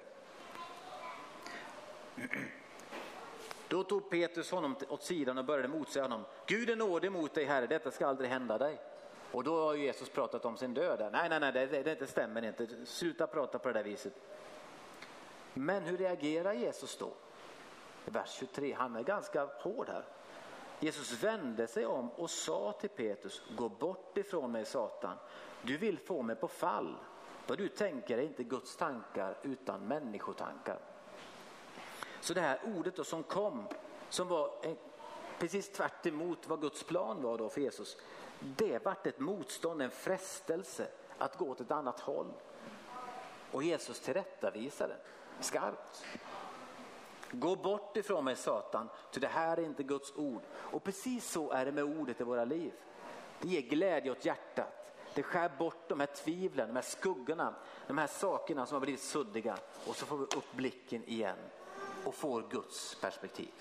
Då 3.67 3.83
tog 3.83 4.09
Petrus 4.09 4.51
honom 4.51 4.75
åt 4.89 5.03
sidan 5.03 5.37
och 5.37 5.45
började 5.45 5.67
motsäga 5.67 6.03
honom. 6.03 6.25
Gud 6.45 6.69
är 6.69 6.75
nådig 6.75 7.11
mot 7.11 7.33
dig 7.33 7.45
herre, 7.45 7.67
detta 7.67 7.91
ska 7.91 8.07
aldrig 8.07 8.29
hända 8.29 8.57
dig. 8.57 8.81
Och 9.31 9.43
då 9.43 9.65
har 9.65 9.75
Jesus 9.75 10.09
pratat 10.09 10.45
om 10.45 10.57
sin 10.57 10.73
död. 10.73 11.09
Nej, 11.11 11.29
nej, 11.29 11.39
nej, 11.39 11.51
det, 11.51 11.65
det, 11.65 11.95
det 11.95 12.07
stämmer 12.07 12.45
inte. 12.45 12.67
Sluta 12.85 13.27
prata 13.27 13.59
på 13.59 13.67
det 13.67 13.73
där 13.73 13.83
viset. 13.83 14.13
Men 15.53 15.83
hur 15.83 15.97
reagerar 15.97 16.53
Jesus 16.53 16.97
då? 16.97 17.13
I 18.05 18.11
vers 18.11 18.35
23, 18.39 18.73
han 18.73 18.95
är 18.95 19.03
ganska 19.03 19.45
hård 19.45 19.89
här. 19.89 20.05
Jesus 20.79 21.23
vände 21.23 21.67
sig 21.67 21.85
om 21.85 22.09
och 22.09 22.29
sa 22.29 22.71
till 22.71 22.89
Petrus, 22.89 23.41
gå 23.57 23.69
bort 23.69 24.17
ifrån 24.17 24.51
mig 24.51 24.65
Satan. 24.65 25.17
Du 25.61 25.77
vill 25.77 25.99
få 25.99 26.21
mig 26.21 26.35
på 26.35 26.47
fall. 26.47 26.95
Vad 27.47 27.57
du 27.57 27.69
tänker 27.69 28.17
är 28.17 28.21
inte 28.21 28.43
Guds 28.43 28.77
tankar 28.77 29.37
utan 29.43 29.87
människotankar. 29.87 30.79
Så 32.21 32.33
det 32.33 32.41
här 32.41 32.59
ordet 32.77 32.95
då 32.95 33.03
som 33.03 33.23
kom, 33.23 33.67
som 34.09 34.27
var 34.27 34.51
precis 35.39 35.71
tvärt 35.71 36.05
vad 36.47 36.61
Guds 36.61 36.83
plan 36.83 37.21
var 37.21 37.37
då 37.37 37.49
för 37.49 37.61
Jesus. 37.61 37.97
Det 38.39 38.85
vart 38.85 39.07
ett 39.07 39.19
motstånd, 39.19 39.81
en 39.81 39.91
frestelse 39.91 40.87
att 41.17 41.37
gå 41.37 41.49
åt 41.49 41.61
ett 41.61 41.71
annat 41.71 41.99
håll. 41.99 42.33
Och 43.51 43.63
Jesus 43.63 43.99
tillrättavisade 43.99 44.95
skarpt. 45.39 46.05
Gå 47.31 47.55
bort 47.55 47.97
ifrån 47.97 48.25
mig 48.25 48.35
Satan, 48.35 48.89
för 49.11 49.19
det 49.19 49.27
här 49.27 49.57
är 49.57 49.61
inte 49.61 49.83
Guds 49.83 50.13
ord. 50.15 50.41
Och 50.55 50.83
precis 50.83 51.31
så 51.31 51.51
är 51.51 51.65
det 51.65 51.71
med 51.71 51.83
ordet 51.83 52.21
i 52.21 52.23
våra 52.23 52.45
liv. 52.45 52.73
Det 53.41 53.47
ger 53.47 53.61
glädje 53.61 54.11
åt 54.11 54.25
hjärtat. 54.25 54.93
Det 55.13 55.23
skär 55.23 55.51
bort 55.57 55.89
de 55.89 55.99
här 55.99 56.07
tvivlen, 56.07 56.67
de 56.67 56.75
här 56.75 56.81
skuggorna, 56.81 57.55
de 57.87 57.97
här 57.97 58.07
sakerna 58.07 58.65
som 58.65 58.75
har 58.75 58.81
blivit 58.81 59.01
suddiga. 59.01 59.57
Och 59.87 59.95
så 59.95 60.05
får 60.05 60.17
vi 60.17 60.23
upp 60.23 60.53
blicken 60.55 61.03
igen 61.03 61.37
och 62.05 62.15
får 62.15 62.43
Guds 62.49 62.95
perspektiv. 63.01 63.51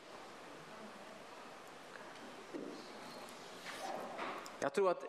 Jag 4.61 4.73
tror 4.73 4.91
att 4.91 5.05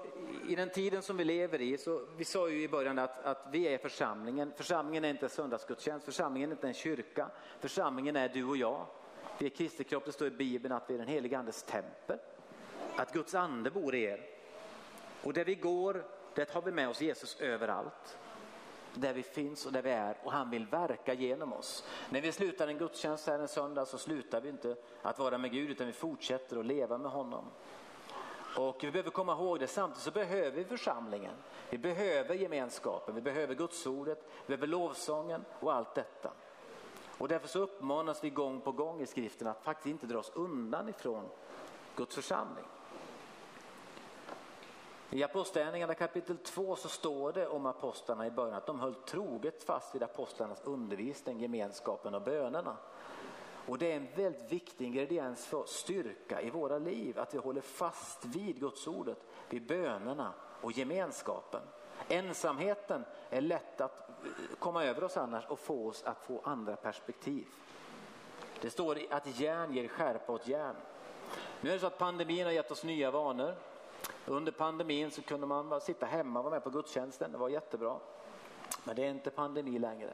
i 0.47 0.55
den 0.55 0.69
tiden 0.69 1.01
som 1.01 1.17
vi 1.17 1.23
lever 1.23 1.61
i, 1.61 1.77
så 1.77 2.01
vi 2.17 2.25
sa 2.25 2.49
ju 2.49 2.61
i 2.61 2.67
början 2.67 2.99
att, 2.99 3.25
att 3.25 3.47
vi 3.51 3.67
är 3.67 3.77
församlingen. 3.77 4.53
Församlingen 4.55 5.05
är 5.05 5.09
inte 5.09 5.29
söndagsgudstjänst, 5.29 6.05
församlingen 6.05 6.49
är 6.49 6.55
inte 6.55 6.67
en 6.67 6.73
kyrka. 6.73 7.29
Församlingen 7.59 8.15
är 8.15 8.29
du 8.29 8.43
och 8.45 8.57
jag. 8.57 8.85
Vi 9.37 9.45
är 9.45 9.49
Kristi 9.49 9.83
kropp, 9.83 10.05
det 10.05 10.11
står 10.11 10.27
i 10.27 10.31
Bibeln 10.31 10.75
att 10.75 10.89
vi 10.89 10.93
är 10.93 10.97
den 10.97 11.07
helige 11.07 11.37
andes 11.37 11.63
tempel. 11.63 12.19
Att 12.95 13.13
Guds 13.13 13.35
ande 13.35 13.71
bor 13.71 13.95
i 13.95 14.03
er. 14.03 14.25
Och 15.23 15.33
där 15.33 15.45
vi 15.45 15.55
går, 15.55 16.05
det 16.35 16.51
har 16.51 16.61
vi 16.61 16.71
med 16.71 16.89
oss 16.89 17.01
Jesus 17.01 17.41
överallt. 17.41 18.17
Där 18.93 19.13
vi 19.13 19.23
finns 19.23 19.65
och 19.65 19.71
där 19.71 19.81
vi 19.81 19.89
är 19.89 20.17
och 20.23 20.31
han 20.31 20.49
vill 20.49 20.65
verka 20.65 21.13
genom 21.13 21.53
oss. 21.53 21.87
När 22.09 22.21
vi 22.21 22.31
slutar 22.31 22.67
en 22.67 22.77
gudstjänst 22.77 23.27
här 23.27 23.39
en 23.39 23.47
söndag 23.47 23.85
så 23.85 23.97
slutar 23.97 24.41
vi 24.41 24.49
inte 24.49 24.75
att 25.01 25.19
vara 25.19 25.37
med 25.37 25.51
Gud 25.51 25.69
utan 25.69 25.87
vi 25.87 25.93
fortsätter 25.93 26.59
att 26.59 26.65
leva 26.65 26.97
med 26.97 27.11
honom. 27.11 27.45
Och 28.57 28.83
vi 28.83 28.91
behöver 28.91 29.09
komma 29.09 29.33
ihåg 29.33 29.59
det, 29.59 29.67
samtidigt 29.67 30.03
så 30.03 30.11
behöver 30.11 30.51
vi 30.51 30.65
församlingen. 30.65 31.33
Vi 31.69 31.77
behöver 31.77 32.35
gemenskapen, 32.35 33.15
vi 33.15 33.21
behöver 33.21 33.55
gudsordet, 33.55 34.19
vi 34.45 34.47
behöver 34.47 34.67
lovsången 34.67 35.45
och 35.59 35.73
allt 35.73 35.95
detta. 35.95 36.31
Och 37.17 37.27
därför 37.27 37.47
så 37.47 37.59
uppmanas 37.59 38.23
vi 38.23 38.29
gång 38.29 38.61
på 38.61 38.71
gång 38.71 39.01
i 39.01 39.05
skriften 39.05 39.47
att 39.47 39.63
faktiskt 39.63 39.87
inte 39.87 40.05
dra 40.05 40.19
oss 40.19 40.31
undan 40.35 40.89
ifrån 40.89 41.29
Guds 41.95 42.15
församling. 42.15 42.65
I 45.09 45.23
Apostlagärningarna 45.23 45.93
kapitel 45.93 46.37
2 46.37 46.75
så 46.75 46.87
står 46.87 47.33
det 47.33 47.47
om 47.47 47.65
apostlarna 47.65 48.27
i 48.27 48.31
början 48.31 48.53
att 48.53 48.65
de 48.65 48.79
höll 48.79 48.95
troget 48.95 49.63
fast 49.63 49.95
vid 49.95 50.03
apostlarnas 50.03 50.61
undervisning, 50.63 51.39
gemenskapen 51.39 52.13
och 52.13 52.21
bönerna. 52.21 52.77
Och 53.67 53.77
det 53.77 53.91
är 53.91 53.95
en 53.95 54.07
väldigt 54.15 54.51
viktig 54.51 54.85
ingrediens 54.85 55.45
för 55.45 55.63
styrka 55.65 56.41
i 56.41 56.49
våra 56.49 56.77
liv, 56.77 57.19
att 57.19 57.33
vi 57.33 57.37
håller 57.37 57.61
fast 57.61 58.25
vid 58.25 58.59
Guds 58.59 58.87
ordet, 58.87 59.17
vid 59.49 59.67
bönerna 59.67 60.33
och 60.61 60.71
gemenskapen. 60.71 61.61
Ensamheten 62.07 63.05
är 63.29 63.41
lätt 63.41 63.81
att 63.81 64.09
komma 64.59 64.83
över 64.83 65.03
oss 65.03 65.17
annars 65.17 65.45
och 65.45 65.59
få 65.59 65.87
oss 65.87 66.03
att 66.03 66.21
få 66.23 66.41
andra 66.43 66.75
perspektiv. 66.75 67.45
Det 68.61 68.69
står 68.69 68.99
att 69.09 69.39
järn 69.39 69.73
ger 69.73 69.87
skärpa 69.87 70.33
åt 70.33 70.47
järn. 70.47 70.75
Nu 71.61 71.69
är 71.69 71.73
det 71.73 71.79
så 71.79 71.87
att 71.87 71.97
pandemin 71.97 72.45
har 72.45 72.51
gett 72.51 72.71
oss 72.71 72.83
nya 72.83 73.11
vanor. 73.11 73.55
Under 74.25 74.51
pandemin 74.51 75.11
så 75.11 75.21
kunde 75.21 75.47
man 75.47 75.69
bara 75.69 75.79
sitta 75.79 76.05
hemma 76.05 76.39
och 76.39 76.43
vara 76.43 76.53
med 76.53 76.63
på 76.63 76.69
gudstjänsten, 76.69 77.31
det 77.31 77.37
var 77.37 77.49
jättebra. 77.49 77.99
Men 78.83 78.95
det 78.95 79.05
är 79.05 79.09
inte 79.09 79.29
pandemi 79.29 79.79
längre. 79.79 80.13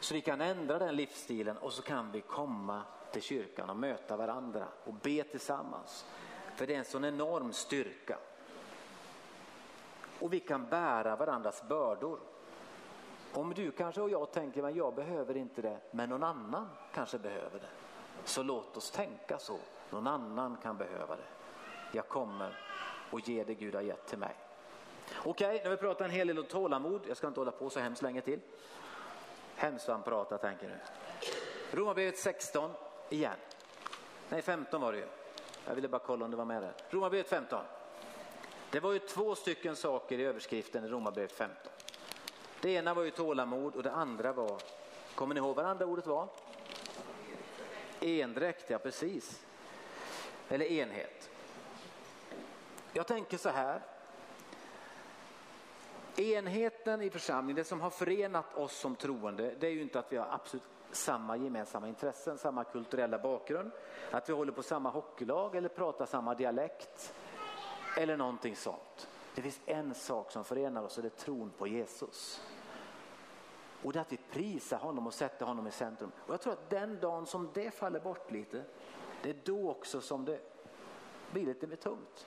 Så 0.00 0.14
vi 0.14 0.20
kan 0.20 0.40
ändra 0.40 0.78
den 0.78 0.96
livsstilen 0.96 1.56
och 1.56 1.72
så 1.72 1.82
kan 1.82 2.12
vi 2.12 2.20
komma 2.20 2.82
till 3.12 3.22
kyrkan 3.22 3.70
och 3.70 3.76
möta 3.76 4.16
varandra 4.16 4.68
och 4.84 4.94
be 4.94 5.22
tillsammans. 5.22 6.06
För 6.56 6.66
det 6.66 6.74
är 6.74 6.78
en 6.78 6.84
sån 6.84 7.04
enorm 7.04 7.52
styrka. 7.52 8.18
Och 10.20 10.32
vi 10.32 10.40
kan 10.40 10.66
bära 10.66 11.16
varandras 11.16 11.68
bördor. 11.68 12.18
Om 13.32 13.54
du 13.54 13.70
kanske 13.70 14.00
och 14.00 14.10
jag 14.10 14.32
tänker 14.32 14.62
att 14.62 14.76
jag 14.76 14.94
behöver 14.94 15.36
inte 15.36 15.62
det, 15.62 15.78
men 15.90 16.08
någon 16.08 16.22
annan 16.22 16.68
kanske 16.94 17.18
behöver 17.18 17.58
det. 17.58 17.68
Så 18.24 18.42
låt 18.42 18.76
oss 18.76 18.90
tänka 18.90 19.38
så. 19.38 19.58
Någon 19.90 20.06
annan 20.06 20.56
kan 20.56 20.76
behöva 20.76 21.16
det. 21.16 21.28
Jag 21.92 22.08
kommer 22.08 22.58
och 23.10 23.28
ger 23.28 23.44
det 23.44 23.54
Gud 23.54 23.74
har 23.74 23.82
gett 23.82 24.06
till 24.06 24.18
mig. 24.18 24.36
Okej, 25.24 25.58
nu 25.58 25.64
har 25.64 25.70
vi 25.70 25.76
pratat 25.76 26.00
en 26.00 26.10
hel 26.10 26.26
del 26.26 26.38
om 26.38 26.44
tålamod. 26.44 27.00
Jag 27.08 27.16
ska 27.16 27.26
inte 27.26 27.40
hålla 27.40 27.50
på 27.50 27.70
så 27.70 27.80
hemskt 27.80 28.02
länge 28.02 28.20
till. 28.20 28.40
Hemskt 29.58 29.88
vad 29.88 29.96
han 29.96 30.04
pratar 30.04 30.38
tänker 30.38 30.68
du. 30.68 30.76
Romarbrevet 31.78 32.18
16 32.18 32.70
igen. 33.08 33.36
Nej 34.28 34.42
15 34.42 34.80
var 34.80 34.92
det 34.92 34.98
ju. 34.98 35.06
Jag 35.66 35.74
ville 35.74 35.88
bara 35.88 35.98
kolla 35.98 36.24
om 36.24 36.30
det 36.30 36.36
var 36.36 36.44
med 36.44 36.62
där. 36.62 36.72
Romarbrevet 36.90 37.28
15. 37.28 37.64
Det 38.70 38.80
var 38.80 38.92
ju 38.92 38.98
två 38.98 39.34
stycken 39.34 39.76
saker 39.76 40.18
i 40.18 40.24
överskriften 40.24 40.84
i 40.84 40.88
Romarbrevet 40.88 41.32
15. 41.32 41.72
Det 42.60 42.70
ena 42.70 42.94
var 42.94 43.02
ju 43.02 43.10
tålamod 43.10 43.76
och 43.76 43.82
det 43.82 43.92
andra 43.92 44.32
var, 44.32 44.60
kommer 45.14 45.34
ni 45.34 45.38
ihåg 45.38 45.56
vad 45.56 45.64
det 45.64 45.68
andra 45.68 45.86
ordet 45.86 46.06
var? 46.06 46.28
Endräkt, 48.00 48.70
ja 48.70 48.78
precis. 48.78 49.46
Eller 50.48 50.66
enhet. 50.66 51.30
Jag 52.92 53.06
tänker 53.06 53.38
så 53.38 53.48
här, 53.48 53.80
Enheten 56.18 57.02
i 57.02 57.10
församlingen, 57.10 57.56
det 57.56 57.64
som 57.64 57.80
har 57.80 57.90
förenat 57.90 58.54
oss 58.54 58.78
som 58.78 58.96
troende, 58.96 59.54
det 59.60 59.66
är 59.66 59.70
ju 59.70 59.82
inte 59.82 59.98
att 59.98 60.12
vi 60.12 60.16
har 60.16 60.26
absolut 60.30 60.64
samma 60.90 61.36
gemensamma 61.36 61.88
intressen, 61.88 62.38
samma 62.38 62.64
kulturella 62.64 63.18
bakgrund, 63.18 63.70
att 64.10 64.28
vi 64.28 64.32
håller 64.32 64.52
på 64.52 64.62
samma 64.62 64.90
hockeylag 64.90 65.56
eller 65.56 65.68
pratar 65.68 66.06
samma 66.06 66.34
dialekt 66.34 67.14
eller 67.96 68.16
någonting 68.16 68.56
sånt. 68.56 69.08
Det 69.34 69.42
finns 69.42 69.60
en 69.66 69.94
sak 69.94 70.30
som 70.30 70.44
förenar 70.44 70.82
oss 70.82 70.96
och 70.96 71.02
det 71.02 71.08
är 71.08 71.24
tron 71.24 71.52
på 71.58 71.66
Jesus. 71.66 72.42
Och 73.82 73.92
det 73.92 73.98
är 73.98 74.00
att 74.00 74.12
vi 74.12 74.20
prisar 74.30 74.78
honom 74.78 75.06
och 75.06 75.14
sätter 75.14 75.46
honom 75.46 75.66
i 75.66 75.70
centrum. 75.70 76.12
Och 76.18 76.32
jag 76.32 76.40
tror 76.40 76.52
att 76.52 76.70
den 76.70 77.00
dagen 77.00 77.26
som 77.26 77.50
det 77.54 77.70
faller 77.70 78.00
bort 78.00 78.30
lite, 78.30 78.64
det 79.22 79.30
är 79.30 79.36
då 79.44 79.70
också 79.70 80.00
som 80.00 80.24
det 80.24 80.40
blir 81.32 81.46
lite 81.46 81.66
mer 81.66 81.76
tungt. 81.76 82.26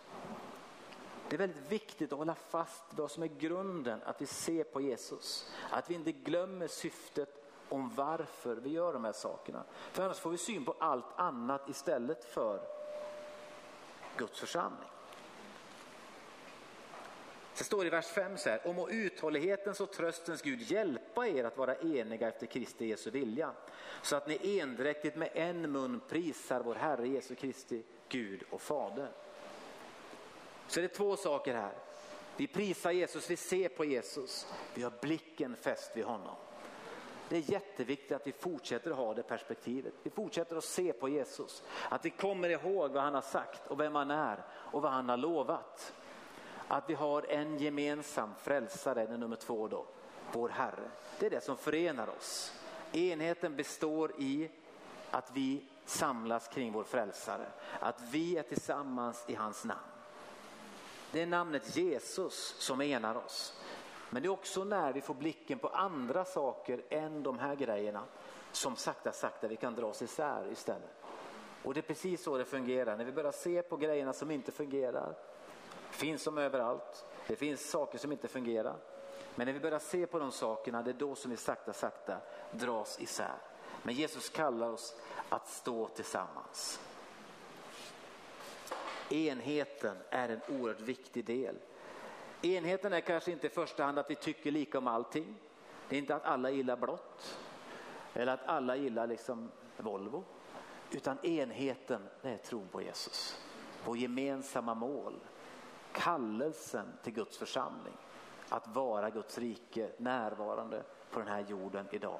Det 1.32 1.36
är 1.36 1.38
väldigt 1.38 1.72
viktigt 1.72 2.12
att 2.12 2.20
hålla 2.20 2.36
fast 2.36 2.84
vid 2.90 3.00
vad 3.00 3.12
som 3.12 3.24
är 3.24 3.28
grunden, 3.28 4.00
att 4.06 4.22
vi 4.22 4.26
ser 4.26 4.64
på 4.64 4.82
Jesus. 4.82 5.52
Att 5.70 5.90
vi 5.90 5.94
inte 5.94 6.12
glömmer 6.12 6.68
syftet 6.68 7.44
om 7.70 7.90
varför 7.96 8.56
vi 8.56 8.70
gör 8.70 8.94
de 8.94 9.06
här 9.06 9.12
sakerna. 9.12 9.64
För 9.92 10.04
annars 10.04 10.20
får 10.20 10.30
vi 10.30 10.38
syn 10.38 10.66
på 10.66 10.76
allt 10.80 11.06
annat 11.16 11.70
istället 11.70 12.26
för 12.26 12.62
Guds 14.18 14.40
församling. 14.40 14.90
Det 17.58 17.64
står 17.64 17.86
i 17.86 17.90
vers 17.90 18.08
5 18.08 18.38
så 18.38 18.50
här, 18.50 18.68
om 18.68 18.80
och 18.80 18.90
uthållighetens 18.92 19.82
och 19.82 19.92
tröstens 19.92 20.42
Gud 20.42 20.62
hjälpa 20.62 21.28
er 21.28 21.44
att 21.44 21.58
vara 21.58 21.76
eniga 21.76 22.28
efter 22.28 22.46
Kristi 22.46 22.86
Jesu 22.86 23.12
vilja. 23.12 23.52
Så 24.02 24.16
att 24.16 24.28
ni 24.28 24.60
endräktigt 24.60 25.18
med 25.18 25.30
en 25.34 25.72
mun 25.72 26.02
prisar 26.10 26.62
vår 26.64 26.76
Herre 26.76 27.08
Jesu 27.08 27.36
Kristi 27.36 27.84
Gud 28.10 28.44
och 28.50 28.62
Fader. 28.62 29.12
Så 30.72 30.80
det 30.80 30.86
är 30.86 30.88
två 30.88 31.18
saker 31.18 31.54
här. 31.54 31.74
Vi 32.38 32.48
prisar 32.48 32.92
Jesus, 32.92 33.30
vi 33.30 33.38
ser 33.38 33.70
på 33.70 33.86
Jesus, 33.86 34.48
vi 34.74 34.84
har 34.84 34.94
blicken 35.02 35.56
fäst 35.56 35.92
vid 35.98 36.06
honom. 36.06 36.36
Det 37.30 37.38
är 37.38 37.52
jätteviktigt 37.52 38.12
att 38.12 38.28
vi 38.28 38.32
fortsätter 38.32 38.92
ha 38.92 39.14
det 39.14 39.24
perspektivet. 39.24 39.94
Vi 40.04 40.10
fortsätter 40.10 40.56
att 40.56 40.64
se 40.64 40.94
på 40.94 41.10
Jesus. 41.10 41.64
Att 41.90 42.06
vi 42.06 42.10
kommer 42.10 42.50
ihåg 42.50 42.92
vad 42.92 43.04
han 43.04 43.14
har 43.14 43.22
sagt 43.22 43.68
och 43.68 43.80
vem 43.80 43.96
han 43.96 44.12
är 44.12 44.44
och 44.52 44.82
vad 44.82 44.92
han 44.92 45.10
har 45.10 45.18
lovat. 45.18 45.94
Att 46.68 46.90
vi 46.90 46.94
har 46.94 47.26
en 47.30 47.58
gemensam 47.58 48.36
frälsare, 48.42 49.06
den 49.06 49.20
nummer 49.20 49.36
två 49.36 49.68
då, 49.68 49.86
vår 50.32 50.50
Herre. 50.50 50.92
Det 51.20 51.26
är 51.26 51.30
det 51.30 51.42
som 51.42 51.58
förenar 51.58 52.10
oss. 52.10 52.54
Enheten 52.92 53.56
består 53.56 54.12
i 54.18 54.50
att 55.12 55.32
vi 55.34 55.66
samlas 55.86 56.48
kring 56.48 56.72
vår 56.72 56.84
frälsare. 56.84 57.46
Att 57.80 58.02
vi 58.12 58.38
är 58.38 58.44
tillsammans 58.44 59.26
i 59.28 59.36
hans 59.36 59.66
namn. 59.66 59.91
Det 61.12 61.22
är 61.22 61.26
namnet 61.26 61.76
Jesus 61.76 62.56
som 62.60 62.82
enar 62.82 63.16
oss. 63.16 63.60
Men 64.10 64.24
det 64.24 64.28
är 64.28 64.32
också 64.32 64.64
när 64.64 64.94
vi 64.94 65.02
får 65.02 65.14
blicken 65.14 65.60
på 65.60 65.68
andra 65.68 66.26
saker 66.26 66.84
än 66.90 67.24
de 67.24 67.40
här 67.40 67.56
grejerna 67.56 68.04
som 68.52 68.76
sakta 68.76 69.12
sakta 69.12 69.48
vi 69.48 69.56
kan 69.56 69.76
dra 69.76 69.86
oss 69.86 70.02
isär 70.02 70.52
istället. 70.52 71.04
Och 71.64 71.74
det 71.74 71.80
är 71.80 71.82
precis 71.82 72.24
så 72.24 72.38
det 72.38 72.46
fungerar. 72.46 72.98
När 72.98 73.06
vi 73.06 73.12
börjar 73.12 73.32
se 73.32 73.62
på 73.62 73.78
grejerna 73.78 74.14
som 74.14 74.32
inte 74.32 74.52
fungerar, 74.52 75.16
finns 75.90 76.24
som 76.24 76.38
överallt, 76.38 77.06
det 77.28 77.36
finns 77.36 77.70
saker 77.70 77.98
som 77.98 78.12
inte 78.12 78.28
fungerar. 78.28 78.76
Men 79.36 79.46
när 79.46 79.54
vi 79.54 79.60
börjar 79.60 79.80
se 79.80 80.08
på 80.08 80.20
de 80.20 80.32
sakerna, 80.32 80.82
det 80.82 80.92
är 80.92 80.94
då 80.94 81.16
som 81.16 81.32
vi 81.32 81.38
sakta 81.38 81.74
sakta 81.74 82.18
dras 82.52 83.00
isär. 83.00 83.38
Men 83.84 83.96
Jesus 83.96 84.30
kallar 84.30 84.70
oss 84.70 84.96
att 85.30 85.48
stå 85.48 85.88
tillsammans. 85.88 86.80
Enheten 89.12 89.98
är 90.10 90.30
en 90.30 90.42
oerhört 90.60 90.82
viktig 90.82 91.26
del. 91.26 91.56
Enheten 92.42 92.94
är 92.94 93.02
kanske 93.02 93.32
inte 93.32 93.48
i 93.48 93.50
första 93.50 93.84
hand 93.84 94.00
att 94.00 94.10
vi 94.10 94.16
tycker 94.16 94.52
lika 94.52 94.78
om 94.78 94.88
allting. 94.88 95.36
Det 95.90 95.96
är 95.96 96.00
inte 96.00 96.16
att 96.16 96.26
alla 96.26 96.50
gillar 96.50 96.78
blått 96.78 97.40
eller 98.14 98.34
att 98.34 98.46
alla 98.46 98.76
gillar 98.76 99.08
liksom 99.08 99.52
Volvo. 99.78 100.24
Utan 100.92 101.26
enheten 101.26 102.08
är 102.22 102.38
tron 102.38 102.68
på 102.72 102.82
Jesus. 102.82 103.42
Vår 103.86 103.98
gemensamma 103.98 104.74
mål. 104.74 105.20
Kallelsen 105.92 106.94
till 107.04 107.14
Guds 107.14 107.38
församling. 107.38 107.94
Att 108.50 108.68
vara 108.68 109.10
Guds 109.10 109.38
rike 109.38 109.92
närvarande 109.98 110.84
på 111.12 111.20
den 111.20 111.28
här 111.28 111.46
jorden 111.50 111.88
idag. 111.92 112.20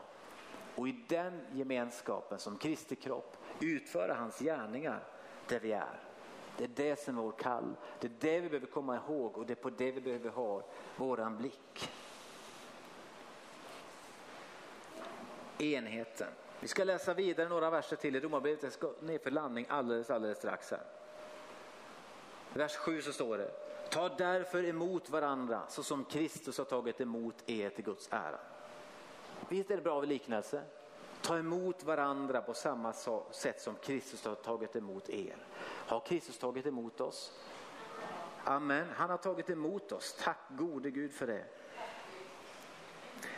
Och 0.76 0.88
i 0.88 1.06
den 1.08 1.42
gemenskapen 1.52 2.40
som 2.40 2.58
Kristi 2.58 2.96
kropp 2.96 3.38
utföra 3.60 4.14
hans 4.14 4.40
gärningar 4.40 5.04
där 5.48 5.60
vi 5.60 5.72
är. 5.72 6.11
Det 6.58 6.64
är 6.64 6.70
det 6.76 7.00
som 7.00 7.18
är 7.18 7.22
vår 7.22 7.32
kall. 7.32 7.76
Det 8.00 8.08
är 8.08 8.12
det 8.20 8.40
vi 8.40 8.50
behöver 8.50 8.68
komma 8.68 8.96
ihåg 8.96 9.38
och 9.38 9.46
det 9.46 9.54
är 9.54 9.56
på 9.56 9.70
det 9.70 9.92
vi 9.92 10.02
behöver 10.02 10.30
ha 10.30 10.64
våran 10.96 11.38
blick. 11.38 11.90
Enheten. 15.58 16.28
Vi 16.60 16.68
ska 16.68 16.84
läsa 16.84 17.14
vidare 17.14 17.50
några 17.50 17.70
verser 17.70 17.96
till 17.96 18.16
i 18.16 18.20
Romarbrevet. 18.20 18.64
Jag 18.64 18.74
ska 18.74 18.94
ner 19.00 19.18
för 19.18 19.32
landning 19.32 19.66
alldeles, 19.70 20.10
alldeles 20.10 20.38
strax 20.38 20.72
här. 20.72 20.84
Vers 22.54 22.76
7 22.76 23.02
så 23.02 23.14
står 23.14 23.38
det. 23.38 23.52
Ta 23.90 24.10
därför 24.10 24.66
emot 24.66 25.10
varandra 25.10 25.62
så 25.70 25.84
som 25.84 26.06
Kristus 26.06 26.58
har 26.58 26.66
tagit 26.66 27.02
emot 27.02 27.50
er 27.50 27.70
till 27.70 27.84
Guds 27.86 28.08
ära. 28.12 28.40
Visst 29.50 29.72
är 29.72 29.76
det 29.76 29.82
bra 29.82 30.00
med 30.00 30.10
liknelse? 30.10 30.62
Ta 31.22 31.38
emot 31.38 31.84
varandra 31.84 32.42
på 32.42 32.54
samma 32.54 32.94
sätt 33.32 33.62
som 33.62 33.76
Kristus 33.76 34.26
har 34.26 34.36
tagit 34.36 34.76
emot 34.76 35.10
er. 35.10 35.38
Har 35.92 36.00
Kristus 36.00 36.38
tagit 36.38 36.66
emot 36.66 37.02
oss? 37.02 37.40
Amen. 38.44 38.88
Han 38.96 39.10
har 39.10 39.18
tagit 39.18 39.50
emot 39.50 39.92
oss. 39.92 40.16
Tack 40.24 40.38
gode 40.50 40.92
Gud 40.92 41.14
för 41.14 41.28
det. 41.28 41.46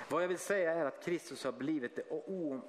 Vad 0.09 0.23
jag 0.23 0.27
vill 0.27 0.37
säga 0.37 0.73
är 0.73 0.85
att 0.85 1.03
Kristus 1.03 1.43
har 1.43 1.51
blivit 1.51 1.95
det 1.95 2.03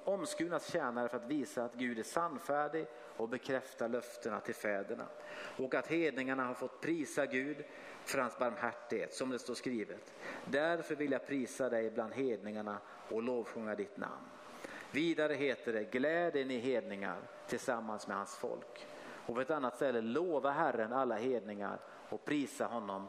omskurnas 0.03 0.71
tjänare 0.71 1.09
för 1.09 1.17
att 1.17 1.25
visa 1.25 1.63
att 1.63 1.73
Gud 1.73 1.99
är 1.99 2.03
sannfärdig 2.03 2.87
och 3.17 3.29
bekräfta 3.29 3.87
löftena 3.87 4.39
till 4.39 4.55
fäderna. 4.55 5.07
Och 5.57 5.75
att 5.75 5.87
hedningarna 5.87 6.43
har 6.43 6.53
fått 6.53 6.81
prisa 6.81 7.25
Gud 7.25 7.65
för 8.03 8.17
hans 8.17 8.37
barmhärtighet 8.37 9.13
som 9.13 9.29
det 9.29 9.39
står 9.39 9.53
skrivet. 9.53 10.13
Därför 10.45 10.95
vill 10.95 11.11
jag 11.11 11.27
prisa 11.27 11.69
dig 11.69 11.91
bland 11.91 12.13
hedningarna 12.13 12.77
och 13.09 13.23
lovsjunga 13.23 13.75
ditt 13.75 13.97
namn. 13.97 14.25
Vidare 14.91 15.33
heter 15.33 15.73
det, 15.73 15.83
gläd 15.83 16.35
er 16.35 16.45
ni 16.45 16.59
hedningar 16.59 17.17
tillsammans 17.47 18.07
med 18.07 18.17
hans 18.17 18.35
folk. 18.35 18.87
Och 19.25 19.35
på 19.35 19.41
ett 19.41 19.51
annat 19.51 19.75
ställe, 19.75 20.01
lova 20.01 20.51
Herren 20.51 20.93
alla 20.93 21.15
hedningar 21.15 21.79
och 22.09 22.25
prisa 22.25 22.65
honom 22.65 23.07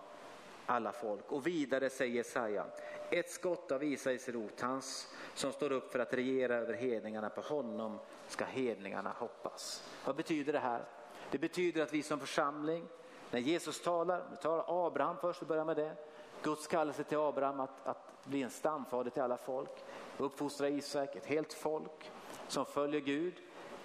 alla 0.66 0.92
folk. 0.92 1.32
Och 1.32 1.46
vidare 1.46 1.90
säger 1.90 2.14
Jesaja, 2.14 2.66
ett 3.10 3.30
skott 3.30 3.72
av 3.72 3.84
Isais 3.84 4.28
rot, 4.28 4.60
hans 4.60 5.14
som 5.34 5.52
står 5.52 5.72
upp 5.72 5.92
för 5.92 5.98
att 5.98 6.14
regera 6.14 6.54
över 6.54 6.74
hedningarna, 6.74 7.30
på 7.30 7.40
honom 7.40 7.98
ska 8.28 8.44
hedningarna 8.44 9.10
hoppas. 9.18 9.88
Vad 10.04 10.16
betyder 10.16 10.52
det 10.52 10.58
här? 10.58 10.84
Det 11.30 11.38
betyder 11.38 11.82
att 11.82 11.92
vi 11.92 12.02
som 12.02 12.20
församling, 12.20 12.88
när 13.30 13.40
Jesus 13.40 13.82
talar, 13.82 14.22
vi 14.30 14.36
talar 14.36 14.86
Abraham 14.86 15.16
först, 15.20 15.42
vi 15.42 15.46
börjar 15.46 15.64
med 15.64 15.76
det. 15.76 15.96
Guds 16.42 16.66
kallelse 16.66 17.04
till 17.04 17.18
Abraham 17.18 17.60
att, 17.60 17.86
att 17.86 18.24
bli 18.24 18.42
en 18.42 18.50
stamfader 18.50 19.10
till 19.10 19.22
alla 19.22 19.36
folk 19.36 19.84
uppfostra 20.18 20.68
Isak, 20.68 21.16
ett 21.16 21.26
helt 21.26 21.52
folk 21.52 22.10
som 22.48 22.66
följer 22.66 23.00
Gud. 23.00 23.34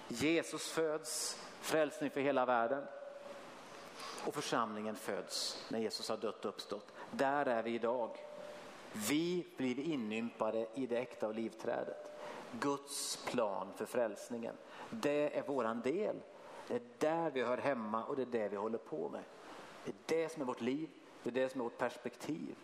Jesus 0.08 0.70
föds, 0.70 1.38
frälsning 1.62 2.10
för 2.10 2.20
hela 2.20 2.46
världen. 2.46 2.84
Och 4.26 4.34
församlingen 4.34 4.96
föds 4.96 5.66
när 5.68 5.78
Jesus 5.78 6.08
har 6.08 6.16
dött 6.16 6.44
och 6.44 6.48
uppstått. 6.48 6.92
Där 7.10 7.46
är 7.46 7.62
vi 7.62 7.74
idag. 7.74 8.10
Vi 8.92 9.46
blir 9.56 9.80
inympade 9.80 10.66
i 10.74 10.86
det 10.86 10.98
äkta 10.98 11.28
olivträdet. 11.28 11.86
livträdet. 11.86 12.12
Guds 12.60 13.24
plan 13.24 13.72
för 13.76 13.84
frälsningen. 13.84 14.54
Det 14.90 15.38
är 15.38 15.42
våran 15.42 15.80
del. 15.80 16.16
Det 16.68 16.74
är 16.74 16.82
där 16.98 17.30
vi 17.30 17.42
hör 17.42 17.58
hemma 17.58 18.04
och 18.04 18.16
det 18.16 18.22
är 18.22 18.26
det 18.26 18.48
vi 18.48 18.56
håller 18.56 18.78
på 18.78 19.08
med. 19.08 19.22
Det 19.84 19.90
är 19.90 20.22
det 20.22 20.28
som 20.28 20.42
är 20.42 20.46
vårt 20.46 20.60
liv, 20.60 20.90
det 21.22 21.30
är 21.30 21.34
det 21.34 21.48
som 21.48 21.60
är 21.60 21.64
vårt 21.64 21.78
perspektiv. 21.78 22.56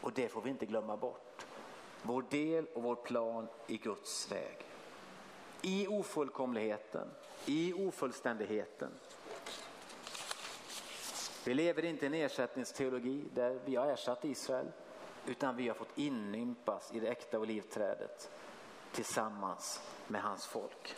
Och 0.00 0.12
det 0.12 0.28
får 0.28 0.42
vi 0.42 0.50
inte 0.50 0.66
glömma 0.66 0.96
bort 0.96 1.46
vår 2.02 2.24
del 2.30 2.66
och 2.74 2.82
vår 2.82 2.94
plan 2.94 3.48
i 3.66 3.76
Guds 3.76 4.32
väg. 4.32 4.56
I 5.62 5.86
ofullkomligheten, 5.86 7.08
i 7.46 7.72
ofullständigheten. 7.72 8.90
Vi 11.44 11.54
lever 11.54 11.84
inte 11.84 12.04
i 12.04 12.06
en 12.06 12.14
ersättningsteologi 12.14 13.24
där 13.34 13.60
vi 13.64 13.76
har 13.76 13.86
ersatt 13.86 14.24
Israel 14.24 14.66
utan 15.26 15.56
vi 15.56 15.68
har 15.68 15.74
fått 15.74 15.98
inympas 15.98 16.92
i 16.94 17.00
det 17.00 17.08
äkta 17.08 17.38
olivträdet 17.38 18.30
tillsammans 18.92 19.82
med 20.06 20.22
hans 20.22 20.46
folk. 20.46 20.96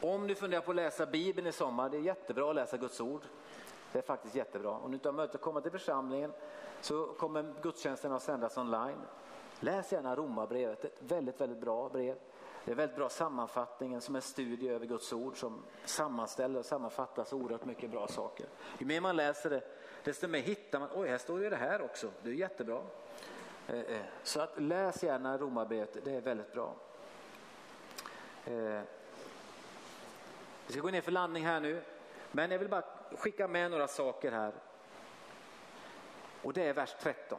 Om 0.00 0.26
du 0.26 0.34
funderar 0.34 0.60
på 0.60 0.70
att 0.70 0.76
läsa 0.76 1.06
Bibeln 1.06 1.46
i 1.46 1.52
sommar, 1.52 1.88
det 1.88 1.96
är 1.96 2.00
jättebra 2.00 2.50
att 2.50 2.54
läsa 2.54 2.76
Guds 2.76 3.00
ord. 3.00 3.22
Det 3.92 3.98
är 3.98 4.02
faktiskt 4.02 4.34
jättebra. 4.34 4.70
Om 4.70 4.90
du 4.90 4.94
inte 4.94 5.08
har 5.08 5.12
möjlighet 5.12 5.34
att 5.34 5.40
komma 5.40 5.60
till 5.60 5.70
församlingen 5.70 6.32
så 6.80 7.06
kommer 7.06 7.54
gudstjänsten 7.62 8.12
att 8.12 8.22
sändas 8.22 8.58
online. 8.58 9.00
Läs 9.60 9.92
gärna 9.92 10.16
Romarbrevet, 10.16 10.84
ett 10.84 10.98
väldigt, 10.98 11.40
väldigt 11.40 11.58
bra 11.58 11.88
brev. 11.88 12.16
Det 12.66 12.72
är 12.72 12.76
väldigt 12.76 12.96
bra 12.96 13.08
sammanfattningen 13.08 14.00
som 14.00 14.16
en 14.16 14.22
studie 14.22 14.68
över 14.68 14.86
Guds 14.86 15.12
ord 15.12 15.36
som 15.36 15.62
sammanställer 15.84 16.58
och 16.58 16.64
sammanfattar 16.64 17.24
så 17.24 17.36
oerhört 17.36 17.64
mycket 17.64 17.90
bra 17.90 18.08
saker. 18.08 18.46
Ju 18.78 18.86
mer 18.86 19.00
man 19.00 19.16
läser 19.16 19.50
det, 19.50 19.62
desto 20.04 20.28
mer 20.28 20.38
hittar 20.38 20.80
man, 20.80 20.88
oj 20.94 21.08
här 21.08 21.18
står 21.18 21.42
ju 21.42 21.50
det 21.50 21.56
här 21.56 21.82
också, 21.82 22.10
det 22.22 22.28
är 22.28 22.34
jättebra. 22.34 22.82
Eh, 23.66 23.80
eh. 23.80 24.02
Så 24.22 24.40
att 24.40 24.60
läs 24.60 25.02
gärna 25.02 25.38
Romarbrevet, 25.38 26.04
det 26.04 26.14
är 26.14 26.20
väldigt 26.20 26.52
bra. 26.52 26.74
Eh. 28.44 28.80
Vi 30.66 30.72
ska 30.72 30.80
gå 30.80 30.90
ner 30.90 31.00
för 31.00 31.12
landning 31.12 31.44
här 31.44 31.60
nu, 31.60 31.82
men 32.32 32.50
jag 32.50 32.58
vill 32.58 32.68
bara 32.68 32.84
skicka 33.16 33.48
med 33.48 33.70
några 33.70 33.88
saker 33.88 34.32
här. 34.32 34.52
Och 36.42 36.52
det 36.52 36.62
är 36.62 36.74
vers 36.74 36.96
13. 37.00 37.38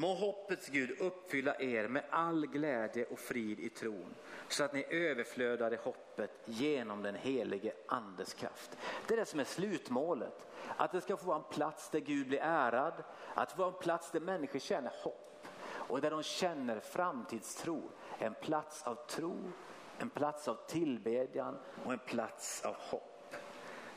Må 0.00 0.14
hoppets 0.14 0.68
Gud 0.68 1.00
uppfylla 1.00 1.54
er 1.60 1.88
med 1.88 2.02
all 2.10 2.46
glädje 2.46 3.04
och 3.04 3.18
frid 3.18 3.60
i 3.60 3.68
tron 3.68 4.14
så 4.48 4.64
att 4.64 4.72
ni 4.72 4.84
överflödar 4.90 5.72
i 5.74 5.76
hoppet 5.76 6.30
genom 6.44 7.02
den 7.02 7.14
helige 7.14 7.72
andes 7.86 8.34
kraft. 8.34 8.78
Det 9.06 9.14
är 9.14 9.18
det 9.18 9.26
som 9.26 9.40
är 9.40 9.44
slutmålet. 9.44 10.46
Att 10.76 10.92
det 10.92 11.00
ska 11.00 11.16
få 11.16 11.26
vara 11.26 11.36
en 11.36 11.52
plats 11.52 11.90
där 11.90 12.00
Gud 12.00 12.28
blir 12.28 12.38
ärad, 12.42 13.04
att 13.34 13.48
det 13.48 13.58
vara 13.58 13.68
en 13.68 13.78
plats 13.82 14.10
där 14.10 14.20
människor 14.20 14.58
känner 14.58 14.92
hopp 15.02 15.46
och 15.62 16.00
där 16.00 16.10
de 16.10 16.22
känner 16.22 16.80
framtidstro. 16.80 17.82
En 18.18 18.34
plats 18.34 18.82
av 18.82 18.94
tro, 18.94 19.52
en 19.98 20.10
plats 20.10 20.48
av 20.48 20.58
tillbedjan 20.66 21.58
och 21.84 21.92
en 21.92 21.98
plats 21.98 22.64
av 22.64 22.74
hopp. 22.74 23.34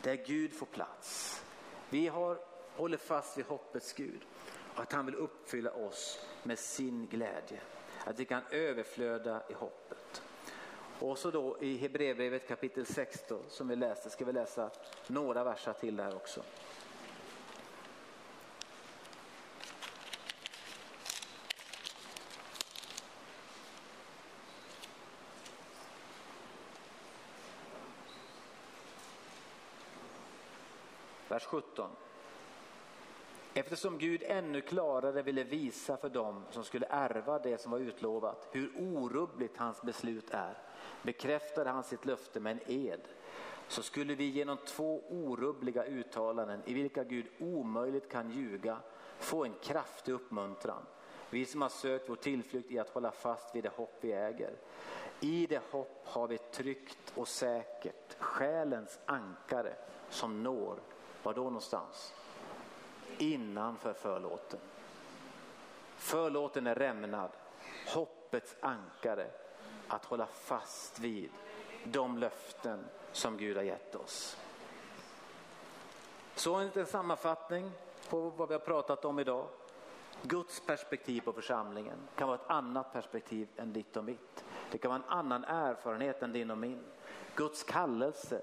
Där 0.02 0.16
Gud 0.16 0.54
får 0.54 0.66
plats. 0.66 1.42
Vi 1.90 2.08
har, 2.08 2.40
håller 2.76 2.98
fast 2.98 3.38
vid 3.38 3.46
hoppets 3.46 3.94
Gud 3.94 4.26
att 4.76 4.94
han 4.94 5.06
vill 5.06 5.16
uppfylla 5.16 5.72
oss 5.72 6.20
med 6.44 6.60
sin 6.60 7.08
glädje. 7.08 7.62
Att 8.06 8.20
vi 8.20 8.26
kan 8.26 8.42
överflöda 8.52 9.44
i 9.50 9.54
hoppet. 9.54 10.22
Och 11.00 11.18
så 11.18 11.32
då 11.32 11.58
i 11.62 11.78
Hebreerbrevet 11.78 12.48
kapitel 12.48 12.86
16 12.86 13.44
som 13.50 13.68
vi 13.68 13.76
läste 13.76 14.10
ska 14.10 14.26
vi 14.26 14.34
läsa 14.34 14.70
några 15.08 15.44
verser 15.44 15.74
till 15.74 15.96
där 15.96 16.16
också. 16.16 16.44
Vers 31.28 31.46
17. 31.46 31.90
Eftersom 33.56 33.98
Gud 33.98 34.24
ännu 34.26 34.62
klarare 34.62 35.22
ville 35.22 35.44
visa 35.44 35.98
för 35.98 36.10
dem 36.10 36.44
som 36.52 36.64
skulle 36.64 36.86
ärva 36.90 37.40
det 37.40 37.62
som 37.62 37.72
var 37.72 37.80
utlovat 37.80 38.48
hur 38.52 38.72
orubbligt 38.80 39.58
hans 39.58 39.82
beslut 39.82 40.30
är 40.30 40.58
bekräftade 41.02 41.70
han 41.70 41.84
sitt 41.84 42.06
löfte 42.06 42.40
med 42.40 42.52
en 42.52 42.72
ed 42.72 43.02
så 43.68 43.84
skulle 43.84 44.16
vi 44.16 44.24
genom 44.24 44.58
två 44.58 45.04
orubbliga 45.10 45.86
uttalanden 45.86 46.62
i 46.66 46.74
vilka 46.74 47.04
Gud 47.04 47.26
omöjligt 47.40 48.10
kan 48.12 48.32
ljuga 48.32 48.78
få 49.20 49.46
en 49.46 49.54
kraftig 49.62 50.12
uppmuntran. 50.12 50.86
Vi 51.30 51.46
som 51.46 51.62
har 51.62 51.70
sökt 51.70 52.10
vår 52.10 52.16
tillflykt 52.16 52.72
i 52.72 52.80
att 52.80 52.90
hålla 52.90 53.12
fast 53.12 53.56
vid 53.56 53.64
det 53.64 53.74
hopp 53.76 53.98
vi 54.02 54.12
äger. 54.12 54.54
I 55.20 55.48
det 55.48 55.62
hopp 55.72 56.02
har 56.04 56.28
vi 56.28 56.38
tryggt 56.38 57.14
och 57.16 57.28
säkert 57.28 58.16
själens 58.20 59.00
ankare 59.06 59.76
som 60.10 60.44
når, 60.44 60.80
var 61.24 61.34
då 61.34 61.44
någonstans? 61.44 62.14
Innanför 63.18 63.94
förlåten. 63.94 64.60
Förlåten 65.96 66.68
är 66.68 66.76
rämnad, 66.76 67.30
hoppets 67.88 68.56
ankare 68.62 69.28
att 69.88 70.06
hålla 70.06 70.26
fast 70.26 71.00
vid 71.00 71.30
de 71.84 72.18
löften 72.18 72.86
som 73.12 73.38
Gud 73.38 73.58
har 73.58 73.64
gett 73.64 73.96
oss. 73.96 74.38
Så 76.36 76.56
en 76.56 76.66
liten 76.66 76.86
sammanfattning 76.86 77.72
på 78.10 78.30
vad 78.30 78.48
vi 78.48 78.54
har 78.54 78.60
pratat 78.60 79.06
om 79.06 79.20
idag. 79.20 79.48
Guds 80.22 80.60
perspektiv 80.66 81.22
på 81.22 81.34
församlingen 81.34 81.98
kan 82.16 82.28
vara 82.28 82.38
ett 82.38 82.50
annat 82.50 82.94
perspektiv 82.94 83.48
än 83.56 83.74
ditt 83.74 83.98
och 83.98 84.04
mitt. 84.04 84.46
Det 84.72 84.78
kan 84.78 84.92
vara 84.92 85.02
en 85.02 85.18
annan 85.18 85.44
erfarenhet 85.44 86.22
än 86.22 86.34
din 86.34 86.52
och 86.52 86.58
min. 86.58 86.84
Guds 87.36 87.64
kallelse, 87.64 88.42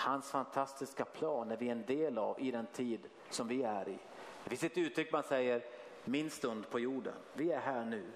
hans 0.00 0.30
fantastiska 0.30 1.04
plan 1.04 1.50
är 1.50 1.56
vi 1.56 1.68
en 1.68 1.86
del 1.86 2.18
av 2.18 2.40
i 2.40 2.50
den 2.50 2.66
tid 2.66 3.00
som 3.30 3.48
vi 3.48 3.62
är 3.62 3.88
i. 3.88 3.98
Det 4.44 4.50
finns 4.50 4.64
ett 4.64 4.78
uttryck 4.78 5.12
man 5.12 5.22
säger, 5.22 5.64
min 6.04 6.30
stund 6.30 6.70
på 6.70 6.80
jorden. 6.80 7.14
Vi 7.34 7.52
är 7.52 7.60
här 7.60 7.84
nu. 7.84 8.12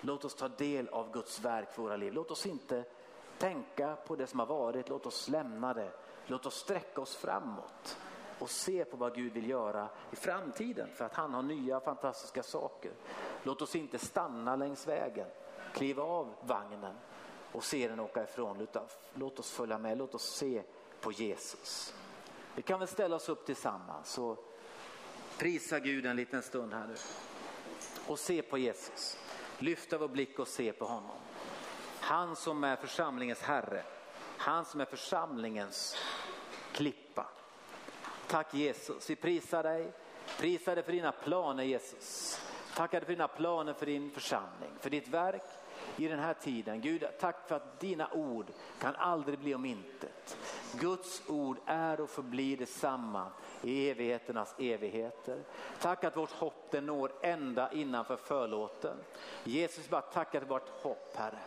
Låt 0.00 0.24
oss 0.24 0.34
ta 0.34 0.48
del 0.48 0.88
av 0.88 1.12
Guds 1.12 1.40
verk 1.40 1.72
för 1.72 1.82
våra 1.82 1.96
liv. 1.96 2.12
Låt 2.12 2.30
oss 2.30 2.46
inte 2.46 2.84
tänka 3.38 3.96
på 4.06 4.16
det 4.16 4.26
som 4.26 4.38
har 4.38 4.46
varit, 4.46 4.88
låt 4.88 5.06
oss 5.06 5.28
lämna 5.28 5.74
det. 5.74 5.92
Låt 6.26 6.46
oss 6.46 6.54
sträcka 6.54 7.00
oss 7.00 7.16
framåt 7.16 7.98
och 8.38 8.50
se 8.50 8.84
på 8.84 8.96
vad 8.96 9.14
Gud 9.14 9.32
vill 9.32 9.50
göra 9.50 9.88
i 10.10 10.16
framtiden 10.16 10.88
för 10.94 11.04
att 11.04 11.14
han 11.14 11.34
har 11.34 11.42
nya 11.42 11.80
fantastiska 11.80 12.42
saker. 12.42 12.92
Låt 13.42 13.62
oss 13.62 13.76
inte 13.76 13.98
stanna 13.98 14.56
längs 14.56 14.88
vägen, 14.88 15.26
kliva 15.74 16.02
av 16.02 16.34
vagnen 16.40 16.94
och 17.52 17.64
se 17.64 17.88
den 17.88 18.00
åka 18.00 18.22
ifrån 18.22 18.60
utan 18.60 18.84
låt 19.14 19.38
oss 19.38 19.50
följa 19.50 19.78
med, 19.78 19.98
låt 19.98 20.14
oss 20.14 20.24
se 20.24 20.62
på 21.00 21.12
Jesus. 21.12 21.94
Vi 22.54 22.62
kan 22.62 22.78
väl 22.78 22.88
ställa 22.88 23.16
oss 23.16 23.28
upp 23.28 23.46
tillsammans 23.46 24.18
och 24.18 24.54
prisa 25.38 25.80
Gud 25.80 26.06
en 26.06 26.16
liten 26.16 26.42
stund 26.42 26.72
här 26.72 26.86
nu 26.86 26.94
och 28.06 28.18
se 28.18 28.42
på 28.42 28.58
Jesus 28.58 29.18
lyfta 29.62 29.98
vår 29.98 30.08
blick 30.08 30.38
och 30.38 30.48
se 30.48 30.72
på 30.72 30.84
honom. 30.84 31.16
Han 32.00 32.36
som 32.36 32.64
är 32.64 32.76
församlingens 32.76 33.40
herre, 33.40 33.82
han 34.38 34.64
som 34.64 34.80
är 34.80 34.84
församlingens 34.84 35.96
klippa. 36.72 37.26
Tack 38.26 38.54
Jesus, 38.54 39.10
vi 39.10 39.16
prisar 39.16 39.62
dig, 39.62 39.92
prisar 40.38 40.74
dig 40.74 40.84
för 40.84 40.92
dina 40.92 41.12
planer 41.12 41.64
Jesus. 41.64 42.40
Tackar 42.74 43.00
dig 43.00 43.06
för 43.06 43.12
dina 43.12 43.28
planer 43.28 43.72
för 43.72 43.86
din 43.86 44.10
församling, 44.10 44.70
för 44.80 44.90
ditt 44.90 45.08
verk 45.08 45.42
i 46.00 46.08
den 46.08 46.18
här 46.18 46.34
tiden. 46.34 46.80
Gud, 46.80 47.04
tack 47.20 47.48
för 47.48 47.56
att 47.56 47.80
dina 47.80 48.10
ord 48.12 48.46
kan 48.80 48.96
aldrig 48.96 49.38
bli 49.38 49.54
om 49.54 49.64
intet. 49.64 50.36
Guds 50.80 51.22
ord 51.28 51.56
är 51.66 52.00
och 52.00 52.10
förblir 52.10 52.56
detsamma 52.56 53.26
i 53.62 53.90
evigheternas 53.90 54.54
evigheter. 54.58 55.42
Tack 55.80 56.04
att 56.04 56.16
vårt 56.16 56.30
hopp 56.30 56.68
det 56.70 56.80
når 56.80 57.12
ända 57.22 57.72
innanför 57.72 58.16
förlåten. 58.16 58.96
Jesus 59.44 59.88
bara 59.88 60.00
tackar 60.00 60.40
för 60.40 60.46
vårt 60.46 60.68
hopp 60.68 61.16
Herre. 61.16 61.38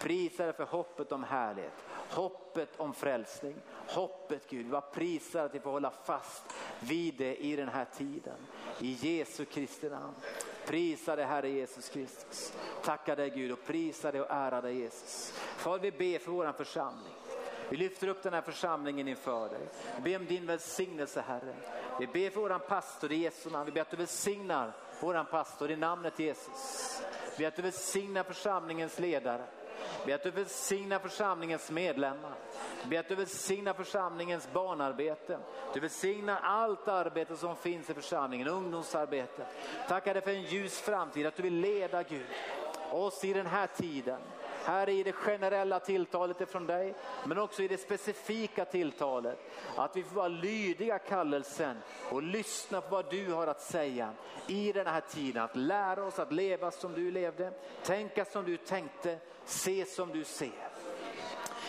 Prisa 0.00 0.44
dig 0.44 0.52
för 0.52 0.64
hoppet 0.64 1.12
om 1.12 1.24
härlighet, 1.24 1.72
hoppet 2.10 2.80
om 2.80 2.94
frälsning, 2.94 3.54
hoppet 3.88 4.50
Gud. 4.50 4.64
Vi 4.64 4.70
bara 4.70 4.80
prisar 4.80 5.44
att 5.44 5.54
vi 5.54 5.60
får 5.60 5.70
hålla 5.70 5.90
fast 5.90 6.44
vid 6.80 7.14
det 7.14 7.36
i 7.36 7.56
den 7.56 7.68
här 7.68 7.86
tiden. 7.96 8.36
I 8.80 8.92
Jesu 8.92 9.44
Kristi 9.44 9.88
namn. 9.88 10.14
Prisa 10.66 11.16
dig 11.16 11.24
Herre 11.24 11.48
Jesus 11.48 11.88
Kristus. 11.88 12.52
Tacka 12.82 13.14
dig 13.14 13.30
Gud 13.30 13.52
och 13.52 13.64
prisa 13.64 14.12
dig 14.12 14.20
och 14.20 14.30
ära 14.30 14.60
dig 14.60 14.78
Jesus. 14.78 15.32
Far 15.56 15.78
vi 15.78 15.90
ber 15.90 16.18
för 16.18 16.30
våran 16.30 16.54
församling. 16.54 17.14
Vi 17.70 17.76
lyfter 17.76 18.08
upp 18.08 18.22
den 18.22 18.32
här 18.32 18.42
församlingen 18.42 19.08
inför 19.08 19.48
dig. 19.48 19.68
Vi 19.96 20.02
ber 20.02 20.16
om 20.16 20.26
din 20.26 20.46
välsignelse 20.46 21.24
Herre. 21.26 21.54
Vi 22.00 22.06
ber 22.06 22.30
för 22.30 22.40
våran 22.40 22.60
pastor 22.68 23.12
i 23.12 23.16
Jesu 23.16 23.50
namn. 23.50 23.66
Vi 23.66 23.72
ber 23.72 23.80
att 23.80 23.90
du 23.90 23.96
välsignar 23.96 24.72
våran 25.00 25.26
pastor 25.26 25.70
i 25.70 25.76
namnet 25.76 26.18
Jesus. 26.18 27.02
Vi 27.30 27.44
ber 27.44 27.48
att 27.48 27.56
du 27.56 27.62
välsignar 27.62 28.22
församlingens 28.22 28.98
ledare. 28.98 29.46
Be 30.06 30.14
att 30.14 30.22
du 30.22 30.30
välsignar 30.30 30.98
församlingens 30.98 31.70
medlemmar. 31.70 32.34
Be 32.84 33.00
att 33.00 33.08
du 33.08 33.14
välsignar 33.14 33.72
församlingens 33.72 34.48
barnarbete. 34.52 35.38
Du 35.74 35.80
välsignar 35.80 36.40
allt 36.42 36.88
arbete 36.88 37.36
som 37.36 37.56
finns 37.56 37.90
i 37.90 37.94
församlingen, 37.94 38.48
ungdomsarbete. 38.48 39.46
Tackar 39.88 40.14
dig 40.14 40.22
för 40.22 40.30
en 40.30 40.42
ljus 40.42 40.80
framtid, 40.80 41.26
att 41.26 41.36
du 41.36 41.42
vill 41.42 41.60
leda 41.60 42.02
Gud 42.02 42.26
oss 42.90 43.24
i 43.24 43.32
den 43.32 43.46
här 43.46 43.66
tiden. 43.66 44.20
Här 44.64 44.88
i 44.88 45.02
det 45.02 45.12
generella 45.12 45.80
tilltalet 45.80 46.40
ifrån 46.40 46.66
dig, 46.66 46.94
men 47.24 47.38
också 47.38 47.62
i 47.62 47.68
det 47.68 47.78
specifika 47.78 48.64
tilltalet. 48.64 49.38
Att 49.76 49.96
vi 49.96 50.02
får 50.02 50.14
vara 50.14 50.28
lydiga 50.28 50.98
kallelsen 50.98 51.76
och 52.10 52.22
lyssna 52.22 52.80
på 52.80 52.94
vad 52.94 53.10
du 53.10 53.32
har 53.32 53.46
att 53.46 53.62
säga 53.62 54.12
i 54.46 54.72
den 54.72 54.86
här 54.86 55.00
tiden. 55.00 55.42
Att 55.42 55.56
lära 55.56 56.04
oss 56.04 56.18
att 56.18 56.32
leva 56.32 56.70
som 56.70 56.92
du 56.92 57.10
levde, 57.10 57.52
tänka 57.82 58.24
som 58.24 58.44
du 58.44 58.56
tänkte, 58.56 59.18
se 59.44 59.84
som 59.86 60.08
du 60.12 60.24
ser. 60.24 60.68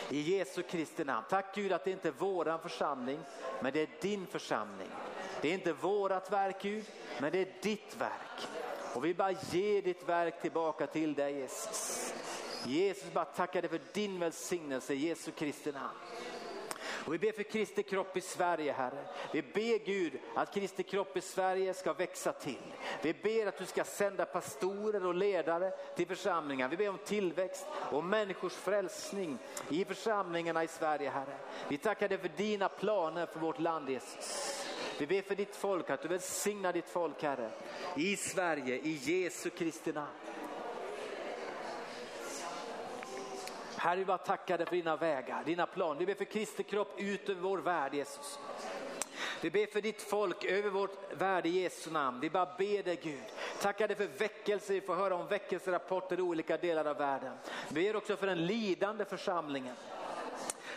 I 0.10 0.38
Jesu 0.38 0.64
Kristi 0.64 1.04
namn. 1.04 1.26
Tack 1.30 1.56
Gud 1.56 1.72
att 1.72 1.84
det 1.84 1.91
inte 1.91 2.08
är 2.08 2.12
våran 2.12 2.60
församling, 2.60 3.20
men 3.62 3.74
det 3.74 3.82
är 3.82 3.89
din 4.02 4.28
församling. 4.28 4.88
Det 5.41 5.50
är 5.50 5.54
inte 5.54 5.74
vårat 5.74 6.32
verk 6.32 6.62
Gud, 6.62 6.86
men 7.20 7.32
det 7.32 7.39
är 7.39 7.54
ditt 7.62 7.96
verk. 8.00 8.48
Och 8.96 9.06
vi 9.06 9.14
bara 9.14 9.32
ger 9.32 9.82
ditt 9.82 10.10
verk 10.10 10.41
tillbaka 10.41 10.88
till 10.88 11.14
dig 11.14 11.39
Jesus. 11.39 12.14
Jesus 12.66 13.14
bara 13.14 13.26
tackar 13.26 13.61
dig 13.61 13.70
för 13.70 13.82
din 13.93 14.20
välsignelse 14.20 14.93
i 14.93 15.07
Jesu 15.07 15.32
Kristi 15.32 15.72
namn. 15.72 15.97
Och 17.05 17.14
vi 17.14 17.18
ber 17.18 17.32
för 17.32 17.43
Kristi 17.43 17.84
kropp 17.84 18.18
i 18.18 18.22
Sverige 18.22 18.72
Herre. 18.72 19.05
Vi 19.32 19.41
ber 19.41 19.86
Gud 19.86 20.20
att 20.36 20.53
Kristi 20.53 20.84
kropp 20.84 21.18
i 21.18 21.22
Sverige 21.22 21.74
ska 21.74 21.93
växa 21.93 22.34
till. 22.34 22.74
Vi 23.01 23.14
ber 23.14 23.47
att 23.47 23.57
du 23.57 23.66
ska 23.66 23.84
sända 23.84 24.26
pastorer 24.26 25.05
och 25.05 25.16
ledare 25.16 25.72
till 25.95 26.07
församlingar. 26.07 26.70
Vi 26.70 26.78
ber 26.78 26.89
om 26.89 26.97
tillväxt 27.05 27.66
och 27.91 28.03
människors 28.03 28.53
frälsning 28.53 29.38
i 29.70 29.86
församlingarna 29.86 30.64
i 30.64 30.68
Sverige 30.68 31.09
Herre. 31.09 31.38
Vi 31.68 31.78
tackar 31.78 32.09
dig 32.09 32.18
för 32.18 32.32
dina 32.38 32.70
planer 32.70 33.26
för 33.26 33.39
vårt 33.39 33.59
land 33.59 33.89
Jesus. 33.89 34.59
Vi 34.99 35.07
ber 35.07 35.22
för 35.22 35.36
ditt 35.36 35.55
folk, 35.55 35.89
att 35.89 36.01
du 36.01 36.07
välsignar 36.07 36.74
ditt 36.74 36.89
folk 36.89 37.24
Herre. 37.24 37.51
I 37.97 38.16
Sverige, 38.16 38.76
i 38.76 38.91
Jesu 38.91 39.49
Kristi 39.49 39.91
namn. 39.91 40.07
Herre, 43.84 43.95
vi 43.95 44.05
bara 44.05 44.17
tackar 44.17 44.57
dig 44.57 44.67
för 44.67 44.75
dina 44.75 44.95
vägar, 44.95 45.43
dina 45.45 45.65
planer. 45.65 45.99
Vi 45.99 46.05
ber 46.05 46.13
för 46.13 46.25
Kristi 46.25 46.63
kropp 46.63 46.93
ut 46.97 47.29
över 47.29 47.41
vår 47.41 47.57
värld 47.57 47.93
Jesus. 47.93 48.39
Vi 49.41 49.51
ber 49.51 49.65
för 49.65 49.81
ditt 49.81 50.01
folk 50.01 50.45
över 50.45 50.69
vårt 50.69 51.13
värld 51.13 51.45
i 51.45 51.49
Jesu 51.49 51.91
namn. 51.91 52.19
Vi 52.19 52.29
bara 52.29 52.45
ber 52.45 52.84
dig 52.84 52.99
Gud. 53.03 53.23
Tackar 53.61 53.88
dig 53.88 53.97
för 53.97 54.07
väckelse, 54.17 54.73
vi 54.73 54.81
får 54.81 54.95
höra 54.95 55.15
om 55.15 55.27
väckelserapporter 55.27 56.19
i 56.19 56.21
olika 56.21 56.57
delar 56.57 56.86
av 56.86 56.97
världen. 56.97 57.34
Vi 57.69 57.84
ber 57.84 57.95
också 57.95 58.15
för 58.15 58.27
den 58.27 58.45
lidande 58.45 59.05
församlingen. 59.05 59.75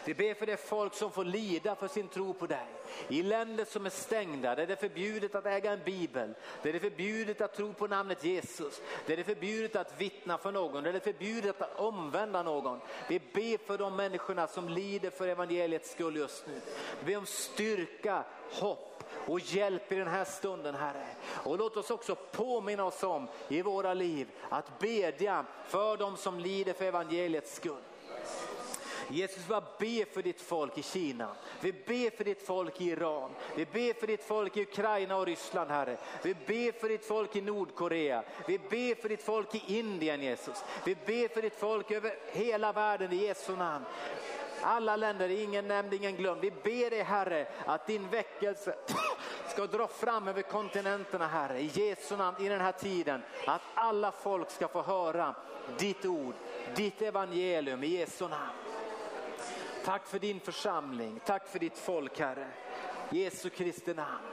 Vi 0.06 0.14
ber 0.14 0.34
för 0.34 0.46
det 0.46 0.56
folk 0.56 0.94
som 0.94 1.10
får 1.10 1.24
lida 1.24 1.74
för 1.74 1.88
sin 1.88 2.08
tro 2.08 2.34
på 2.34 2.46
dig. 2.46 2.66
I 3.08 3.22
länder 3.22 3.64
som 3.64 3.86
är 3.86 3.90
stängda, 3.90 4.54
där 4.54 4.66
det 4.66 4.72
är 4.72 4.76
förbjudet 4.76 5.34
att 5.34 5.46
äga 5.46 5.72
en 5.72 5.80
bibel, 5.84 6.34
där 6.62 6.72
det 6.72 6.78
är 6.78 6.90
förbjudet 6.90 7.40
att 7.40 7.54
tro 7.54 7.72
på 7.72 7.86
namnet 7.86 8.24
Jesus, 8.24 8.80
där 9.06 9.16
det 9.16 9.22
är 9.22 9.24
förbjudet 9.24 9.76
att 9.76 10.00
vittna 10.00 10.38
för 10.38 10.52
någon, 10.52 10.84
där 10.84 10.92
det 10.92 10.98
är 10.98 11.12
förbjudet 11.12 11.62
att 11.62 11.78
omvända 11.78 12.42
någon. 12.42 12.80
Vi 13.08 13.18
ber 13.18 13.66
för 13.66 13.78
de 13.78 13.96
människorna 13.96 14.46
som 14.46 14.68
lider 14.68 15.10
för 15.10 15.28
evangeliets 15.28 15.90
skull 15.90 16.16
just 16.16 16.46
nu. 16.46 16.60
Vi 17.00 17.12
ber 17.12 17.18
om 17.18 17.26
styrka, 17.26 18.24
hopp 18.52 19.04
och 19.26 19.40
hjälp 19.40 19.92
i 19.92 19.94
den 19.94 20.08
här 20.08 20.24
stunden 20.24 20.74
Herre. 20.74 21.06
Och 21.28 21.58
låt 21.58 21.76
oss 21.76 21.90
också 21.90 22.14
påminna 22.14 22.84
oss 22.84 23.02
om 23.02 23.28
i 23.48 23.62
våra 23.62 23.94
liv 23.94 24.28
att 24.48 24.78
bedja 24.78 25.44
för 25.66 25.96
de 25.96 26.16
som 26.16 26.40
lider 26.40 26.72
för 26.72 26.84
evangeliets 26.84 27.56
skull. 27.56 27.82
Jesus, 29.08 29.44
vi 29.44 29.48
bara 29.48 29.64
ber 29.78 30.12
för 30.12 30.22
ditt 30.22 30.40
folk 30.40 30.78
i 30.78 30.82
Kina. 30.82 31.28
Vi 31.60 31.72
ber 31.72 32.16
för 32.16 32.24
ditt 32.24 32.46
folk 32.46 32.80
i 32.80 32.84
Iran. 32.84 33.30
Vi 33.54 33.66
ber 33.66 34.00
för 34.00 34.06
ditt 34.06 34.24
folk 34.24 34.56
i 34.56 34.62
Ukraina 34.62 35.16
och 35.16 35.26
Ryssland, 35.26 35.70
Herre. 35.70 35.96
Vi 36.22 36.34
ber 36.34 36.80
för 36.80 36.88
ditt 36.88 37.04
folk 37.04 37.36
i 37.36 37.40
Nordkorea. 37.40 38.24
Vi 38.46 38.58
ber 38.58 39.00
för 39.02 39.08
ditt 39.08 39.22
folk 39.22 39.54
i 39.54 39.78
Indien, 39.78 40.22
Jesus. 40.22 40.64
Vi 40.84 40.94
ber 40.94 41.28
för 41.28 41.42
ditt 41.42 41.56
folk 41.56 41.90
över 41.90 42.18
hela 42.32 42.72
världen 42.72 43.12
i 43.12 43.16
Jesu 43.16 43.56
namn. 43.56 43.84
Alla 44.62 44.96
länder, 44.96 45.28
ingen 45.28 45.68
nämnd, 45.68 45.94
ingen 45.94 46.16
glömd. 46.16 46.40
Vi 46.40 46.50
ber 46.50 46.90
dig 46.90 47.02
Herre 47.02 47.46
att 47.66 47.86
din 47.86 48.08
väckelse 48.08 48.74
ska 49.48 49.66
dra 49.66 49.88
fram 49.88 50.28
över 50.28 50.42
kontinenterna 50.42 51.26
Herre, 51.26 51.60
i 51.60 51.70
Jesu 51.74 52.16
namn 52.16 52.36
i 52.40 52.48
den 52.48 52.60
här 52.60 52.72
tiden. 52.72 53.22
Att 53.46 53.62
alla 53.74 54.12
folk 54.12 54.50
ska 54.50 54.68
få 54.68 54.82
höra 54.82 55.34
ditt 55.78 56.04
ord, 56.04 56.34
ditt 56.76 57.02
evangelium 57.02 57.84
i 57.84 57.86
Jesu 57.86 58.28
namn. 58.28 58.65
Tack 59.86 60.06
för 60.06 60.18
din 60.18 60.40
församling, 60.40 61.20
tack 61.24 61.48
för 61.48 61.58
ditt 61.58 61.78
folk 61.78 62.18
Herre. 62.18 62.46
Jesu 63.10 63.50
Kristi 63.50 63.94
namn. 63.94 64.24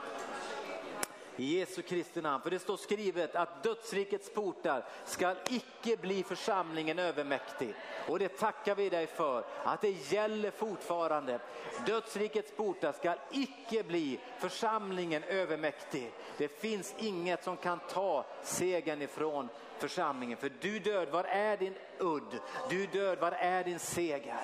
I 1.36 1.60
Jesu 1.60 1.82
Kristi 1.82 2.22
namn. 2.22 2.44
För 2.44 2.50
det 2.50 2.60
står 2.60 2.78
skrivet 2.78 3.36
att 3.36 3.64
dödsrikets 3.64 4.34
portar 4.34 4.86
ska 5.06 5.36
icke 5.50 5.98
bli 5.98 6.24
församlingen 6.24 7.00
övermäktig. 7.00 7.74
Och 8.08 8.20
det 8.20 8.38
tackar 8.38 8.76
vi 8.76 8.90
dig 8.90 9.08
för, 9.08 9.44
att 9.64 9.82
det 9.82 10.12
gäller 10.12 10.52
fortfarande. 10.52 11.40
Dödsrikets 11.86 12.52
portar 12.52 12.92
ska 12.92 13.16
icke 13.32 13.84
bli 13.84 14.20
församlingen 14.40 15.24
övermäktig. 15.24 16.12
Det 16.38 16.48
finns 16.48 16.96
inget 16.98 17.44
som 17.44 17.58
kan 17.58 17.80
ta 17.90 18.26
segern 18.44 19.02
ifrån 19.02 19.50
församlingen. 19.78 20.38
För 20.38 20.52
du 20.62 20.80
död, 20.80 21.10
var 21.10 21.24
är 21.24 21.58
din 21.58 21.76
udd? 22.00 22.40
Du 22.70 22.86
död, 22.86 23.20
var 23.20 23.32
är 23.32 23.64
din 23.64 23.80
seger? 23.80 24.44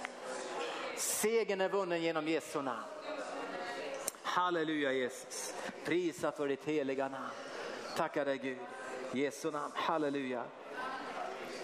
Segern 0.99 1.61
är 1.61 1.69
vunnen 1.69 2.01
genom 2.01 2.27
Jesu 2.27 2.61
namn. 2.61 2.83
Halleluja 4.23 4.91
Jesus. 4.91 5.53
Prisat 5.85 6.37
för 6.37 6.47
ditt 6.47 6.65
heliga 6.65 7.09
namn. 7.09 7.29
Tackar 7.97 8.25
dig 8.25 8.37
Gud. 8.37 8.57
Jesu 9.11 9.51
namn. 9.51 9.71
Halleluja. 9.75 10.43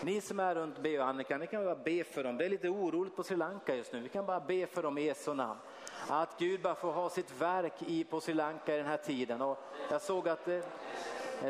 Ni 0.02 0.22
som 0.22 0.40
är 0.40 0.56
runt 0.56 0.80
B 0.80 1.00
och 1.00 1.08
Annika, 1.08 1.38
ni 1.38 1.48
kan 1.48 1.66
bara 1.66 1.76
be 1.76 2.04
för 2.04 2.24
dem. 2.24 2.38
Det 2.38 2.46
är 2.46 2.50
lite 2.50 2.70
oroligt 2.70 3.16
på 3.16 3.24
Sri 3.24 3.36
Lanka 3.36 3.76
just 3.76 3.94
nu. 3.94 4.00
Vi 4.00 4.10
kan 4.10 4.26
bara 4.26 4.40
be 4.40 4.68
för 4.68 4.84
dem 4.84 4.98
i 4.98 5.04
Jesu 5.04 5.34
namn. 5.34 5.60
Att 6.08 6.40
Gud 6.40 6.62
bara 6.62 6.76
får 6.76 6.92
ha 6.92 7.10
sitt 7.10 7.42
verk 7.42 7.74
i, 7.88 8.04
på 8.04 8.22
Sri 8.22 8.34
Lanka 8.34 8.74
i 8.74 8.78
den 8.78 8.88
här 8.88 8.98
tiden. 8.98 9.42
Och 9.42 9.58
jag 9.90 10.02
såg 10.02 10.30
att 10.30 10.48
eh, 10.48 10.62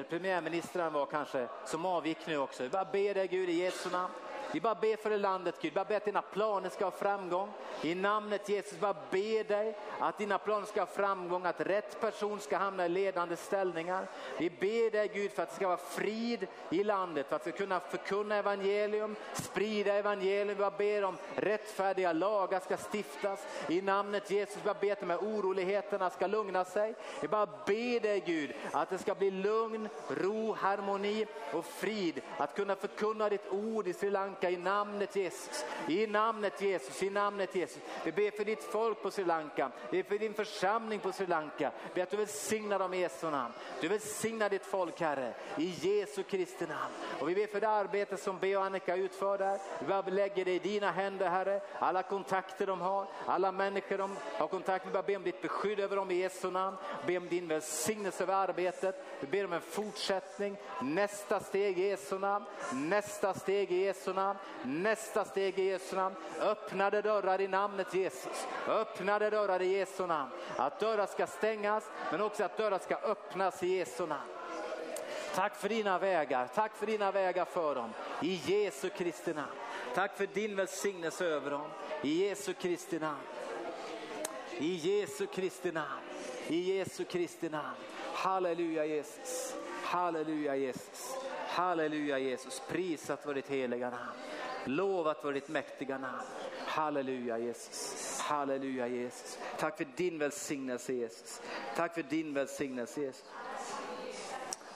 premiärministern 0.10 0.94
var 0.94 1.06
kanske, 1.06 1.48
som 1.66 1.86
avgick 1.86 2.28
nu 2.28 2.38
också. 2.38 2.64
Vi 2.64 2.70
bara 2.70 2.86
ber 2.86 3.14
dig 3.14 3.28
Gud 3.28 3.50
i 3.50 3.54
Jesu 3.54 3.90
namn. 3.90 4.14
Vi 4.56 4.62
bara 4.62 4.76
ber 4.76 4.96
för 4.96 5.10
det 5.10 5.18
landet 5.18 5.56
Gud, 5.62 5.72
vi 5.72 5.76
bara 5.76 5.86
ber 5.86 5.98
att 5.98 6.06
dina 6.06 6.22
planer 6.22 6.70
ska 6.70 6.86
ha 6.86 6.92
framgång. 6.92 7.50
I 7.82 7.96
namnet 7.96 8.50
Jesus, 8.50 8.74
vi 8.74 8.78
bara 8.78 8.96
ber 9.12 9.44
dig 9.44 9.78
att 10.00 10.18
dina 10.18 10.38
planer 10.38 10.66
ska 10.66 10.82
ha 10.82 10.86
framgång, 10.86 11.46
att 11.46 11.62
rätt 11.62 12.02
person 12.02 12.40
ska 12.40 12.58
hamna 12.58 12.86
i 12.86 12.90
ledande 12.90 13.36
ställningar. 13.36 14.08
Vi 14.38 14.50
ber 14.50 14.92
dig 14.92 15.12
Gud 15.14 15.32
för 15.32 15.44
att 15.44 15.50
det 15.50 15.56
ska 15.56 15.68
vara 15.68 15.78
frid 15.78 16.48
i 16.70 16.84
landet, 16.84 17.26
för 17.30 17.36
att 17.36 17.48
vi 17.48 17.52
ska 17.52 17.58
kunna 17.58 17.80
förkunna 17.80 18.36
evangelium, 18.36 19.16
sprida 19.34 19.94
evangelium. 19.94 20.48
Vi 20.48 20.56
bara 20.56 20.72
ber 20.72 21.04
om 21.04 21.18
rättfärdiga 21.36 22.14
lagar 22.14 22.60
ska 22.60 22.78
stiftas. 22.78 23.48
I 23.70 23.82
namnet 23.82 24.32
Jesus, 24.32 24.58
vi 24.58 24.66
bara 24.66 24.80
ber 24.82 24.92
att 24.92 25.00
de 25.00 25.10
här 25.10 25.20
oroligheterna 25.20 26.10
ska 26.10 26.28
lugna 26.28 26.66
sig. 26.66 26.96
Vi 27.22 27.28
bara 27.28 27.46
ber 27.46 28.00
dig 28.00 28.24
Gud 28.26 28.54
att 28.72 28.90
det 28.90 28.98
ska 28.98 29.16
bli 29.16 29.32
lugn, 29.32 29.90
ro, 30.08 30.54
harmoni 30.54 31.26
och 31.54 31.66
frid. 31.66 32.22
Att 32.38 32.56
kunna 32.56 32.76
förkunna 32.76 33.30
ditt 33.30 33.48
ord 33.52 33.88
i 33.88 33.94
Sri 33.94 34.10
Lanka 34.10 34.45
Lanka 34.46 34.50
i 34.50 34.58
namnet 34.64 35.16
Jesus. 35.16 35.66
I 35.88 36.08
namnet 36.08 36.62
Jesus, 36.62 37.04
i 37.04 37.10
namnet 37.10 37.56
Jesus. 37.56 37.82
Vi 38.04 38.12
ber 38.12 38.32
för 38.32 38.46
ditt 38.46 38.64
folk 38.64 39.02
på 39.02 39.12
Sri 39.12 39.26
Lanka. 39.26 39.72
Vi 39.90 40.04
ber 40.04 40.10
för 40.10 40.20
din 40.20 40.34
församling 40.34 41.00
på 41.00 41.12
Sri 41.12 41.28
Lanka. 41.28 41.72
Vi 41.84 41.96
ber 41.96 42.04
att 42.04 42.10
du 42.10 42.18
välsignar 42.18 42.80
dem 42.80 42.94
i 42.94 43.00
Jesu 43.00 43.30
namn. 43.30 43.54
Du 43.82 43.88
välsignar 43.88 44.50
ditt 44.50 44.66
folk 44.66 45.00
Herre, 45.00 45.34
i 45.58 45.74
Jesu 45.82 46.24
Kristi 46.24 46.66
namn. 46.66 46.94
Och 47.20 47.30
vi 47.30 47.36
ber 47.36 47.48
för 47.48 47.62
det 47.62 47.70
arbete 47.70 48.18
som 48.18 48.40
Bea 48.40 48.60
och 48.60 48.66
Annika 48.66 48.96
utför 48.96 49.38
där. 49.38 49.60
Vi 49.80 49.88
bara 49.88 50.02
lägger 50.02 50.46
det 50.46 50.54
i 50.54 50.60
dina 50.60 50.92
händer 50.92 51.30
Herre. 51.30 51.62
Alla 51.80 52.04
kontakter 52.04 52.68
de 52.68 52.82
har, 52.82 53.08
alla 53.26 53.52
människor 53.52 53.98
de 53.98 54.16
har 54.38 54.48
kontakt 54.48 54.86
med. 54.86 54.92
Vi 54.92 54.94
bara 54.94 55.04
ber 55.04 55.16
om 55.16 55.24
ditt 55.24 55.42
beskydd 55.42 55.80
över 55.80 55.96
dem 55.96 56.12
i 56.12 56.16
Jesu 56.16 56.52
namn. 56.52 56.78
Be 57.08 57.18
om 57.18 57.28
din 57.28 57.48
välsignelse 57.48 58.24
över 58.24 58.34
arbetet. 58.34 59.06
Vi 59.20 59.28
ber 59.28 59.46
om 59.46 59.54
en 59.54 59.62
fortsättning. 59.62 60.58
Nästa 60.82 61.40
steg 61.40 61.80
i 61.80 61.88
Jesu 61.88 62.20
namn. 62.20 62.46
Nästa 62.74 63.34
steg 63.34 63.72
i 63.72 63.86
Jesu 63.86 64.14
namn 64.14 64.25
namn. 64.26 64.40
Nästa 64.64 65.26
steg 65.26 65.60
i 65.60 65.64
Jesu 65.64 65.96
namn. 65.96 66.16
Öppnade 66.40 67.02
dörrar 67.02 67.42
i 67.42 67.48
namnet 67.48 67.94
Jesus. 67.94 68.48
Öppnade 68.68 69.30
dörrar 69.30 69.62
i 69.62 69.78
Jesu 69.78 70.08
namn. 70.08 70.32
Att 70.58 70.80
dörrar 70.80 71.06
ska 71.06 71.28
stängas 71.28 71.84
men 72.12 72.22
också 72.22 72.44
att 72.44 72.58
dörrar 72.58 72.80
ska 72.80 72.96
öppnas 72.96 73.64
i 73.64 73.68
Jesu 73.68 74.08
namn. 74.08 74.30
Tack 75.36 75.56
för 75.56 75.70
dina 75.70 76.00
vägar, 76.00 76.48
tack 76.56 76.76
för 76.76 76.86
dina 76.86 77.12
vägar 77.12 77.46
för 77.46 77.76
dem. 77.76 77.94
I 78.22 78.42
Jesu 78.46 78.90
Kristi 78.90 79.34
namn. 79.34 79.52
Tack 79.96 80.18
för 80.18 80.28
din 80.28 80.56
välsignelse 80.56 81.26
över 81.26 81.52
dem. 81.52 81.68
I 82.02 82.28
Jesu 82.28 82.54
Kristi 82.54 83.00
namn. 83.00 83.20
I 84.58 84.76
Jesu 84.76 85.26
Kristi 85.26 85.72
namn. 85.72 86.02
I 86.48 86.78
Jesu 86.78 87.04
Kristi 87.04 87.50
namn. 87.50 87.76
Halleluja 88.14 88.86
Jesus. 88.86 89.56
Halleluja 89.84 90.56
Jesus. 90.56 91.15
Halleluja 91.56 92.20
Jesus, 92.20 92.62
prisat 92.68 93.26
var 93.26 93.34
ditt 93.34 93.50
heliga 93.50 93.90
namn. 93.90 94.12
Lovat 94.66 95.24
var 95.24 95.34
ditt 95.34 95.48
mäktiga 95.48 95.98
namn. 95.98 96.22
Halleluja 96.66 97.38
Jesus, 97.38 98.20
halleluja 98.20 98.88
Jesus. 98.88 99.40
Tack 99.58 99.78
för 99.78 99.88
din 99.96 100.20
välsignelse 100.20 100.94
Jesus. 100.94 101.42
Tack 101.76 101.94
för 101.94 102.04
din 102.04 102.34
välsignelse 102.34 103.02
Jesus. 103.02 103.26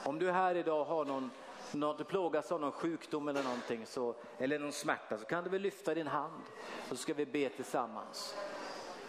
Om 0.04 0.18
du 0.18 0.30
här 0.30 0.54
idag 0.54 0.84
har 0.84 1.04
någon 1.04 1.30
något, 1.72 1.98
du 1.98 2.04
plågas 2.04 2.52
av 2.52 2.60
någon 2.60 2.72
sjukdom 2.72 3.28
eller 3.28 3.42
någonting 3.42 3.86
så, 3.86 4.14
eller 4.38 4.58
någon 4.58 4.72
smärta 4.72 5.18
så 5.18 5.24
kan 5.24 5.44
du 5.44 5.50
väl 5.50 5.62
lyfta 5.62 5.94
din 5.94 6.06
hand 6.06 6.42
så 6.88 6.96
ska 6.96 7.14
vi 7.14 7.26
be 7.26 7.48
tillsammans. 7.48 8.36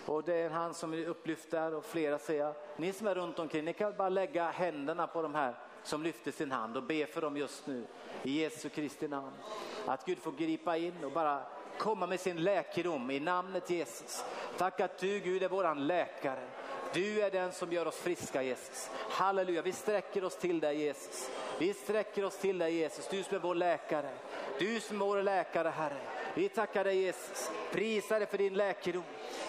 Och 0.06 0.24
det 0.24 0.36
är 0.36 0.46
en 0.46 0.54
hand 0.54 0.76
som 0.76 0.94
är 0.94 1.06
upplyft 1.06 1.52
där 1.52 1.74
och 1.74 1.86
flera 1.86 2.20
säger, 2.20 2.54
ni 2.78 2.94
som 2.94 3.08
är 3.08 3.16
runt 3.16 3.40
omkring, 3.40 3.66
ni 3.66 3.74
kan 3.74 3.98
bara 3.98 4.10
lägga 4.10 4.52
händerna 4.52 5.08
på 5.08 5.22
de 5.22 5.36
här 5.36 5.56
som 5.84 6.04
lyfter 6.04 6.32
sin 6.32 6.52
hand 6.52 6.78
och 6.78 6.84
ber 6.84 7.06
för 7.06 7.22
dem 7.22 7.38
just 7.38 7.68
nu 7.68 7.86
i 8.24 8.42
Jesu 8.42 8.70
Kristi 8.70 9.08
namn. 9.08 9.32
Att 9.86 10.06
Gud 10.06 10.18
får 10.18 10.32
gripa 10.32 10.78
in 10.78 11.04
och 11.04 11.12
bara 11.12 11.42
komma 11.78 12.08
med 12.08 12.20
sin 12.20 12.44
läkedom 12.44 13.12
i 13.12 13.20
namnet 13.20 13.70
Jesus. 13.70 14.24
Tack 14.58 14.80
att 14.80 14.98
du 14.98 15.20
Gud 15.20 15.44
är 15.44 15.50
våran 15.50 15.88
läkare. 15.88 16.48
Du 16.94 17.22
är 17.22 17.32
den 17.32 17.52
som 17.52 17.72
gör 17.72 17.88
oss 17.88 17.98
friska 17.98 18.44
Jesus. 18.44 18.90
Halleluja, 19.10 19.62
vi 19.62 19.72
sträcker 19.72 20.24
oss 20.24 20.36
till 20.36 20.60
dig 20.60 20.78
Jesus. 20.80 21.30
Vi 21.60 21.74
sträcker 21.74 22.26
oss 22.26 22.38
till 22.38 22.58
dig 22.58 22.74
Jesus, 22.76 23.08
du 23.08 23.24
som 23.24 23.36
är 23.36 23.40
vår 23.40 23.56
läkare. 23.56 24.10
Du 24.60 24.80
som 24.80 25.02
är 25.02 25.06
vår 25.06 25.24
läkare 25.24 25.70
Herre. 25.70 26.02
Vi 26.34 26.50
tackar 26.50 26.84
dig 26.84 27.02
Jesus, 27.02 27.52
prisar 27.72 28.20
dig 28.20 28.28
för 28.28 28.38
din 28.38 28.54
läkedom. 28.54 29.04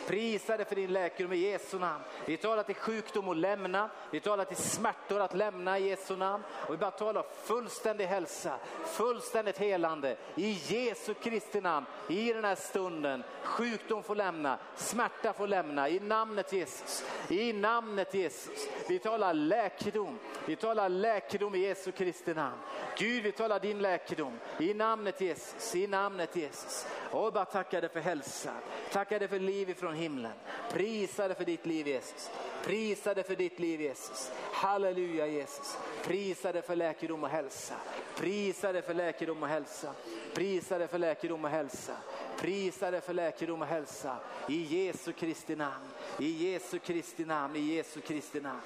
Prisa 0.07 0.57
dig 0.57 0.67
för 0.67 0.75
din 0.75 0.93
läkedom 0.93 1.33
i 1.33 1.37
Jesu 1.37 1.79
namn. 1.79 2.05
Vi 2.27 2.37
talar 2.37 2.63
till 2.63 2.75
sjukdom 2.75 3.29
att 3.29 3.37
lämna. 3.37 3.91
Vi 4.11 4.21
talar 4.21 4.45
till 4.45 4.57
smärtor 4.57 5.21
att 5.21 5.35
lämna 5.35 5.79
i 5.79 5.89
Jesu 5.89 6.17
namn. 6.17 6.45
Och 6.51 6.73
vi 6.73 6.79
bara 6.79 6.91
talar 6.91 7.25
fullständig 7.45 8.07
hälsa, 8.07 8.59
fullständigt 8.85 9.59
helande 9.59 10.17
i 10.35 10.51
Jesu 10.51 11.15
Kristi 11.15 11.61
namn. 11.61 11.87
I 12.09 12.33
den 12.33 12.45
här 12.45 12.55
stunden. 12.55 13.23
Sjukdom 13.43 14.03
får 14.03 14.15
lämna, 14.15 14.59
smärta 14.77 15.33
får 15.33 15.47
lämna 15.47 15.89
i 15.89 16.01
namnet 16.01 16.53
Jesus. 16.53 17.05
I 17.29 17.53
namnet 17.53 18.15
Jesus. 18.15 18.69
Vi 18.89 18.99
talar 18.99 19.35
läkedom. 19.35 20.19
Vi 20.47 20.57
talar 20.57 20.89
läkedom 20.89 21.55
i 21.55 21.59
Jesu 21.59 21.93
Kristi 21.93 22.35
namn. 22.35 22.59
Gud, 22.99 23.23
vi 23.23 23.33
talar 23.33 23.61
din 23.61 23.79
läkedom 23.79 24.39
i 24.59 24.75
namnet 24.75 25.21
Jesus. 25.21 25.75
I 25.75 25.87
namnet 25.87 26.37
Jesus. 26.37 26.87
Och 27.11 27.33
bara 27.33 27.45
tacka 27.45 27.81
dig 27.81 27.91
för 27.91 28.01
hälsa. 28.01 28.53
Tacka 28.93 29.19
dig 29.19 29.29
för 29.29 29.39
liv 29.39 29.71
ifrån 29.71 29.92
himlen. 29.95 30.33
Prisa 30.71 31.29
dig 31.29 31.37
för 31.37 31.45
ditt 31.45 31.67
liv 31.67 31.89
Jesus. 31.89 32.31
Prisa 32.65 33.15
dig 33.15 33.25
för 33.25 33.37
ditt 33.37 33.59
liv 33.59 33.81
Jesus. 33.81 34.33
Halleluja 34.53 35.27
Jesus. 35.27 35.77
Prisa 36.05 36.53
dig 36.53 36.63
för 36.63 36.77
läkedom 36.77 37.25
och 37.25 37.29
hälsa. 37.31 37.75
Prisa 38.17 38.73
dig 38.73 38.83
för 38.83 38.95
läkedom 38.95 39.43
och 39.43 39.49
hälsa. 39.49 39.95
Prisa 40.35 40.79
dig 40.79 40.89
för 40.89 40.99
läkedom 40.99 41.45
och 41.45 41.51
hälsa. 41.51 41.97
Prisa 42.39 42.91
dig 42.91 43.01
för 43.01 43.15
läkedom 43.15 43.63
och 43.63 43.69
hälsa. 43.69 44.17
I 44.49 44.87
Jesu 44.87 45.13
Kristi 45.13 45.57
namn. 45.57 45.89
I 46.19 46.51
Jesu 46.51 46.79
Kristi 46.79 47.25
namn. 47.25 47.57
I 47.57 47.75
Jesu 47.75 48.01
Kristi 48.01 48.41
namn. 48.41 48.61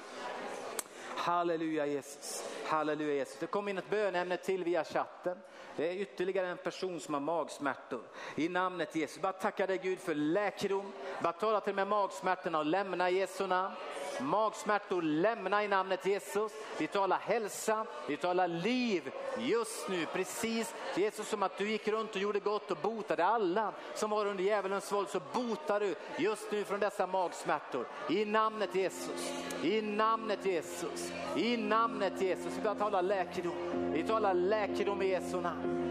Halleluja 1.15 1.85
Jesus. 1.85 2.43
Halleluja 2.65 3.13
Jesus. 3.13 3.37
Det 3.39 3.47
kom 3.47 3.67
in 3.67 3.77
ett 3.77 3.89
bönämne 3.89 4.37
till 4.37 4.63
via 4.63 4.83
chatten. 4.83 5.37
Det 5.77 5.89
är 5.89 5.93
ytterligare 5.93 6.47
en 6.47 6.57
person 6.57 6.99
som 6.99 7.13
har 7.13 7.21
magsmärtor. 7.21 8.01
I 8.35 8.49
namnet 8.49 8.95
Jesus. 8.95 9.21
Bara 9.21 9.33
tacka 9.33 9.67
dig 9.67 9.77
Gud 9.77 9.99
för 9.99 10.15
läkedom. 10.15 10.91
Bara 11.23 11.33
tala 11.33 11.59
till 11.59 11.75
med 11.75 11.87
magsmärtorna 11.87 12.59
och 12.59 12.65
lämna 12.65 13.09
Jesu 13.09 13.47
namn. 13.47 13.75
Magsmärtor 14.21 15.01
lämna 15.01 15.63
i 15.63 15.67
namnet 15.67 16.05
Jesus. 16.05 16.51
Vi 16.77 16.87
talar 16.87 17.17
hälsa, 17.17 17.85
vi 18.07 18.17
talar 18.17 18.47
liv 18.47 19.11
just 19.37 19.89
nu. 19.89 20.05
Precis 20.13 20.75
Jesus 20.95 21.29
som 21.29 21.43
att 21.43 21.57
du 21.57 21.69
gick 21.69 21.87
runt 21.87 22.15
och 22.15 22.21
gjorde 22.21 22.39
gott 22.39 22.71
och 22.71 22.77
botade 22.81 23.25
alla 23.25 23.73
som 23.95 24.09
var 24.09 24.25
under 24.25 24.43
djävulens 24.43 24.91
våld 24.91 25.09
så 25.09 25.21
botar 25.33 25.79
du 25.79 25.95
just 26.17 26.51
nu 26.51 26.63
från 26.63 26.79
dessa 26.79 27.07
magsmärtor. 27.07 27.85
I 28.09 28.25
namnet 28.25 28.75
Jesus, 28.75 29.31
i 29.63 29.81
namnet 29.81 30.45
Jesus, 30.45 31.11
i 31.35 31.57
namnet 31.57 32.21
Jesus. 32.21 32.53
Vi 32.57 32.79
talar 32.79 33.01
läkedom. 33.01 33.91
Vi 33.93 34.03
talar 34.03 34.33
läkedom 34.33 35.01
i 35.01 35.07
Jesu 35.07 35.41
namn. 35.41 35.83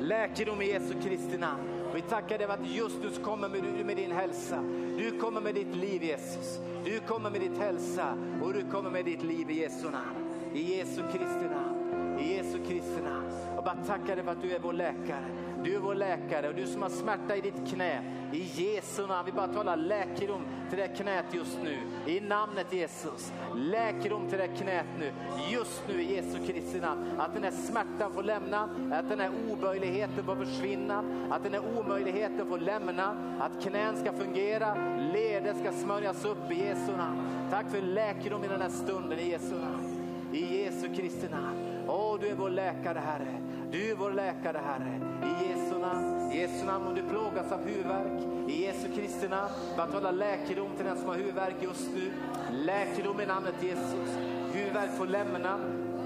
Läkedom 0.00 0.62
i 0.62 0.66
Jesu 0.66 1.02
Kristi 1.02 1.38
namn. 1.38 1.81
Vi 1.94 2.02
tackar 2.02 2.38
dig 2.38 2.46
för 2.46 2.54
att 2.54 2.66
just 2.66 3.02
du 3.02 3.22
kommer 3.22 3.48
med, 3.48 3.86
med 3.86 3.96
din 3.96 4.12
hälsa. 4.12 4.62
Du 4.98 5.18
kommer 5.18 5.40
med 5.40 5.54
ditt 5.54 5.74
liv 5.74 6.02
Jesus. 6.02 6.60
Du 6.84 7.00
kommer 7.00 7.30
med 7.30 7.40
ditt 7.40 7.58
hälsa 7.58 8.14
och 8.42 8.52
du 8.52 8.70
kommer 8.70 8.90
med 8.90 9.04
ditt 9.04 9.22
liv 9.22 9.50
i 9.50 9.60
Jesu 9.60 9.90
namn. 9.90 10.32
I 10.54 10.76
Jesu 10.76 11.02
Kristi 11.02 11.48
namn. 11.54 12.18
I 12.18 12.36
Jesu 12.36 12.58
Kristi 12.58 13.02
namn. 13.04 13.56
Och 13.56 13.64
bara 13.64 13.76
tackar 13.86 14.16
dig 14.16 14.24
för 14.24 14.32
att 14.32 14.42
du 14.42 14.52
är 14.52 14.58
vår 14.58 14.72
läkare. 14.72 15.24
Du 15.64 15.74
är 15.74 15.78
vår 15.78 15.94
läkare 15.94 16.48
och 16.48 16.54
du 16.54 16.66
som 16.66 16.82
har 16.82 16.88
smärta 16.88 17.36
i 17.36 17.40
ditt 17.40 17.68
knä. 17.68 18.02
I 18.32 18.42
Jesu 18.62 19.06
namn. 19.06 19.26
Vi 19.26 19.32
bara 19.32 19.48
talar 19.48 19.76
läkedom 19.76 20.42
till 20.68 20.78
det 20.78 20.88
knät 20.88 21.24
just 21.32 21.58
nu. 21.64 21.78
I 22.12 22.20
namnet 22.20 22.72
Jesus. 22.72 23.32
Läkedom 23.54 24.28
till 24.28 24.38
det 24.38 24.48
knät 24.48 24.86
nu. 24.98 25.12
Just 25.50 25.82
nu 25.88 26.02
i 26.02 26.14
Jesu 26.14 26.38
Kristi 26.46 26.80
namn. 26.80 27.20
Att 27.20 27.34
den 27.34 27.42
här 27.42 27.50
smärtan 27.50 28.12
får 28.12 28.22
lämna. 28.22 28.62
Att 28.92 29.08
den 29.08 29.20
här 29.20 29.30
oböjligheten 29.50 30.24
får 30.24 30.36
försvinna. 30.36 31.04
Att 31.30 31.42
den 31.42 31.52
här 31.52 31.78
omöjligheten 31.78 32.48
får 32.48 32.58
lämna. 32.58 33.36
Att 33.40 33.62
knän 33.62 33.96
ska 33.96 34.12
fungera. 34.12 34.74
Leder 35.12 35.54
ska 35.54 35.72
smörjas 35.72 36.24
upp 36.24 36.50
i 36.50 36.54
Jesu 36.54 36.96
namn. 36.96 37.20
Tack 37.50 37.70
för 37.70 37.82
läkedom 37.82 38.44
i 38.44 38.48
den 38.48 38.60
här 38.60 38.70
stunden 38.70 39.18
i 39.18 39.30
Jesu 39.30 39.54
namn. 39.54 39.98
I 40.32 40.62
Jesu 40.62 40.94
Kristi 40.94 41.28
namn. 41.28 41.56
Åh, 41.88 42.18
du 42.20 42.28
är 42.28 42.34
vår 42.34 42.50
läkare 42.50 42.98
Herre. 42.98 43.38
Du 43.72 43.90
är 43.90 43.94
vår 43.94 44.10
läkare 44.10 44.60
Herre. 44.64 45.00
I 45.22 45.48
Jesu 45.48 45.78
namn. 45.78 46.32
I 46.32 46.40
Jesu 46.40 46.64
namn 46.64 46.86
om 46.86 46.94
du 46.94 47.02
plågas 47.02 47.52
av 47.52 47.64
huvudvärk. 47.64 48.22
I 48.48 48.62
Jesu 48.62 48.88
Kristi 48.94 49.28
namn. 49.28 49.50
Bara 49.76 49.86
tala 49.86 50.10
läkedom 50.10 50.76
till 50.76 50.84
den 50.84 50.98
som 50.98 51.08
har 51.08 51.14
huvudvärk 51.14 51.54
just 51.60 51.88
nu. 51.94 52.12
Läkedom 52.50 53.20
i 53.20 53.26
namnet 53.26 53.54
Jesus. 53.62 54.16
Huvudvärk 54.52 54.96
får 54.96 55.06
lämna. 55.06 55.58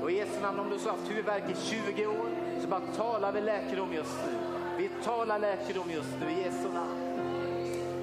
Och 0.03 0.11
i 0.11 0.17
Jesu 0.17 0.41
namn 0.43 0.61
om 0.61 0.71
du 0.71 0.77
har 0.79 0.91
haft 0.91 1.11
huvudvärk 1.11 1.43
i 1.51 1.55
20 1.95 2.07
år 2.07 2.29
så 2.61 2.69
bara 2.69 2.81
talar 2.81 3.33
vi 3.33 3.41
läkedom 3.41 3.93
just 3.93 4.19
nu. 4.27 4.39
Vi 4.79 4.91
talar 5.05 5.39
läkedom 5.39 5.91
just 5.91 6.17
nu 6.21 6.31
i 6.31 6.45
Jesu 6.45 6.73
namn. 6.75 7.07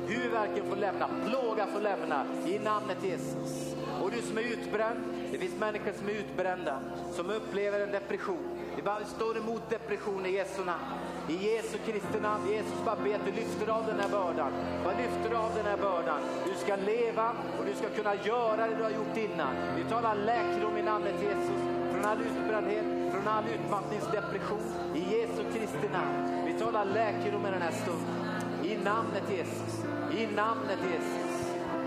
Huvudvärken 0.08 0.66
får 0.70 0.76
lämna, 0.76 1.10
plåga 1.26 1.68
får 1.68 1.82
lämna 1.82 2.26
i 2.48 2.60
namnet 2.60 3.04
Jesus. 3.04 3.76
Och 4.04 4.12
du 4.12 4.22
som 4.22 4.38
är 4.38 4.42
utbränd, 4.42 5.00
det 5.32 5.38
finns 5.38 5.60
människor 5.60 5.92
som 5.92 6.08
är 6.08 6.14
utbrända, 6.14 6.80
som 7.12 7.30
upplever 7.30 7.80
en 7.80 7.92
depression. 7.92 8.53
Vi 8.76 8.82
bara 8.82 9.06
står 9.06 9.38
emot 9.38 9.70
depression 9.70 10.26
i 10.26 10.32
Jesu 10.32 10.66
namn. 10.66 10.84
I 11.30 11.34
Jesu 11.34 11.78
Kristi 11.86 12.20
namn, 12.22 12.50
Jesus 12.50 12.86
bara 12.86 12.96
ber 12.96 13.16
att 13.16 13.26
du 13.26 13.32
lyfter 13.32 13.68
av 13.68 13.86
den 13.86 14.00
här 14.00 14.10
bördan. 14.10 14.52
Bara 14.84 14.98
lyfter 14.98 15.38
av 15.38 15.52
den 15.56 15.66
här 15.66 15.78
bördan. 15.78 16.20
Du 16.46 16.54
ska 16.66 16.76
leva 16.76 17.30
och 17.60 17.66
du 17.66 17.74
ska 17.74 17.90
kunna 17.90 18.16
göra 18.16 18.68
det 18.68 18.76
du 18.76 18.84
har 18.84 18.90
gjort 18.90 19.18
innan. 19.18 19.56
Vi 19.76 19.84
talar 19.84 20.16
läkedom 20.16 20.78
i 20.78 20.82
namnet 20.84 21.16
Jesus. 21.22 21.62
Från 21.92 22.06
all 22.06 22.18
utbrändhet, 22.22 22.86
från 23.14 23.28
all 23.28 23.44
utmattningsdepression. 23.56 24.64
I 24.96 25.00
Jesu 25.00 25.44
Kristi 25.54 25.88
namn. 25.94 26.46
Vi 26.46 26.54
talar 26.60 26.86
läkedom 26.86 27.46
i 27.46 27.52
den 27.52 27.62
här 27.62 27.72
stunden. 27.72 28.16
I 28.64 28.78
namnet 28.78 29.24
Jesus. 29.38 29.74
I 30.12 30.28
namnet 30.36 30.80
Jesus. 30.94 31.34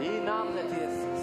I 0.02 0.20
namnet 0.24 0.70
Jesus. 0.70 1.20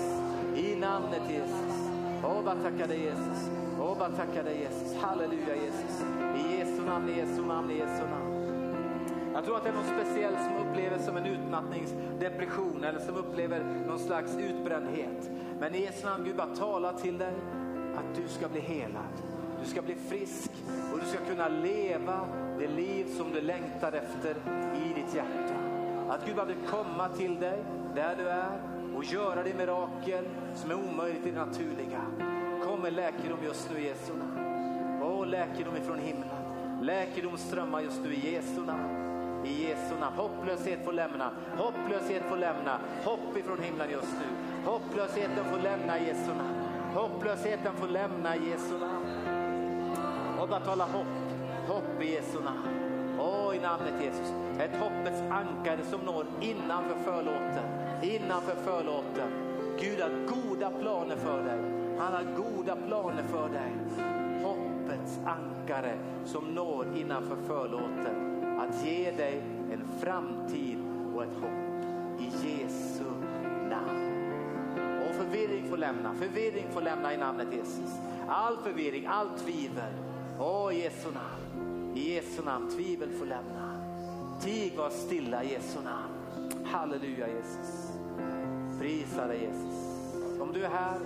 I 0.55 0.75
namnet 0.75 1.21
Jesus. 1.29 1.75
Åh, 2.23 2.43
bara 2.45 2.55
tacka 2.55 2.87
dig 2.87 3.03
Jesus. 3.03 3.62
Och 3.83 3.97
bara 3.97 4.09
tacka 4.09 4.43
dig 4.43 4.59
Jesus. 4.59 4.97
Halleluja 5.01 5.55
Jesus. 5.55 6.03
I 6.35 6.57
Jesu 6.57 6.81
namn, 6.85 7.09
i 7.09 7.17
Jesu 7.17 7.41
namn, 7.41 7.71
i 7.71 7.77
Jesu 7.77 8.03
namn. 8.09 8.33
Jag 9.33 9.45
tror 9.45 9.57
att 9.57 9.63
det 9.63 9.69
är 9.69 9.73
någon 9.73 10.03
speciell 10.03 10.33
som 10.33 10.67
upplever 10.67 10.97
som 10.99 11.17
en 11.17 11.25
utmattningsdepression 11.25 12.83
eller 12.83 12.99
som 12.99 13.15
upplever 13.15 13.63
någon 13.87 13.99
slags 13.99 14.37
utbrändhet. 14.37 15.31
Men 15.59 15.75
i 15.75 15.81
Jesu 15.81 16.05
namn, 16.05 16.23
Gud, 16.23 16.35
bara 16.35 16.55
tala 16.55 16.93
till 16.93 17.17
dig 17.17 17.33
att 17.95 18.15
du 18.15 18.27
ska 18.27 18.47
bli 18.47 18.61
helad. 18.61 19.13
Du 19.63 19.69
ska 19.69 19.81
bli 19.81 19.95
frisk 19.95 20.51
och 20.93 20.99
du 20.99 21.05
ska 21.05 21.25
kunna 21.25 21.47
leva 21.47 22.27
det 22.59 22.67
liv 22.67 23.05
som 23.17 23.31
du 23.31 23.41
längtar 23.41 23.91
efter 23.91 24.35
i 24.75 24.93
ditt 24.93 25.15
hjärta. 25.15 25.55
Att 26.09 26.25
Gud 26.25 26.35
bara 26.35 26.45
vill 26.45 26.67
komma 26.69 27.09
till 27.09 27.39
dig 27.39 27.63
där 27.95 28.15
du 28.15 28.29
är 28.29 28.61
och 28.95 29.03
göra 29.03 29.43
det 29.43 29.53
mirakel 29.53 30.25
som 30.55 30.71
är 30.71 30.75
omöjligt 30.75 31.25
i 31.25 31.31
det 31.31 31.45
naturliga. 31.45 32.01
Med 32.83 32.93
läkedom 32.93 33.43
just 33.43 33.71
nu 33.71 33.79
i 33.79 33.87
Jesu 33.87 34.13
namn. 34.13 35.01
Åh, 35.03 35.27
läkedom 35.27 35.77
ifrån 35.77 35.99
himlen. 35.99 36.29
Läkedom 36.81 37.37
strömmar 37.37 37.81
just 37.81 38.01
nu 38.03 38.13
i 38.13 38.33
Jesu 38.33 38.61
namn. 38.61 39.45
I 39.45 39.63
Jesu 39.63 39.99
namn. 39.99 40.15
Hopplöshet 40.17 40.85
får 40.85 40.93
lämna. 40.93 41.31
Hopplöshet 41.57 42.23
får 42.29 42.37
lämna. 42.37 42.79
Hopp 43.05 43.37
ifrån 43.37 43.59
himlen 43.61 43.91
just 43.91 44.13
nu. 44.19 44.25
Hopplösheten 44.65 45.45
får 45.51 45.57
lämna 45.57 45.99
i 45.99 46.07
Jesu 46.07 46.27
namn. 46.27 46.55
Hopplösheten 46.93 47.73
får 47.73 47.87
lämna 47.87 48.35
i 48.35 48.49
Jesu 48.49 48.79
namn. 48.79 49.05
Och 50.39 50.49
bara 50.49 50.59
tala 50.59 50.83
hopp. 50.83 51.13
Hopp 51.67 52.01
i 52.01 52.13
Jesu 52.13 52.39
namn. 52.43 52.67
Åh, 53.19 53.55
i 53.55 53.59
namnet 53.59 53.93
Jesus. 54.03 54.33
Ett 54.59 54.79
hoppets 54.79 55.21
ankare 55.21 55.83
som 55.89 56.01
når 56.01 56.25
innanför 56.41 56.95
förlåten. 57.03 57.65
Innanför 58.01 58.55
förlåten. 58.55 59.29
Gud 59.79 59.99
har 60.01 60.11
goda 60.27 60.69
planer 60.69 61.15
för 61.15 61.43
dig. 61.43 61.82
Han 61.97 62.13
har 62.13 62.23
goda 62.35 62.75
planer 62.75 63.23
för 63.23 63.49
dig. 63.49 63.71
Hoppets 64.43 65.19
ankare 65.25 65.97
som 66.25 66.55
når 66.55 66.85
innanför 66.95 67.35
förlåten. 67.47 68.33
Att 68.59 68.85
ge 68.85 69.11
dig 69.11 69.41
en 69.71 69.99
framtid 69.99 70.77
och 71.15 71.23
ett 71.23 71.33
hopp. 71.41 71.83
I 72.19 72.25
Jesu 72.25 73.03
namn. 73.69 74.13
Och 75.09 75.15
förvirring 75.15 75.69
får 75.69 75.77
lämna. 75.77 76.13
Förvirring 76.13 76.65
får 76.71 76.81
lämna 76.81 77.13
i 77.13 77.17
namnet 77.17 77.47
Jesus. 77.53 77.91
All 78.27 78.57
förvirring, 78.57 79.05
all 79.05 79.29
tvivel. 79.29 79.93
Åh, 80.39 80.77
Jesu 80.77 81.07
namn. 81.11 81.91
I 81.95 82.13
Jesu 82.13 82.43
namn, 82.43 82.69
tvivel 82.69 83.09
får 83.09 83.25
lämna. 83.25 83.73
Tig 84.41 84.77
var 84.77 84.89
stilla 84.89 85.43
i 85.43 85.51
Jesu 85.51 85.79
namn. 85.83 86.13
Halleluja 86.65 87.27
Jesus. 87.27 87.91
Prisa 88.79 89.27
dig 89.27 89.41
Jesus. 89.41 89.73
Om 90.41 90.53
du 90.53 90.65
är 90.65 90.69
här 90.69 90.97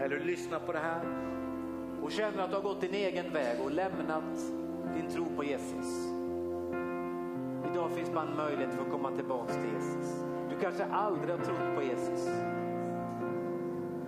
eller 0.00 0.18
du 0.18 0.24
lyssnar 0.24 0.58
på 0.58 0.72
det 0.72 0.78
här 0.78 1.00
och 2.02 2.12
känner 2.12 2.42
att 2.42 2.50
du 2.50 2.56
har 2.56 2.62
gått 2.62 2.80
din 2.80 2.94
egen 2.94 3.32
väg 3.32 3.60
och 3.60 3.70
lämnat 3.70 4.38
din 4.94 5.10
tro 5.10 5.24
på 5.36 5.44
Jesus. 5.44 5.86
Idag 7.72 7.90
finns 7.90 8.12
bara 8.12 8.24
en 8.24 8.36
möjlighet 8.36 8.74
för 8.74 8.82
att 8.82 8.90
komma 8.90 9.10
tillbaka 9.10 9.52
till 9.52 9.70
Jesus. 9.74 10.14
Du 10.50 10.56
kanske 10.60 10.84
aldrig 10.84 11.30
har 11.30 11.44
trott 11.44 11.76
på 11.76 11.82
Jesus. 11.82 12.28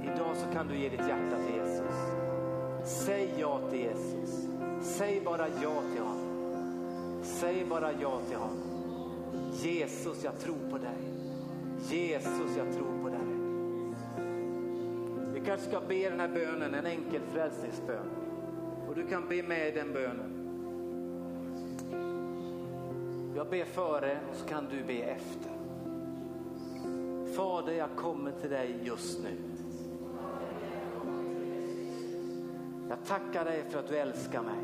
Idag 0.03 0.37
så 0.37 0.53
kan 0.53 0.69
du 0.69 0.77
ge 0.77 0.89
ditt 0.89 1.09
hjärta 1.09 1.37
till 1.47 1.57
Jesus. 1.57 1.95
Säg 2.85 3.35
ja 3.39 3.61
till 3.71 3.81
Jesus. 3.81 4.49
Säg 4.81 5.21
bara 5.21 5.49
ja 5.49 5.83
till 5.93 6.03
honom. 6.03 7.21
Säg 7.23 7.65
bara 7.65 7.93
ja 7.93 8.21
till 8.29 8.37
honom. 8.37 8.57
Jesus, 9.53 10.25
jag 10.25 10.39
tror 10.39 10.71
på 10.71 10.79
dig. 10.79 10.99
Jesus, 11.89 12.57
jag 12.57 12.73
tror 12.75 13.03
på 13.03 13.09
dig. 13.09 13.20
Kanske 15.51 15.69
ska 15.69 15.81
be 15.81 16.11
den 16.11 16.21
här 16.21 16.29
bönen, 16.29 16.75
en 16.75 16.87
enkel 16.87 17.23
frälsningsbön. 17.33 18.11
Och 18.89 18.95
du 18.95 19.07
kan 19.07 19.29
be 19.29 19.43
med 19.43 19.69
i 19.69 19.71
den 19.71 19.93
bönen. 19.93 20.37
Jag 23.37 23.47
ber 23.47 23.65
före 23.65 24.21
och 24.31 24.37
så 24.37 24.47
kan 24.47 24.69
du 24.71 24.85
be 24.85 25.03
efter. 25.03 25.53
Fader, 27.37 27.73
jag 27.73 27.89
kommer 27.97 28.33
till 28.33 28.51
dig 28.51 28.81
just 28.83 29.23
nu. 29.23 29.37
Jag 32.89 33.05
tackar 33.07 33.45
dig 33.45 33.65
för 33.71 33.79
att 33.79 33.89
du 33.89 33.97
älskar 33.97 34.43
mig. 34.43 34.61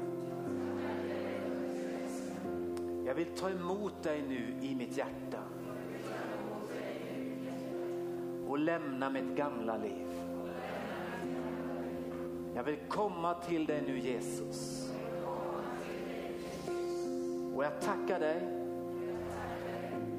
Jag 3.06 3.14
vill 3.14 3.26
ta 3.26 3.50
emot 3.50 4.02
dig 4.02 4.24
nu 4.28 4.66
i 4.66 4.74
mitt 4.74 4.96
hjärta 4.96 5.40
och 8.48 8.58
lämna 8.58 9.10
mitt 9.10 9.36
gamla 9.36 9.76
liv. 9.76 10.06
Jag 12.56 12.64
vill 12.64 12.76
komma 12.88 13.34
till 13.34 13.66
dig 13.66 13.82
nu 13.86 13.98
Jesus. 13.98 14.90
Och 17.54 17.64
jag 17.64 17.80
tackar 17.80 18.20
dig 18.20 18.40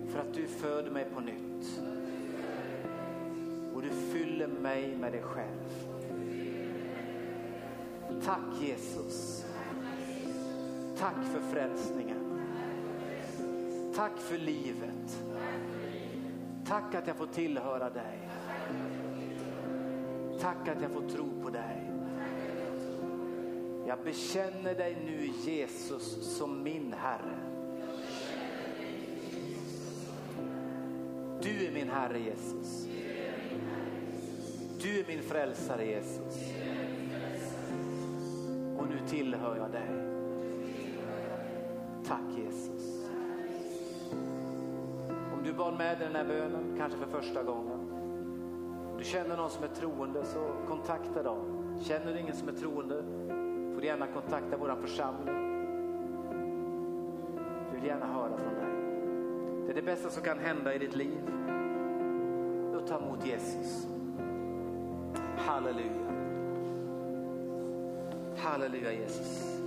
för 0.09 0.19
att 0.19 0.33
du 0.33 0.47
föder 0.47 0.91
mig 0.91 1.05
på 1.13 1.19
nytt. 1.19 1.81
Och 3.73 3.81
du 3.81 3.89
fyller 3.89 4.47
mig 4.47 4.95
med 4.95 5.11
dig 5.11 5.21
själv. 5.21 5.97
Tack 8.25 8.61
Jesus. 8.61 9.45
Tack 10.97 11.25
för 11.33 11.41
frälsningen. 11.51 12.41
Tack 13.95 14.17
för 14.17 14.37
livet. 14.37 15.23
Tack 16.65 16.95
att 16.95 17.07
jag 17.07 17.15
får 17.15 17.27
tillhöra 17.27 17.89
dig. 17.89 18.29
Tack 20.39 20.67
att 20.67 20.81
jag 20.81 20.91
får 20.91 21.09
tro 21.09 21.41
på 21.43 21.49
dig. 21.49 21.96
Jag 23.87 23.99
bekänner 24.03 24.75
dig 24.75 24.97
nu 25.05 25.51
Jesus 25.51 26.37
som 26.37 26.63
min 26.63 26.93
Herre. 26.93 27.37
Du 31.41 31.67
är 31.67 31.71
min 31.73 31.89
Herre 31.89 32.19
Jesus. 32.19 32.87
Du 34.81 34.99
är 34.99 35.07
min 35.07 35.23
frälsare 35.23 35.85
Jesus. 35.85 36.53
Och 38.77 38.87
nu 38.89 38.99
tillhör 39.07 39.57
jag 39.57 39.71
dig. 39.71 39.89
Tack 42.07 42.37
Jesus. 42.37 43.09
Om 45.33 45.43
du 45.43 45.53
bad 45.53 45.77
med 45.77 45.99
den 45.99 46.15
här 46.15 46.25
bönen, 46.25 46.75
kanske 46.77 46.99
för 46.99 47.21
första 47.21 47.43
gången. 47.43 47.79
Du 48.97 49.03
känner 49.03 49.37
någon 49.37 49.49
som 49.49 49.63
är 49.63 49.67
troende 49.67 50.25
så 50.25 50.53
kontakta 50.67 51.23
dem. 51.23 51.57
Känner 51.81 52.13
du 52.13 52.19
ingen 52.19 52.35
som 52.35 52.47
är 52.49 52.53
troende 52.53 53.03
får 53.77 53.81
du 53.81 53.87
gärna 53.87 54.07
kontakta 54.07 54.57
vår 54.57 54.75
församling. 54.81 55.35
Vi 57.71 57.79
vill 57.79 57.85
gärna 57.87 58.05
höra 58.05 58.37
från 58.37 58.53
dig. 58.53 58.65
Det 59.65 59.71
är 59.71 59.75
det 59.75 59.81
bästa 59.81 60.09
som 60.09 60.23
kan 60.23 60.39
hända 60.39 60.73
i 60.73 60.77
ditt 60.77 60.95
liv. 60.95 61.19
Att 62.75 62.87
ta 62.87 62.97
emot 62.97 63.25
Jesus. 63.25 63.87
Halleluja. 65.37 65.91
Halleluja 68.37 68.91
Jesus. 68.93 69.59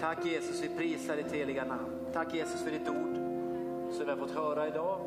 Tack 0.00 0.26
Jesus, 0.26 0.62
vi 0.62 0.68
prisar 0.76 1.16
ditt 1.16 1.32
heliga 1.32 1.64
namn. 1.64 1.90
Tack 2.12 2.34
Jesus 2.34 2.62
för 2.62 2.70
ditt 2.70 2.88
ord 2.88 3.16
som 3.92 4.04
vi 4.04 4.10
har 4.10 4.16
fått 4.16 4.34
höra 4.34 4.68
idag, 4.68 4.98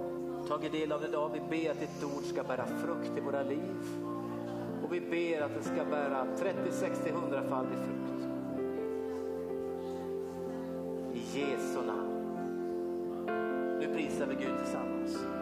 tagit 0.48 0.72
del 0.72 0.92
av 0.92 1.04
idag. 1.04 1.32
Vi 1.34 1.40
ber 1.40 1.72
att 1.72 1.80
ditt 1.80 2.04
ord 2.04 2.24
ska 2.24 2.44
bära 2.44 2.66
frukt 2.66 3.18
i 3.18 3.22
våra 3.22 3.44
liv. 3.44 4.15
Vi 5.10 5.32
ber 5.32 5.42
att 5.42 5.56
det 5.56 5.64
ska 5.64 5.86
bära 5.92 6.28
30, 6.38 6.72
60, 6.72 7.10
100 7.10 7.44
faldig 7.50 7.78
frukt. 7.78 8.28
I 11.14 11.40
Jesu 11.40 11.86
namn. 11.88 12.16
Nu 13.80 13.94
prisar 13.96 14.26
vi 14.26 14.36
Gud 14.36 14.58
tillsammans. 14.64 15.35